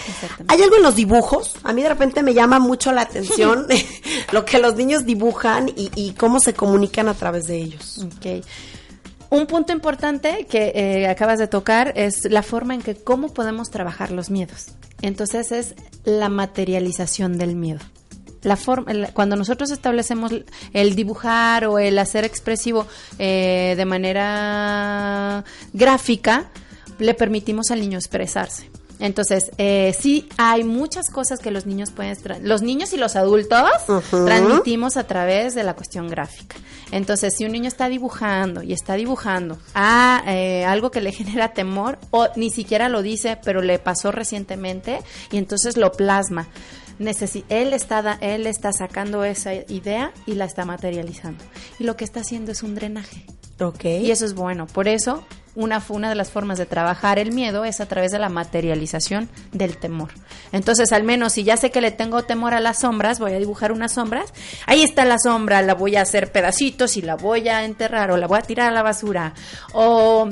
Hay 0.48 0.62
algo 0.62 0.76
en 0.76 0.82
los 0.82 0.94
dibujos, 0.94 1.56
a 1.62 1.72
mí 1.72 1.82
de 1.82 1.88
repente 1.88 2.22
me 2.22 2.34
llama 2.34 2.58
mucho 2.58 2.92
la 2.92 3.02
atención 3.02 3.66
lo 4.32 4.44
que 4.44 4.58
los 4.58 4.76
niños 4.76 5.04
dibujan 5.04 5.68
y, 5.68 5.90
y 5.94 6.12
cómo 6.12 6.40
se 6.40 6.54
comunican 6.54 7.08
a 7.08 7.14
través 7.18 7.46
de 7.46 7.58
ellos. 7.58 8.06
Un 9.30 9.46
punto 9.46 9.74
importante 9.74 10.46
que 10.48 10.72
eh, 10.74 11.06
acabas 11.06 11.38
de 11.38 11.48
tocar 11.48 11.92
es 11.96 12.24
la 12.30 12.42
forma 12.42 12.74
en 12.74 12.80
que 12.80 12.94
cómo 12.94 13.34
podemos 13.34 13.70
trabajar 13.70 14.10
los 14.10 14.30
miedos. 14.30 14.68
Entonces 15.02 15.52
es 15.52 15.74
la 16.04 16.30
materialización 16.30 17.36
del 17.36 17.54
miedo. 17.54 17.80
La 18.42 18.56
forma, 18.56 19.08
cuando 19.12 19.36
nosotros 19.36 19.70
establecemos 19.70 20.32
el 20.72 20.94
dibujar 20.94 21.66
o 21.66 21.78
el 21.78 21.98
hacer 21.98 22.24
expresivo 22.24 22.86
eh, 23.18 23.74
de 23.76 23.84
manera 23.84 25.44
gráfica, 25.74 26.48
le 26.98 27.14
permitimos 27.14 27.70
al 27.70 27.80
niño 27.80 27.98
expresarse. 27.98 28.70
Entonces, 28.98 29.50
eh, 29.58 29.94
sí 29.98 30.28
hay 30.36 30.64
muchas 30.64 31.10
cosas 31.10 31.38
que 31.38 31.50
los 31.50 31.66
niños 31.66 31.90
pueden, 31.90 32.16
los 32.42 32.62
niños 32.62 32.92
y 32.92 32.96
los 32.96 33.16
adultos 33.16 33.68
transmitimos 34.10 34.96
a 34.96 35.04
través 35.04 35.54
de 35.54 35.62
la 35.62 35.74
cuestión 35.74 36.08
gráfica. 36.08 36.56
Entonces, 36.90 37.34
si 37.36 37.44
un 37.44 37.52
niño 37.52 37.68
está 37.68 37.88
dibujando 37.88 38.62
y 38.62 38.72
está 38.72 38.94
dibujando 38.94 39.58
a 39.74 40.22
eh, 40.26 40.64
algo 40.64 40.90
que 40.90 41.00
le 41.00 41.12
genera 41.18 41.52
temor 41.52 41.98
o 42.10 42.28
ni 42.36 42.50
siquiera 42.50 42.88
lo 42.88 43.02
dice, 43.02 43.38
pero 43.44 43.62
le 43.62 43.78
pasó 43.78 44.10
recientemente 44.10 45.00
y 45.30 45.38
entonces 45.38 45.76
lo 45.76 45.92
plasma. 45.92 46.48
él 46.98 47.72
está, 47.72 48.18
él 48.20 48.46
está 48.46 48.72
sacando 48.72 49.24
esa 49.24 49.54
idea 49.54 50.12
y 50.26 50.34
la 50.34 50.44
está 50.44 50.64
materializando. 50.64 51.44
Y 51.78 51.84
lo 51.84 51.96
que 51.96 52.04
está 52.04 52.20
haciendo 52.20 52.52
es 52.52 52.62
un 52.62 52.74
drenaje. 52.74 53.24
Okay. 53.60 54.06
Y 54.06 54.10
eso 54.12 54.24
es 54.24 54.34
bueno. 54.34 54.66
Por 54.66 54.86
eso 54.86 55.24
una, 55.58 55.82
una 55.88 56.08
de 56.08 56.14
las 56.14 56.30
formas 56.30 56.56
de 56.56 56.66
trabajar 56.66 57.18
el 57.18 57.32
miedo 57.32 57.64
es 57.64 57.80
a 57.80 57.86
través 57.86 58.12
de 58.12 58.20
la 58.20 58.28
materialización 58.28 59.28
del 59.52 59.76
temor. 59.76 60.10
Entonces, 60.52 60.92
al 60.92 61.02
menos 61.02 61.32
si 61.32 61.42
ya 61.42 61.56
sé 61.56 61.72
que 61.72 61.80
le 61.80 61.90
tengo 61.90 62.22
temor 62.22 62.54
a 62.54 62.60
las 62.60 62.78
sombras, 62.78 63.18
voy 63.18 63.32
a 63.32 63.38
dibujar 63.38 63.72
unas 63.72 63.92
sombras. 63.92 64.32
Ahí 64.66 64.84
está 64.84 65.04
la 65.04 65.18
sombra, 65.18 65.60
la 65.62 65.74
voy 65.74 65.96
a 65.96 66.02
hacer 66.02 66.30
pedacitos 66.30 66.96
y 66.96 67.02
la 67.02 67.16
voy 67.16 67.48
a 67.48 67.64
enterrar 67.64 68.12
o 68.12 68.16
la 68.16 68.28
voy 68.28 68.38
a 68.38 68.42
tirar 68.42 68.68
a 68.68 68.70
la 68.70 68.84
basura. 68.84 69.34
O 69.72 70.28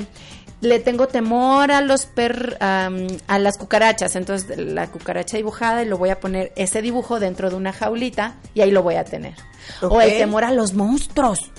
le 0.61 0.79
tengo 0.79 1.07
temor 1.09 1.73
a 1.73 1.81
los 1.81 2.05
per, 2.05 2.57
a 2.61 2.89
las 3.37 3.57
cucarachas, 3.57 4.15
entonces 4.15 4.57
la 4.57 4.87
cucaracha 4.87 5.35
dibujada 5.35 5.83
y 5.83 5.87
lo 5.87 5.97
voy 5.97 6.09
a 6.09 6.21
poner 6.21 6.53
ese 6.55 6.81
dibujo 6.81 7.19
dentro 7.19 7.49
de 7.49 7.57
una 7.57 7.73
jaulita 7.73 8.35
y 8.53 8.61
ahí 8.61 8.71
lo 8.71 8.81
voy 8.81 8.95
a 8.95 9.03
tener. 9.03 9.35
O 9.81 9.99
el 9.99 10.17
temor 10.17 10.45
a 10.45 10.51
los 10.51 10.73
monstruos. 10.73 11.51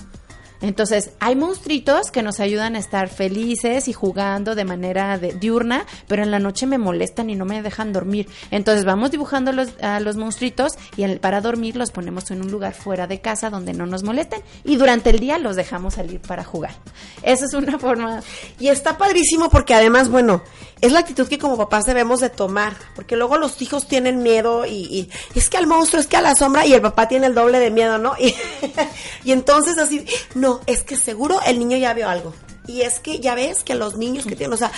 Entonces, 0.61 1.11
hay 1.19 1.35
monstruitos 1.35 2.11
que 2.11 2.21
nos 2.21 2.39
ayudan 2.39 2.75
a 2.75 2.79
estar 2.79 3.07
felices 3.09 3.87
y 3.87 3.93
jugando 3.93 4.55
de 4.55 4.65
manera 4.65 5.17
diurna, 5.17 5.85
pero 6.07 6.23
en 6.23 6.31
la 6.31 6.39
noche 6.39 6.65
me 6.65 6.77
molestan 6.77 7.29
y 7.29 7.35
no 7.35 7.45
me 7.45 7.61
dejan 7.61 7.93
dormir. 7.93 8.27
Entonces, 8.51 8.85
vamos 8.85 9.11
dibujando 9.11 9.51
los, 9.51 9.69
a 9.81 9.99
los 9.99 10.17
monstruitos 10.17 10.73
y 10.97 11.07
para 11.17 11.41
dormir 11.41 11.75
los 11.75 11.91
ponemos 11.91 12.29
en 12.31 12.41
un 12.41 12.51
lugar 12.51 12.73
fuera 12.73 13.07
de 13.07 13.21
casa 13.21 13.49
donde 13.49 13.73
no 13.73 13.85
nos 13.85 14.03
molesten 14.03 14.41
y 14.63 14.75
durante 14.75 15.09
el 15.09 15.19
día 15.19 15.37
los 15.37 15.55
dejamos 15.55 15.95
salir 15.95 16.19
para 16.19 16.43
jugar. 16.43 16.75
Esa 17.23 17.45
es 17.45 17.53
una 17.53 17.79
forma. 17.79 18.21
Y 18.59 18.67
está 18.67 18.97
padrísimo 18.97 19.49
porque 19.49 19.73
además, 19.73 20.09
bueno, 20.09 20.43
es 20.81 20.91
la 20.93 20.99
actitud 20.99 21.27
que 21.27 21.37
como 21.37 21.57
papás 21.57 21.85
debemos 21.85 22.21
de 22.21 22.29
tomar, 22.29 22.73
porque 22.95 23.17
luego 23.17 23.37
los 23.37 23.61
hijos 23.61 23.87
tienen 23.87 24.23
miedo 24.23 24.65
y, 24.65 25.09
es 25.35 25.49
que 25.49 25.57
al 25.57 25.67
monstruo, 25.67 25.99
es 26.01 26.07
que 26.07 26.15
a 26.15 26.21
la 26.21 26.35
sombra 26.35 26.65
y 26.65 26.73
el 26.73 26.81
papá 26.81 27.07
tiene 27.07 27.27
el 27.27 27.35
doble 27.35 27.59
de 27.59 27.69
miedo, 27.69 27.97
¿no? 27.97 28.13
Y, 28.19 28.35
y 29.23 29.31
entonces 29.31 29.77
así, 29.77 30.05
no, 30.35 30.48
es 30.65 30.83
que 30.83 30.95
seguro 30.95 31.39
el 31.45 31.59
niño 31.59 31.77
ya 31.77 31.93
vio 31.93 32.09
algo. 32.09 32.33
Y 32.67 32.81
es 32.81 32.99
que 32.99 33.19
ya 33.19 33.35
ves 33.35 33.63
que 33.63 33.75
los 33.75 33.97
niños 33.97 34.25
que 34.25 34.35
tienen, 34.35 34.53
o 34.53 34.57
sea, 34.57 34.71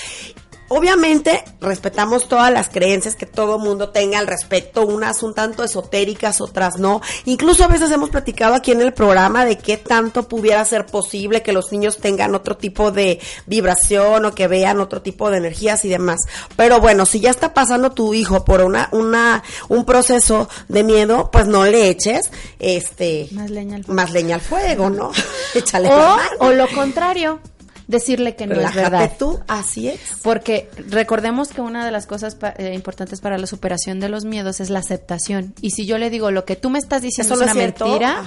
Obviamente 0.74 1.43
respetamos 1.59 2.30
todas 2.30 2.49
las 2.49 2.69
creencias 2.69 3.17
que 3.17 3.26
todo 3.26 3.59
mundo 3.59 3.89
tenga 3.89 4.19
al 4.19 4.28
respecto, 4.28 4.86
unas 4.86 5.22
un 5.22 5.34
tanto 5.34 5.65
esotéricas, 5.65 6.39
otras 6.39 6.78
no. 6.78 7.01
Incluso 7.26 7.65
a 7.65 7.67
veces 7.67 7.91
hemos 7.91 8.09
platicado 8.09 8.55
aquí 8.55 8.72
en 8.72 8.80
el 8.80 8.93
programa 8.93 9.43
de 9.43 9.57
qué 9.57 9.76
tanto 9.76 10.30
pudiera 10.30 10.63
ser 10.63 10.86
posible 10.86 11.43
que 11.43 11.51
los 11.51 11.74
niños 11.74 11.97
tengan 11.97 12.36
otro 12.36 12.55
tipo 12.55 12.89
de 12.91 13.19
vibración 13.47 14.24
o 14.24 14.34
que 14.34 14.47
vean 14.47 14.80
otro 14.80 15.01
tipo 15.01 15.30
de 15.30 15.39
energías 15.39 15.84
y 15.84 15.89
demás. 15.89 16.22
Pero 16.55 16.80
bueno, 16.80 17.05
si 17.05 17.19
ya 17.19 17.32
está 17.32 17.53
pasando 17.53 17.91
tu 17.91 18.13
hijo 18.13 18.45
por 18.45 18.61
una, 18.61 18.88
una, 18.93 19.43
un 19.67 19.84
proceso 19.84 20.47
de 20.69 20.84
miedo, 20.86 21.32
pues 21.34 21.47
no 21.47 21.65
le 21.65 21.89
eches, 21.89 22.32
este, 22.59 23.28
más 23.32 23.49
leña 23.49 23.76
al 23.76 23.84
fuego, 23.84 23.93
más 23.93 24.11
leña 24.13 24.36
al 24.36 24.41
fuego 24.41 24.89
¿no? 24.89 25.11
Échale 25.53 25.89
o, 25.89 26.17
o 26.39 26.51
lo 26.53 26.69
contrario, 26.69 27.41
decirle 27.92 28.36
que 28.36 28.48
no 28.48 28.60
es 28.60 28.74
verdad. 28.74 29.12
tú, 29.20 29.39
así 29.48 29.89
es. 29.89 30.00
Porque 30.24 30.70
recordemos 30.89 31.50
que 31.50 31.62
una 31.62 31.86
de 31.86 31.92
las 31.92 32.08
cosas 32.08 32.38
eh, 32.58 32.74
importantes 32.74 33.22
para 33.22 33.38
la 33.38 33.46
superación 33.46 34.00
de 34.00 34.10
los 34.10 34.26
miedos 34.26 34.60
es 34.60 34.70
la 34.70 34.80
aceptación. 34.80 35.54
Y 35.62 35.72
si 35.72 35.86
yo 35.86 35.98
le 35.98 36.10
digo 36.10 36.32
lo 36.32 36.46
que 36.46 36.56
tú 36.56 36.70
me 36.70 36.80
estás 36.80 37.02
diciendo 37.04 37.36
es 37.36 37.42
una 37.42 37.54
mentira, 37.54 38.24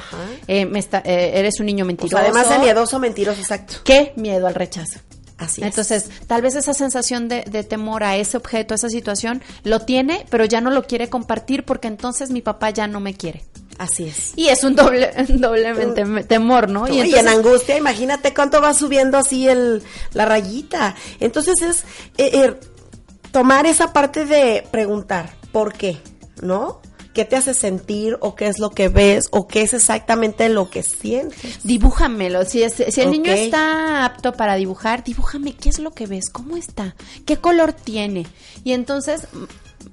eh, 0.47 0.67
me 0.67 0.79
está, 0.79 0.99
eh, 1.05 1.33
eres 1.35 1.59
un 1.59 1.67
niño 1.67 1.85
mentiroso. 1.85 2.19
además 2.19 2.49
de 2.49 2.59
miedoso, 2.59 2.99
mentiroso, 2.99 3.41
exacto. 3.41 3.77
¿Qué 3.85 4.13
miedo 4.17 4.47
al 4.47 4.55
rechazo? 4.55 5.01
Así 5.37 5.63
es. 5.63 5.67
Entonces, 5.67 6.11
tal 6.29 6.43
vez 6.43 6.55
esa 6.55 6.75
sensación 6.75 7.29
de, 7.29 7.43
de, 7.43 7.65
temor 7.65 8.05
a 8.05 8.17
ese 8.17 8.37
objeto, 8.37 8.73
a 8.73 8.77
esa 8.77 8.89
situación, 8.89 9.43
lo 9.65 9.81
tiene, 9.81 10.27
pero 10.31 10.45
ya 10.45 10.61
no 10.61 10.71
lo 10.71 10.85
quiere 10.85 11.09
compartir 11.09 11.65
porque 11.65 11.89
entonces 11.89 12.31
mi 12.31 12.41
papá 12.41 12.71
ya 12.71 12.87
no 12.87 13.01
me 13.01 13.15
quiere. 13.15 13.45
Así 13.79 14.05
es. 14.05 14.33
Y 14.37 14.49
es 14.49 14.65
un 14.65 14.75
doble, 14.75 15.11
doblemente 15.29 16.05
temor, 16.25 16.69
¿no? 16.69 16.89
Y, 16.89 17.15
en 17.15 17.29
angustia, 17.29 17.77
imagínate 17.77 18.35
cuánto 18.35 18.61
va 18.61 18.75
subiendo 18.75 19.19
así 19.19 19.49
el, 19.49 19.83
la 20.13 20.25
rayita. 20.25 20.95
Entonces 21.21 21.61
es 21.63 21.85
eh, 22.17 22.31
eh, 22.45 22.55
tomar 23.31 23.67
esa 23.67 23.93
parte 23.93 24.27
de 24.27 24.67
preguntar, 24.71 25.35
¿por 25.53 25.73
qué? 25.73 25.99
¿No? 26.41 26.81
¿Qué 27.15 27.25
te 27.25 27.37
hace 27.37 27.55
sentir 27.55 28.17
o 28.21 28.35
qué 28.35 28.49
es 28.49 28.59
lo 28.59 28.71
que 28.71 28.89
ves 28.89 29.29
o 29.31 29.47
qué 29.47 29.63
es 29.63 29.73
exactamente 29.73 30.49
lo 30.49 30.69
que 30.69 30.83
sientes? 30.83 31.63
Dibújamelo. 31.63 32.45
Si, 32.45 32.69
si 32.69 33.01
el 33.01 33.13
niño 33.13 33.31
está 33.31 34.05
apto 34.05 34.33
para 34.33 34.57
dibujar, 34.57 35.05
dibújame 35.05 35.55
qué 35.55 35.69
es 35.69 35.79
lo 35.79 35.93
que 35.93 36.09
ves, 36.09 36.29
cómo 36.29 36.57
está, 36.57 36.97
qué 37.25 37.37
color 37.37 37.73
tiene. 37.73 38.27
Y 38.65 38.73
entonces 38.73 39.29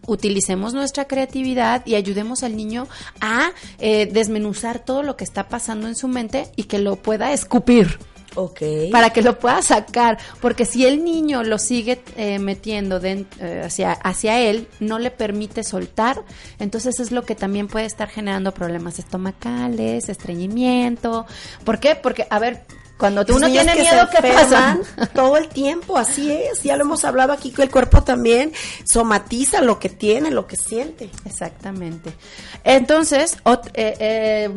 utilicemos 0.08 0.74
nuestra 0.74 1.06
creatividad 1.06 1.86
y 1.86 1.96
ayudemos 1.96 2.44
al 2.44 2.56
niño 2.56 2.88
a 3.20 3.52
eh, 3.80 4.08
desmenuzar 4.12 4.80
todo 4.80 5.04
lo 5.04 5.18
que 5.18 5.24
está 5.24 5.48
pasando 5.50 5.88
en 5.88 5.96
su 5.96 6.08
mente 6.08 6.48
y 6.56 6.64
que 6.64 6.80
lo 6.80 6.96
pueda 6.96 7.34
escupir. 7.34 8.00
Ok. 8.36 8.62
Para 8.92 9.10
que 9.10 9.22
lo 9.22 9.40
pueda 9.40 9.62
sacar, 9.62 10.18
porque 10.40 10.66
si 10.66 10.86
el 10.86 11.04
niño 11.04 11.44
lo 11.44 11.58
sigue 11.58 12.02
eh, 12.16 12.40
metiendo 12.40 13.02
eh, 13.04 13.26
hacia, 13.66 13.92
hacia 13.92 14.40
él, 14.40 14.68
no 14.80 15.00
le 15.00 15.12
permite 15.12 15.64
soltar, 15.64 16.24
entonces 16.58 17.00
es 17.02 17.12
lo 17.12 17.24
que 17.24 17.36
también 17.36 17.68
puede 17.68 17.86
estar 17.86 18.08
generando 18.08 18.54
problemas 18.54 19.00
estomacales, 19.00 20.08
estreñimiento. 20.08 21.26
¿Por 21.66 21.80
qué? 21.80 21.96
Porque, 21.96 22.26
a 22.30 22.40
ver, 22.40 22.64
cuando 23.02 23.26
uno 23.30 23.50
tiene 23.50 23.74
miedo, 23.74 24.08
¿qué 24.12 24.32
pasa? 24.32 24.78
Todo 25.16 25.36
el 25.36 25.48
tiempo, 25.48 25.98
así 25.98 26.32
es. 26.32 26.62
Ya 26.62 26.78
lo 26.78 26.84
hemos 26.84 27.04
hablado 27.04 27.34
aquí 27.34 27.50
que 27.50 27.64
el 27.64 27.72
cuerpo 27.72 28.04
también 28.04 28.54
somatiza 28.84 29.64
lo 29.64 29.80
que 29.80 29.90
tiene, 29.90 30.30
lo 30.30 30.46
que 30.46 30.56
siente. 30.56 31.10
Exactamente. 31.26 32.14
Entonces, 32.64 33.38
eh, 33.74 33.96
eh, 34.00 34.50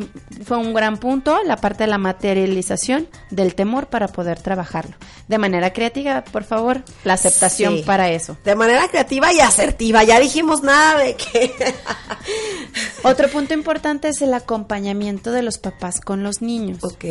fue 0.43 0.57
un 0.57 0.75
gran 0.75 0.97
punto 0.97 1.39
la 1.43 1.57
parte 1.57 1.85
de 1.85 1.87
la 1.87 1.97
materialización 1.97 3.07
del 3.31 3.55
temor 3.55 3.87
para 3.87 4.09
poder 4.09 4.39
trabajarlo. 4.39 4.95
De 5.27 5.39
manera 5.39 5.73
creativa, 5.73 6.23
por 6.23 6.43
favor, 6.43 6.83
la 7.03 7.13
aceptación 7.13 7.81
para 7.83 8.11
eso. 8.11 8.37
De 8.43 8.53
manera 8.53 8.87
creativa 8.89 9.33
y 9.33 9.39
asertiva. 9.39 10.03
Ya 10.03 10.19
dijimos 10.19 10.61
nada 10.61 10.99
de 10.99 11.15
que... 11.15 11.51
Otro 13.03 13.27
punto 13.27 13.55
importante 13.55 14.09
es 14.09 14.21
el 14.21 14.35
acompañamiento 14.35 15.31
de 15.31 15.41
los 15.41 15.57
papás 15.57 15.99
con 15.99 16.21
los 16.21 16.43
niños. 16.43 16.83
Ok 16.83 17.05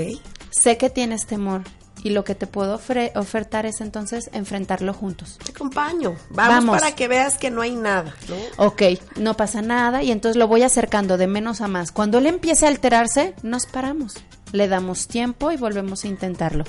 sé 0.55 0.77
que 0.77 0.91
tienes 0.91 1.27
temor 1.27 1.63
y 2.03 2.11
lo 2.11 2.23
que 2.23 2.35
te 2.35 2.47
puedo 2.47 2.75
ofertar 3.15 3.67
es 3.67 3.81
entonces 3.81 4.29
enfrentarlo 4.33 4.93
juntos. 4.93 5.39
Te 5.43 5.53
acompaño. 5.53 6.15
Vamos, 6.31 6.79
para 6.79 6.95
que 6.95 7.09
veas 7.09 7.39
que 7.39 7.51
no 7.51 7.63
hay 7.63 7.75
nada. 7.75 8.15
¿no? 8.29 8.67
Ok, 8.67 8.83
no 9.17 9.37
pasa 9.37 9.63
nada 9.63 10.03
y 10.03 10.13
entonces 10.13 10.37
lo 10.37 10.47
voy 10.47 10.63
acercando 10.63 11.17
de 11.17 11.27
menos 11.27 11.63
a 11.63 11.69
más. 11.69 11.93
Cuando 11.93 12.19
él 12.19 12.27
empiece 12.27 12.67
a 12.67 12.69
alterarse, 12.69 13.35
nos 13.43 13.67
paramos 13.67 14.15
le 14.55 14.69
damos 14.69 15.09
tiempo 15.09 15.51
y 15.53 15.57
volvemos 15.57 16.05
a 16.05 16.09
intentarlo. 16.09 16.65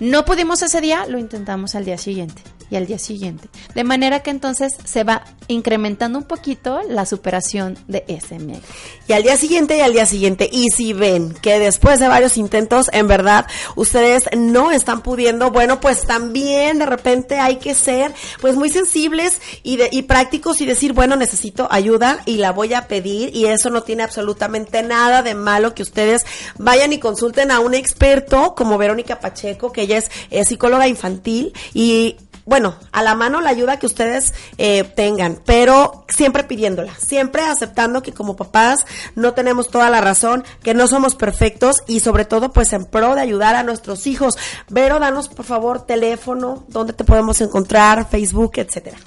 No 0.00 0.24
pudimos 0.24 0.62
ese 0.62 0.80
día, 0.80 1.06
lo 1.06 1.18
intentamos 1.18 1.74
al 1.74 1.84
día 1.84 1.98
siguiente 1.98 2.42
y 2.70 2.76
al 2.76 2.86
día 2.86 2.98
siguiente. 2.98 3.48
De 3.74 3.84
manera 3.84 4.20
que 4.20 4.30
entonces 4.30 4.72
se 4.84 5.04
va 5.04 5.24
incrementando 5.48 6.18
un 6.18 6.24
poquito 6.24 6.80
la 6.88 7.06
superación 7.06 7.78
de 7.86 8.04
ese 8.08 8.38
miedo. 8.38 8.62
Y 9.06 9.12
al 9.12 9.22
día 9.22 9.36
siguiente 9.36 9.76
y 9.76 9.80
al 9.80 9.92
día 9.92 10.06
siguiente. 10.06 10.48
Y 10.50 10.70
si 10.70 10.92
ven 10.92 11.34
que 11.34 11.58
después 11.58 12.00
de 12.00 12.08
varios 12.08 12.36
intentos, 12.36 12.88
en 12.92 13.06
verdad, 13.06 13.46
ustedes 13.76 14.24
no 14.36 14.72
están 14.72 15.02
pudiendo, 15.02 15.50
bueno, 15.50 15.80
pues 15.80 16.06
también 16.06 16.78
de 16.78 16.86
repente 16.86 17.38
hay 17.38 17.56
que 17.56 17.74
ser 17.74 18.12
pues 18.40 18.56
muy 18.56 18.70
sensibles 18.70 19.40
y, 19.62 19.76
de, 19.76 19.88
y 19.92 20.02
prácticos 20.02 20.60
y 20.60 20.66
decir, 20.66 20.92
bueno, 20.92 21.16
necesito 21.16 21.68
ayuda 21.70 22.20
y 22.26 22.38
la 22.38 22.50
voy 22.50 22.74
a 22.74 22.88
pedir 22.88 23.34
y 23.36 23.46
eso 23.46 23.70
no 23.70 23.82
tiene 23.82 24.02
absolutamente 24.02 24.82
nada 24.82 25.22
de 25.22 25.34
malo 25.34 25.74
que 25.74 25.82
ustedes 25.82 26.24
vayan 26.58 26.92
y 26.92 26.98
consulten 26.98 27.25
consulten 27.26 27.50
a 27.50 27.58
un 27.58 27.74
experto 27.74 28.54
como 28.54 28.78
Verónica 28.78 29.18
Pacheco, 29.18 29.72
que 29.72 29.82
ella 29.82 29.98
es, 29.98 30.46
psicóloga 30.46 30.86
infantil 30.86 31.52
y 31.74 32.16
bueno, 32.44 32.76
a 32.92 33.02
la 33.02 33.16
mano 33.16 33.40
la 33.40 33.50
ayuda 33.50 33.80
que 33.80 33.86
ustedes 33.86 34.32
eh, 34.58 34.84
tengan, 34.84 35.40
pero 35.44 36.04
siempre 36.08 36.44
pidiéndola, 36.44 36.94
siempre 36.94 37.42
aceptando 37.42 38.04
que 38.04 38.12
como 38.12 38.36
papás 38.36 38.86
no 39.16 39.34
tenemos 39.34 39.68
toda 39.68 39.90
la 39.90 40.00
razón, 40.00 40.44
que 40.62 40.72
no 40.72 40.86
somos 40.86 41.16
perfectos 41.16 41.82
y 41.88 41.98
sobre 41.98 42.24
todo 42.24 42.52
pues 42.52 42.72
en 42.72 42.84
pro 42.84 43.16
de 43.16 43.22
ayudar 43.22 43.56
a 43.56 43.64
nuestros 43.64 44.06
hijos. 44.06 44.38
Vero, 44.68 45.00
danos 45.00 45.28
por 45.28 45.44
favor 45.44 45.84
teléfono, 45.84 46.64
dónde 46.68 46.92
te 46.92 47.02
podemos 47.02 47.40
encontrar, 47.40 48.08
Facebook, 48.08 48.52
etcétera. 48.58 48.98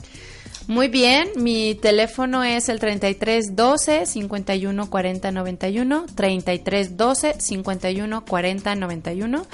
Muy 0.70 0.88
bien, 0.88 1.30
mi 1.36 1.74
teléfono 1.74 2.44
es 2.44 2.70
el 2.70 2.80
33 2.80 3.56
12 3.56 4.06
51 4.06 4.88
40 4.88 5.32
91, 5.32 6.06
33 6.14 6.96
12 6.96 7.34
51 7.40 8.24
40 8.24 8.76
91. 8.76 9.48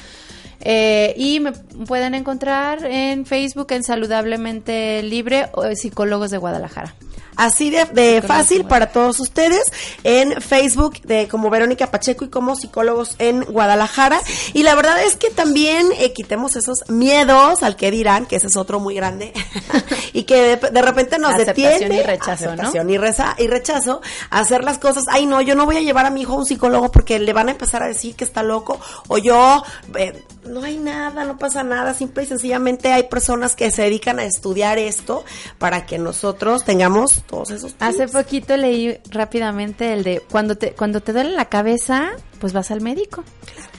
y 1.15 1.39
me 1.39 1.53
pueden 1.87 2.15
encontrar 2.15 2.83
en 2.83 3.25
Facebook 3.25 3.67
en 3.71 3.83
Saludablemente 3.83 5.01
Libre 5.03 5.47
o 5.53 5.63
Psicólogos 5.73 6.31
de 6.31 6.37
Guadalajara. 6.37 6.93
Así 7.35 7.69
de, 7.69 8.21
fácil 8.25 8.65
para 8.65 8.91
todos 8.91 9.19
ustedes 9.19 9.63
en 10.03 10.41
Facebook 10.41 11.01
de 11.01 11.27
como 11.27 11.49
Verónica 11.49 11.91
Pacheco 11.91 12.25
y 12.25 12.29
como 12.29 12.55
psicólogos 12.55 13.15
en 13.19 13.43
Guadalajara. 13.43 14.19
Y 14.53 14.63
la 14.63 14.75
verdad 14.75 15.03
es 15.03 15.15
que 15.15 15.29
también 15.29 15.87
eh, 15.97 16.13
quitemos 16.13 16.55
esos 16.55 16.89
miedos 16.89 17.63
al 17.63 17.75
que 17.75 17.91
dirán, 17.91 18.25
que 18.25 18.37
ese 18.37 18.47
es 18.47 18.57
otro 18.57 18.79
muy 18.79 18.95
grande, 18.95 19.33
y 20.13 20.23
que 20.23 20.57
de, 20.57 20.81
repente 20.81 21.19
nos 21.19 21.35
detiene. 21.37 21.95
Y 21.95 22.03
rechazo, 22.03 22.45
aceptación 22.45 22.89
y, 22.89 22.97
reza, 22.97 23.35
y 23.37 23.47
rechazo 23.47 24.01
a 24.29 24.39
hacer 24.39 24.63
las 24.63 24.77
cosas. 24.77 25.03
Ay, 25.09 25.25
no, 25.25 25.41
yo 25.41 25.55
no 25.55 25.65
voy 25.65 25.77
a 25.77 25.81
llevar 25.81 26.05
a 26.05 26.09
mi 26.09 26.21
hijo 26.21 26.33
a 26.33 26.37
un 26.37 26.45
psicólogo 26.45 26.91
porque 26.91 27.19
le 27.19 27.33
van 27.33 27.49
a 27.49 27.51
empezar 27.51 27.83
a 27.83 27.87
decir 27.87 28.15
que 28.15 28.23
está 28.23 28.43
loco. 28.43 28.79
O 29.07 29.17
yo, 29.17 29.63
eh, 29.97 30.23
no 30.45 30.63
hay 30.63 30.77
nada, 30.77 31.25
no 31.25 31.37
pasa 31.37 31.63
nada. 31.63 31.93
Simple 31.93 32.23
y 32.23 32.27
sencillamente 32.27 32.91
hay 32.91 33.03
personas 33.03 33.55
que 33.55 33.71
se 33.71 33.83
dedican 33.83 34.19
a 34.19 34.25
estudiar 34.25 34.77
esto 34.77 35.23
para 35.57 35.85
que 35.85 35.97
nosotros 35.97 36.63
tengamos 36.63 37.23
todos 37.27 37.51
esos 37.51 37.75
Hace 37.79 38.07
poquito 38.07 38.57
leí 38.57 38.97
rápidamente 39.09 39.93
el 39.93 40.03
de 40.03 40.21
cuando 40.31 40.57
te 40.57 40.71
cuando 40.71 41.01
te 41.01 41.13
duele 41.13 41.31
la 41.31 41.45
cabeza, 41.45 42.11
pues 42.39 42.53
vas 42.53 42.71
al 42.71 42.81
médico. 42.81 43.23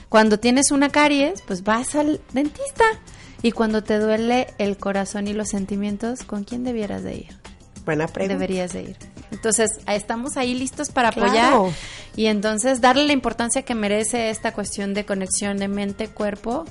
Cuando 0.09 0.39
tienes 0.39 0.71
una 0.71 0.89
caries, 0.89 1.43
pues 1.43 1.63
vas 1.63 1.95
al 1.95 2.21
dentista. 2.33 2.85
Y 3.43 3.53
cuando 3.53 3.83
te 3.85 3.99
duele 3.99 4.49
el 4.59 4.77
corazón 4.77 5.29
y 5.29 5.33
los 5.33 5.49
sentimientos, 5.49 6.25
¿con 6.25 6.45
quién 6.45 6.65
debieras 6.65 7.03
de 7.03 7.17
ir? 7.17 7.37
Buena 7.85 8.09
pregunta. 8.09 8.35
Deberías 8.35 8.73
de 8.73 8.83
ir. 8.83 8.97
Entonces, 9.31 9.79
estamos 9.87 10.37
ahí 10.37 10.55
listos 10.55 10.91
para 10.91 11.09
apoyar 11.09 11.53
y 12.17 12.27
entonces 12.27 12.81
darle 12.81 13.05
la 13.05 13.13
importancia 13.13 13.63
que 13.63 13.75
merece 13.75 14.31
esta 14.31 14.53
cuestión 14.53 14.95
de 14.95 15.05
conexión 15.05 15.59
de 15.59 15.69
mente, 15.69 16.09
cuerpo 16.09 16.65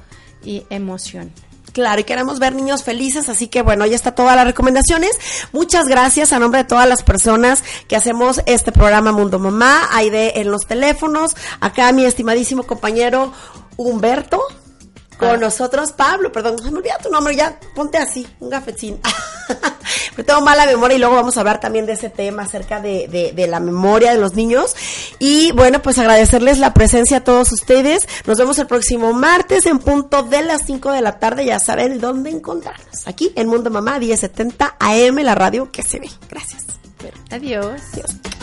y 0.43 0.63
emoción. 0.69 1.31
Claro, 1.75 1.99
y 1.99 2.05
queremos 2.05 2.39
ver 2.39 2.55
niños 2.55 2.85
felices, 2.85 3.27
así 3.27 3.49
que 3.49 3.61
bueno, 3.61 3.85
ya 3.85 3.97
está 3.97 4.15
todas 4.15 4.33
las 4.37 4.45
recomendaciones. 4.45 5.11
Muchas 5.51 5.87
gracias 5.87 6.31
a 6.31 6.39
nombre 6.39 6.61
de 6.61 6.69
todas 6.69 6.87
las 6.87 7.03
personas 7.03 7.65
que 7.89 7.97
hacemos 7.97 8.41
este 8.45 8.71
programa 8.71 9.11
Mundo 9.11 9.39
Mamá, 9.39 9.89
Aide 9.91 10.39
en 10.39 10.51
los 10.51 10.61
teléfonos, 10.61 11.35
acá 11.59 11.91
mi 11.91 12.05
estimadísimo 12.05 12.63
compañero 12.63 13.33
Humberto, 13.75 14.39
con 15.17 15.29
ah. 15.29 15.37
nosotros 15.37 15.91
Pablo, 15.91 16.31
perdón, 16.31 16.57
se 16.59 16.71
me 16.71 16.79
olvida 16.79 16.97
tu 16.97 17.09
nombre, 17.09 17.35
ya 17.35 17.57
ponte 17.73 17.97
así, 17.97 18.27
un 18.39 18.49
gafetín. 18.49 18.99
Pero 20.15 20.25
tengo 20.25 20.41
mala 20.41 20.65
memoria 20.65 20.95
y 20.95 20.99
luego 20.99 21.15
vamos 21.15 21.37
a 21.37 21.41
hablar 21.41 21.59
también 21.59 21.85
de 21.85 21.93
ese 21.93 22.09
tema 22.09 22.43
acerca 22.43 22.79
de, 22.79 23.33
de, 23.35 23.47
la 23.47 23.59
memoria 23.59 24.11
de 24.11 24.17
los 24.17 24.33
niños. 24.33 24.75
Y 25.19 25.51
bueno, 25.51 25.81
pues 25.81 25.99
agradecerles 25.99 26.57
la 26.57 26.73
presencia 26.73 27.17
a 27.17 27.23
todos 27.23 27.51
ustedes. 27.51 28.07
Nos 28.25 28.37
vemos 28.37 28.57
el 28.59 28.67
próximo 28.67 29.13
martes 29.13 29.65
en 29.65 29.79
punto 29.79 30.23
de 30.23 30.41
las 30.41 30.63
5 30.65 30.91
de 30.91 31.01
la 31.01 31.19
tarde. 31.19 31.45
Ya 31.45 31.59
saben 31.59 31.99
dónde 31.99 32.29
encontrarnos. 32.29 33.07
Aquí 33.07 33.31
en 33.35 33.47
Mundo 33.47 33.69
Mamá 33.69 33.99
1070 33.99 34.77
AM, 34.79 35.17
la 35.17 35.35
radio 35.35 35.71
que 35.71 35.83
se 35.83 35.99
ve. 35.99 36.09
Gracias. 36.29 36.63
Adiós. 37.29 37.81
Adiós. 37.93 38.34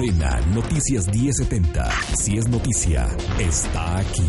Noticias 0.00 1.08
1070. 1.08 1.90
Si 2.16 2.38
es 2.38 2.48
noticia, 2.48 3.06
está 3.38 3.98
aquí. 3.98 4.22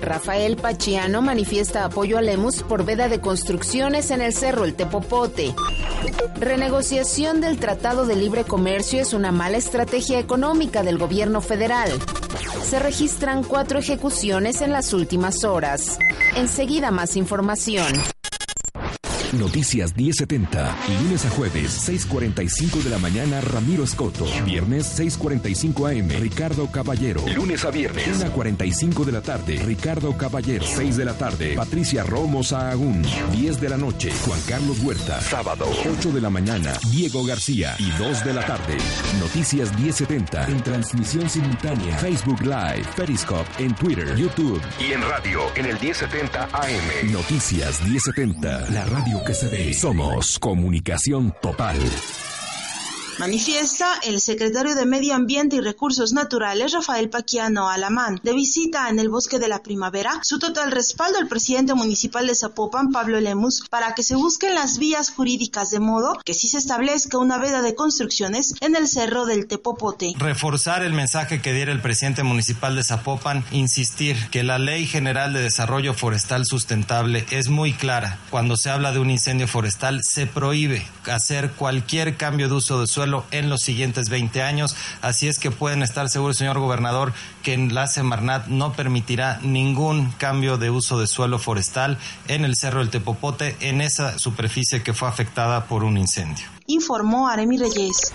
Rafael 0.00 0.54
Pachiano 0.56 1.20
manifiesta 1.20 1.84
apoyo 1.84 2.16
a 2.16 2.22
Lemus 2.22 2.62
por 2.62 2.84
veda 2.84 3.08
de 3.08 3.20
construcciones 3.20 4.12
en 4.12 4.22
el 4.22 4.32
Cerro 4.32 4.64
El 4.64 4.74
Tepopote. 4.74 5.52
Renegociación 6.38 7.40
del 7.40 7.58
Tratado 7.58 8.06
de 8.06 8.14
Libre 8.14 8.44
Comercio 8.44 9.00
es 9.00 9.14
una 9.14 9.32
mala 9.32 9.56
estrategia 9.56 10.20
económica 10.20 10.84
del 10.84 10.96
gobierno 10.96 11.40
federal. 11.40 11.90
Se 12.64 12.78
registran 12.78 13.42
cuatro 13.42 13.80
ejecuciones 13.80 14.60
en 14.60 14.70
las 14.70 14.92
últimas 14.92 15.42
horas. 15.42 15.98
Enseguida 16.36 16.92
más 16.92 17.16
información. 17.16 18.13
Noticias 19.38 19.96
1070, 19.96 20.76
lunes 21.02 21.24
a 21.24 21.30
jueves, 21.30 21.88
6.45 21.88 22.82
de 22.84 22.90
la 22.90 22.98
mañana, 22.98 23.40
Ramiro 23.40 23.82
Escoto. 23.82 24.26
Viernes, 24.44 24.98
6.45 24.98 25.90
AM, 25.90 26.08
Ricardo 26.20 26.70
Caballero. 26.70 27.20
Lunes 27.34 27.64
a 27.64 27.70
viernes, 27.70 28.06
1.45 28.06 29.04
de 29.04 29.12
la 29.12 29.22
tarde, 29.22 29.56
Ricardo 29.64 30.16
Caballero. 30.16 30.64
6 30.64 30.96
de 30.96 31.04
la 31.04 31.14
tarde, 31.14 31.54
Patricia 31.56 32.04
Romo 32.04 32.44
Sahagún. 32.44 33.04
10 33.32 33.60
de 33.60 33.68
la 33.68 33.76
noche, 33.76 34.12
Juan 34.24 34.40
Carlos 34.48 34.78
Huerta. 34.80 35.20
Sábado, 35.20 35.66
8 35.98 36.12
de 36.12 36.20
la 36.20 36.30
mañana, 36.30 36.72
Diego 36.92 37.24
García. 37.24 37.74
Y 37.78 37.90
2 37.98 38.24
de 38.24 38.34
la 38.34 38.46
tarde, 38.46 38.76
Noticias 39.18 39.76
1070, 39.78 40.46
en 40.46 40.62
transmisión 40.62 41.28
simultánea, 41.28 41.96
Facebook 41.98 42.40
Live, 42.42 42.86
Periscope, 42.96 43.50
en 43.58 43.74
Twitter, 43.74 44.14
YouTube. 44.16 44.62
Y 44.78 44.92
en 44.92 45.02
radio, 45.02 45.40
en 45.56 45.66
el 45.66 45.80
1070 45.80 46.44
AM. 46.52 47.12
Noticias 47.12 47.82
1070, 47.82 48.70
la 48.70 48.84
radio 48.86 49.23
Somos 49.72 50.38
Comunicación 50.38 51.34
Total. 51.40 51.76
Manifiesta 53.18 54.00
el 54.02 54.20
secretario 54.20 54.74
de 54.74 54.86
Medio 54.86 55.14
Ambiente 55.14 55.56
y 55.56 55.60
Recursos 55.60 56.12
Naturales, 56.12 56.72
Rafael 56.72 57.08
Paquiano 57.08 57.68
Alamán, 57.68 58.20
de 58.24 58.34
visita 58.34 58.88
en 58.88 58.98
el 58.98 59.08
Bosque 59.08 59.38
de 59.38 59.46
la 59.46 59.62
Primavera, 59.62 60.18
su 60.22 60.40
total 60.40 60.72
respaldo 60.72 61.18
al 61.18 61.28
presidente 61.28 61.74
municipal 61.74 62.26
de 62.26 62.34
Zapopan, 62.34 62.90
Pablo 62.90 63.20
Lemus, 63.20 63.68
para 63.70 63.94
que 63.94 64.02
se 64.02 64.16
busquen 64.16 64.54
las 64.54 64.78
vías 64.78 65.10
jurídicas 65.10 65.70
de 65.70 65.78
modo 65.78 66.18
que 66.24 66.34
sí 66.34 66.48
se 66.48 66.58
establezca 66.58 67.18
una 67.18 67.38
veda 67.38 67.62
de 67.62 67.76
construcciones 67.76 68.54
en 68.60 68.74
el 68.74 68.88
Cerro 68.88 69.26
del 69.26 69.46
Tepopote. 69.46 70.12
Reforzar 70.18 70.82
el 70.82 70.92
mensaje 70.92 71.40
que 71.40 71.52
diera 71.52 71.70
el 71.70 71.80
presidente 71.80 72.24
municipal 72.24 72.74
de 72.74 72.82
Zapopan, 72.82 73.44
insistir 73.52 74.16
que 74.30 74.42
la 74.42 74.58
Ley 74.58 74.86
General 74.86 75.32
de 75.32 75.42
Desarrollo 75.42 75.94
Forestal 75.94 76.46
Sustentable 76.46 77.26
es 77.30 77.48
muy 77.48 77.74
clara. 77.74 78.18
Cuando 78.30 78.56
se 78.56 78.70
habla 78.70 78.90
de 78.90 78.98
un 78.98 79.10
incendio 79.10 79.46
forestal, 79.46 80.00
se 80.02 80.26
prohíbe 80.26 80.84
hacer 81.06 81.52
cualquier 81.52 82.16
cambio 82.16 82.48
de 82.48 82.54
uso 82.54 82.80
de 82.80 82.86
suelo 82.88 83.03
en 83.30 83.48
los 83.48 83.62
siguientes 83.62 84.08
20 84.08 84.42
años. 84.42 84.76
Así 85.02 85.28
es 85.28 85.38
que 85.38 85.50
pueden 85.50 85.82
estar 85.82 86.08
seguros, 86.08 86.36
señor 86.36 86.58
gobernador, 86.58 87.12
que 87.42 87.56
la 87.56 87.86
Semarnat 87.86 88.46
no 88.46 88.72
permitirá 88.72 89.38
ningún 89.42 90.10
cambio 90.12 90.58
de 90.58 90.70
uso 90.70 90.98
de 90.98 91.06
suelo 91.06 91.38
forestal 91.38 91.98
en 92.28 92.44
el 92.44 92.56
Cerro 92.56 92.80
del 92.80 92.90
Tepopote, 92.90 93.56
en 93.60 93.80
esa 93.80 94.18
superficie 94.18 94.82
que 94.82 94.94
fue 94.94 95.08
afectada 95.08 95.64
por 95.66 95.84
un 95.84 95.98
incendio. 95.98 96.46
Informó 96.66 97.28
Aremi 97.28 97.58
Reyes. 97.58 98.12